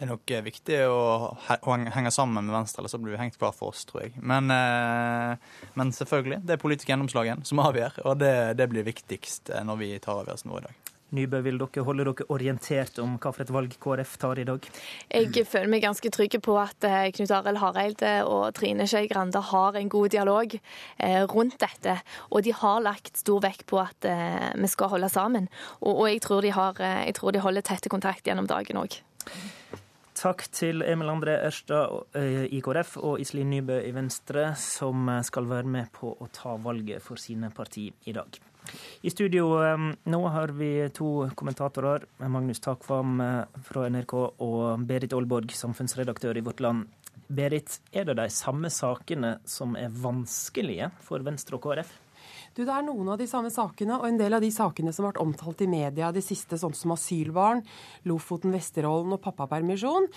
[0.00, 1.00] Det er nok viktig å
[1.44, 4.14] henge sammen med Venstre, eller så blir vi hengt hver for oss, tror jeg.
[4.16, 8.86] Men, eh, men selvfølgelig, det er politisk gjennomslag igjen som avgjør, og det, det blir
[8.86, 10.94] viktigst eh, når vi tar avgjørelsen vår i dag.
[11.16, 14.66] Nybø, vil dere holde dere orientert om hva for et valg KrF tar i dag?
[15.10, 19.42] Jeg føler meg ganske trygg på at eh, Knut Arild Hareide og Trine Skei Grande
[19.50, 21.96] har en god dialog eh, rundt dette.
[22.30, 25.48] Og de har lagt stor vekt på at eh, vi skal holde sammen.
[25.82, 29.00] Og jeg tror de, har, jeg tror de holder tette kontakt gjennom dagen òg.
[30.20, 32.18] Takk til Emil André Ørstad
[32.52, 37.02] i KrF og Iselin Nybø i Venstre, som skal være med på å ta valget
[37.02, 38.40] for sine parti i dag.
[39.02, 39.46] I studio
[40.04, 42.04] nå har vi to kommentatorer.
[42.28, 46.86] Magnus Takvam eh, fra NRK og Berit Aalborg, samfunnsredaktør i Vårt Land.
[47.30, 51.92] Berit, er det de samme sakene som er vanskelige for Venstre og KrF?
[52.60, 55.06] Du, Det er noen av de samme sakene, og en del av de sakene som
[55.06, 57.62] har vært omtalt i media de siste, sånn som asylbarn,
[58.04, 60.10] Lofoten, Vesterålen og pappapermisjon,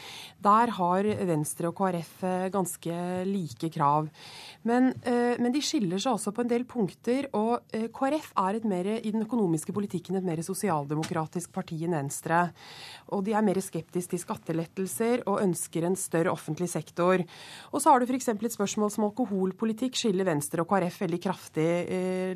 [0.44, 2.98] der har Venstre og KrF eh, ganske
[3.30, 4.10] like krav.
[4.68, 7.30] Men, eh, men, de skiller seg også på en del punkter.
[7.40, 11.96] Og eh, KrF er et mer, i den økonomiske politikken et mer sosialdemokratisk parti enn
[11.96, 12.42] Venstre.
[13.16, 17.24] Og de er mer skeptiske til skattelettelser og ønsker en større offentlig sektor.
[17.72, 18.34] Og så har du f.eks.
[18.36, 21.70] et spørsmål som alkoholpolitikk skiller Venstre og KrF veldig kraftig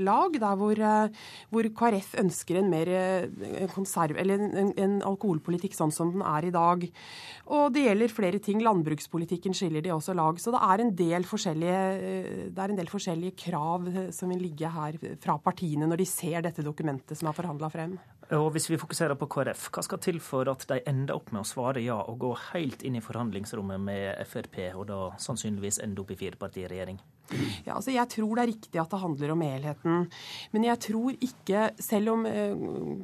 [0.04, 5.78] lag, der hvor, eh, hvor KrF ønsker en mer eh, konserv, eller en, en, alkoholpolitikk
[5.78, 6.84] sånn som den er i dag.
[7.48, 8.62] Og det gjelder flere ting.
[8.66, 10.42] Landbrukspolitikken skiller de også lag.
[10.42, 11.82] Så det er en del forskjellige,
[12.52, 16.66] eh, en del forskjellige krav som vil ligge her fra partiene når de ser dette
[16.66, 17.98] dokumentet som er forhandla frem.
[18.36, 21.46] Og Hvis vi fokuserer på KrF, hva skal til for at de ender opp med
[21.46, 26.04] å svare ja og gå helt inn i forhandlingsrommet med Frp, og da sannsynligvis ende
[26.04, 27.00] opp i firepartiregjering?
[27.66, 30.06] Ja, altså Jeg tror det er riktig at det handler om helheten.
[30.54, 32.56] Men jeg tror ikke, selv om eh,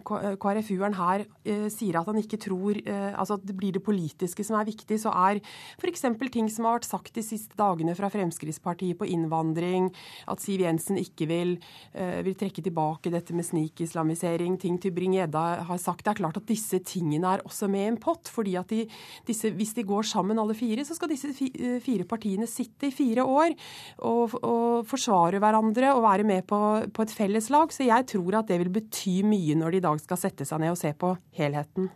[0.04, 4.46] KrFU-eren her eh, sier at han ikke tror eh, altså at det blir det politiske
[4.48, 5.42] som er viktig, så er
[5.80, 6.06] f.eks.
[6.32, 9.90] ting som har vært sagt de siste dagene fra Fremskrittspartiet på innvandring,
[10.32, 11.56] at Siv Jensen ikke vil,
[11.94, 16.06] vil trekke tilbake dette med snikislamisering, ting Tybring-Gjedda har sagt.
[16.06, 18.32] Det er klart at disse tingene er også med i en pott.
[18.32, 18.86] fordi at de,
[19.28, 23.24] disse, Hvis de går sammen alle fire, så skal disse fire partiene sitte i fire
[23.24, 23.56] år.
[23.98, 24.56] og og, å,
[24.88, 26.60] forsvare hverandre og være med på,
[26.94, 27.74] på et felles lag.
[27.74, 30.64] Så jeg tror at det vil bety mye når de i dag skal sette seg
[30.64, 31.92] ned og se på helheten.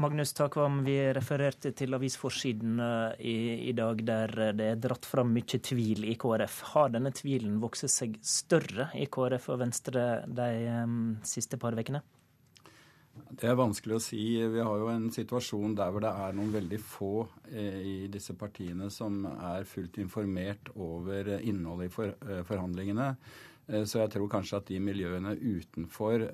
[0.00, 2.78] Magnus Takvam, vi refererte til avisforsiden
[3.18, 3.34] i,
[3.68, 6.60] i, dag der det er dratt fram mye tvil i KrF.
[6.72, 10.48] Har denne tvilen vokst seg større i KrF og Venstre de
[10.86, 12.00] um, siste par ukene?
[13.30, 14.22] Det er vanskelig å si.
[14.52, 17.12] Vi har jo en situasjon der hvor det er noen veldig få
[17.50, 23.12] eh, i disse partiene som er fullt informert over innholdet i eh, forhandlingene.
[23.68, 26.26] Eh, så jeg tror kanskje at de miljøene utenfor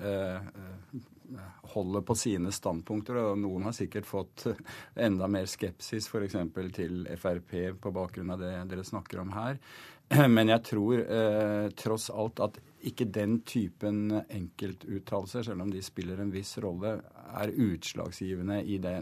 [1.72, 3.18] holder på sine standpunkter.
[3.32, 4.46] Og noen har sikkert fått
[4.94, 6.38] enda mer skepsis f.eks.
[6.76, 9.58] til Frp på bakgrunn av det dere snakker om her.
[10.36, 16.20] Men jeg tror eh, tross alt at ikke den typen enkeltuttalelser, selv om de spiller
[16.22, 16.96] en viss rolle,
[17.36, 18.96] er utslagsgivende i det,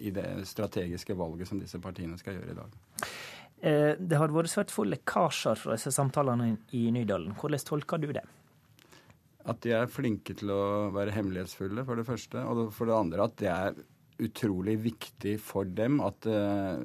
[0.00, 2.78] i det strategiske valget som disse partiene skal gjøre i dag.
[3.60, 7.36] Eh, det har vært svært få lekkasjer fra disse samtalene i Nydalen.
[7.38, 8.24] Hvordan tolker du det?
[9.46, 12.42] At de er flinke til å være hemmelighetsfulle, for det første.
[12.42, 13.76] Og for det andre at det er
[14.18, 16.78] utrolig viktig for dem at uh,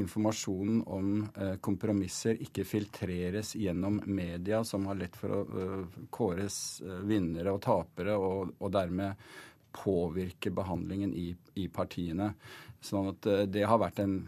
[0.00, 6.80] informasjonen om uh, kompromisser ikke filtreres gjennom media, som har lett for å uh, kåres
[7.08, 9.28] vinnere og tapere, og, og dermed
[9.78, 11.28] påvirke behandlingen i,
[11.60, 12.32] i partiene.
[12.80, 14.20] Sånn at eh, Det har vært en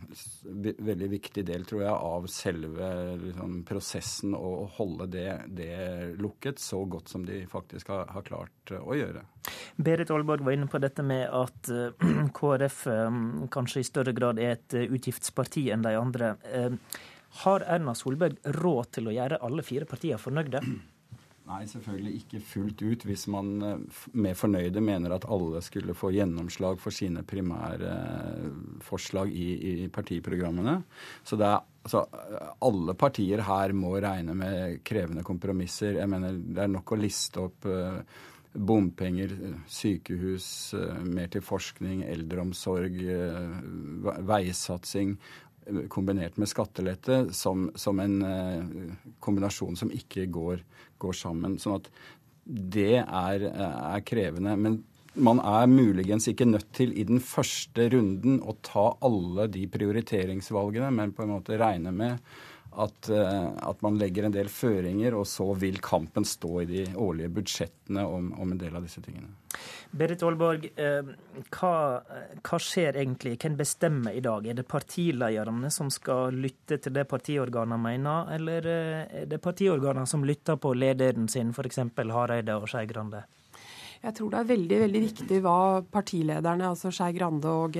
[0.42, 2.88] veldig viktig del tror jeg, av selve
[3.22, 5.70] liksom, prosessen å holde det, det,
[6.18, 9.22] lukket så godt som de faktisk har, har klart eh, å gjøre.
[9.78, 11.94] Berit Aalborg var inne på dette med at uh,
[12.38, 12.82] KrF
[13.54, 16.34] kanskje i større grad er et utgiftsparti enn de andre.
[17.44, 20.60] Har Erna Solberg råd til å gjøre alle fire partier fornøyde?
[21.50, 23.04] Nei, selvfølgelig ikke fullt ut.
[23.08, 28.46] Hvis man eh, med fornøyde mener at alle skulle få gjennomslag for sine primære eh,
[28.86, 29.48] forslag i,
[29.84, 30.76] i partiprogrammene.
[31.26, 32.04] Så det er altså,
[32.62, 35.98] alle partier her må regne med krevende kompromisser.
[35.98, 37.98] Jeg mener, Det er nok å liste opp uh,
[38.54, 39.34] bompenger,
[39.70, 40.74] sykehus,
[41.06, 42.96] mer til forskning, eldreomsorg,
[44.26, 45.14] veisatsing
[45.88, 50.62] kombinert med skattelette som, som en eh, kombinasjon som ikke går,
[50.98, 51.58] går, sammen.
[51.60, 51.90] Sånn at
[52.44, 54.56] det er, er, krevende.
[54.58, 54.80] Men
[55.20, 60.90] man er muligens ikke nødt til i den første runden å ta alle de prioriteringsvalgene,
[60.96, 62.32] men på en måte regne med
[62.72, 66.84] at, eh, at, man legger en del føringer, og så vil kampen stå i de
[66.94, 69.32] årlige budsjettene om, om en del av disse tingene.
[69.90, 71.10] Berit Aalborg, eh,
[71.50, 71.72] hva,
[72.46, 73.34] hva, skjer egentlig?
[73.42, 74.46] Hvem bestemmer i dag?
[74.46, 80.06] Er det partilederne som skal lytte til det partiorganene mener, eller eh, er det partiorganene
[80.06, 81.82] som lytter på lederen sin, f.eks.
[82.14, 83.24] Hareide og Skei Grande?
[84.00, 85.58] Jeg tror det er veldig veldig viktig hva
[85.90, 87.76] partilederne, altså Skei Grande og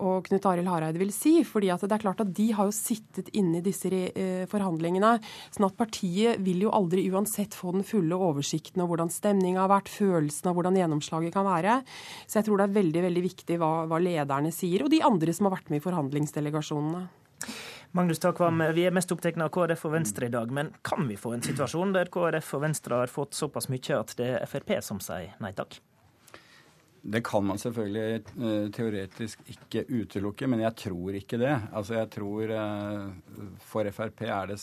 [0.00, 1.40] og Knut Arild Hareide vil si.
[1.44, 5.18] fordi at det er klart at De har jo sittet inne i disse eh, forhandlingene.
[5.54, 9.70] sånn at partiet vil jo aldri uansett få den fulle oversikten over hvordan stemninga har
[9.70, 11.80] vært, følelsen av hvordan gjennomslaget kan være.
[12.26, 15.34] Så jeg tror det er veldig veldig viktig hva, hva lederne sier, og de andre
[15.36, 17.06] som har vært med i forhandlingsdelegasjonene.
[17.92, 21.18] Magnus Takvam, vi er mest opptatt av KrF og Venstre i dag, men kan vi
[21.18, 24.76] få en situasjon der KrF og Venstre har fått såpass mye at det er Frp
[24.86, 25.80] som sier nei takk?
[27.02, 31.52] Det kan man selvfølgelig eh, teoretisk ikke utelukke, men jeg tror ikke det.
[31.72, 34.58] Altså jeg tror eh, For Frp er det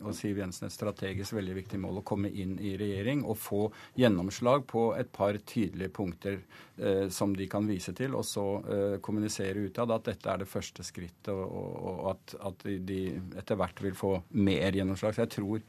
[0.00, 3.60] og Siv Jensen et strategisk veldig viktig mål å komme inn i regjering og få
[4.00, 6.38] gjennomslag på et par tydelige punkter
[6.78, 10.48] eh, som de kan vise til, og så eh, kommunisere utad at dette er det
[10.48, 13.02] første skrittet, og, og, og at, at, de
[13.36, 15.12] etter hvert vil få mer gjennomslag.
[15.12, 15.68] Så jeg tror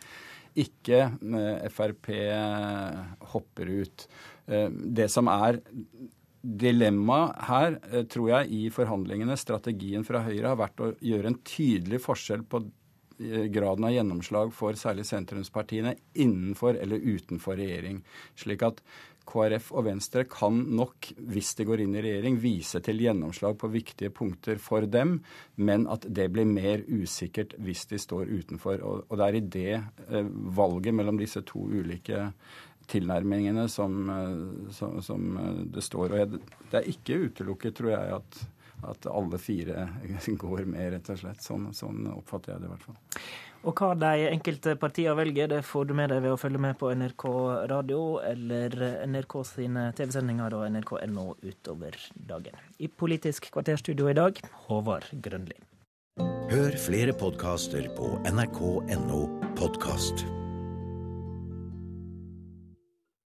[0.56, 2.14] ikke eh, Frp
[3.36, 4.08] hopper ut.
[4.48, 5.60] Eh, det som er
[6.46, 11.42] dilemmaet her, eh, tror jeg, i forhandlingene, strategien fra Høyre, har vært å gjøre en
[11.44, 12.66] tydelig forskjell på
[13.16, 18.02] graden av gjennomslag for særlig sentrumspartiene innenfor eller utenfor regjering.
[18.36, 18.82] Slik at
[19.26, 23.72] KrF og Venstre kan nok, hvis de går inn i regjering, vise til gjennomslag på
[23.74, 25.18] viktige punkter for dem,
[25.56, 28.84] men at det blir mer usikkert hvis de står utenfor.
[28.86, 32.30] Og, det er i det eh, valget mellom disse to ulike
[32.92, 36.14] tilnærmingene som, eh, som, som eh, det står.
[36.14, 38.40] Og jeg, det er ikke utelukket, tror jeg, at,
[38.92, 39.90] at alle fire
[40.46, 41.44] går med, rett og slett.
[41.44, 43.02] Sånn, sånn oppfatter jeg det i hvert fall.
[43.66, 46.78] Og hva de enkelte partiene velger, det får du med deg ved å følge med
[46.78, 47.26] på NRK
[47.72, 48.78] radio eller
[49.10, 51.98] NRK sine TV-sendinger og nrk.no utover
[52.30, 52.62] dagen.
[52.78, 55.58] I Politisk kvarterstudio i dag, Håvard Grønli.
[56.54, 59.22] Hør flere podkaster på nrk.no
[59.58, 60.28] podkast.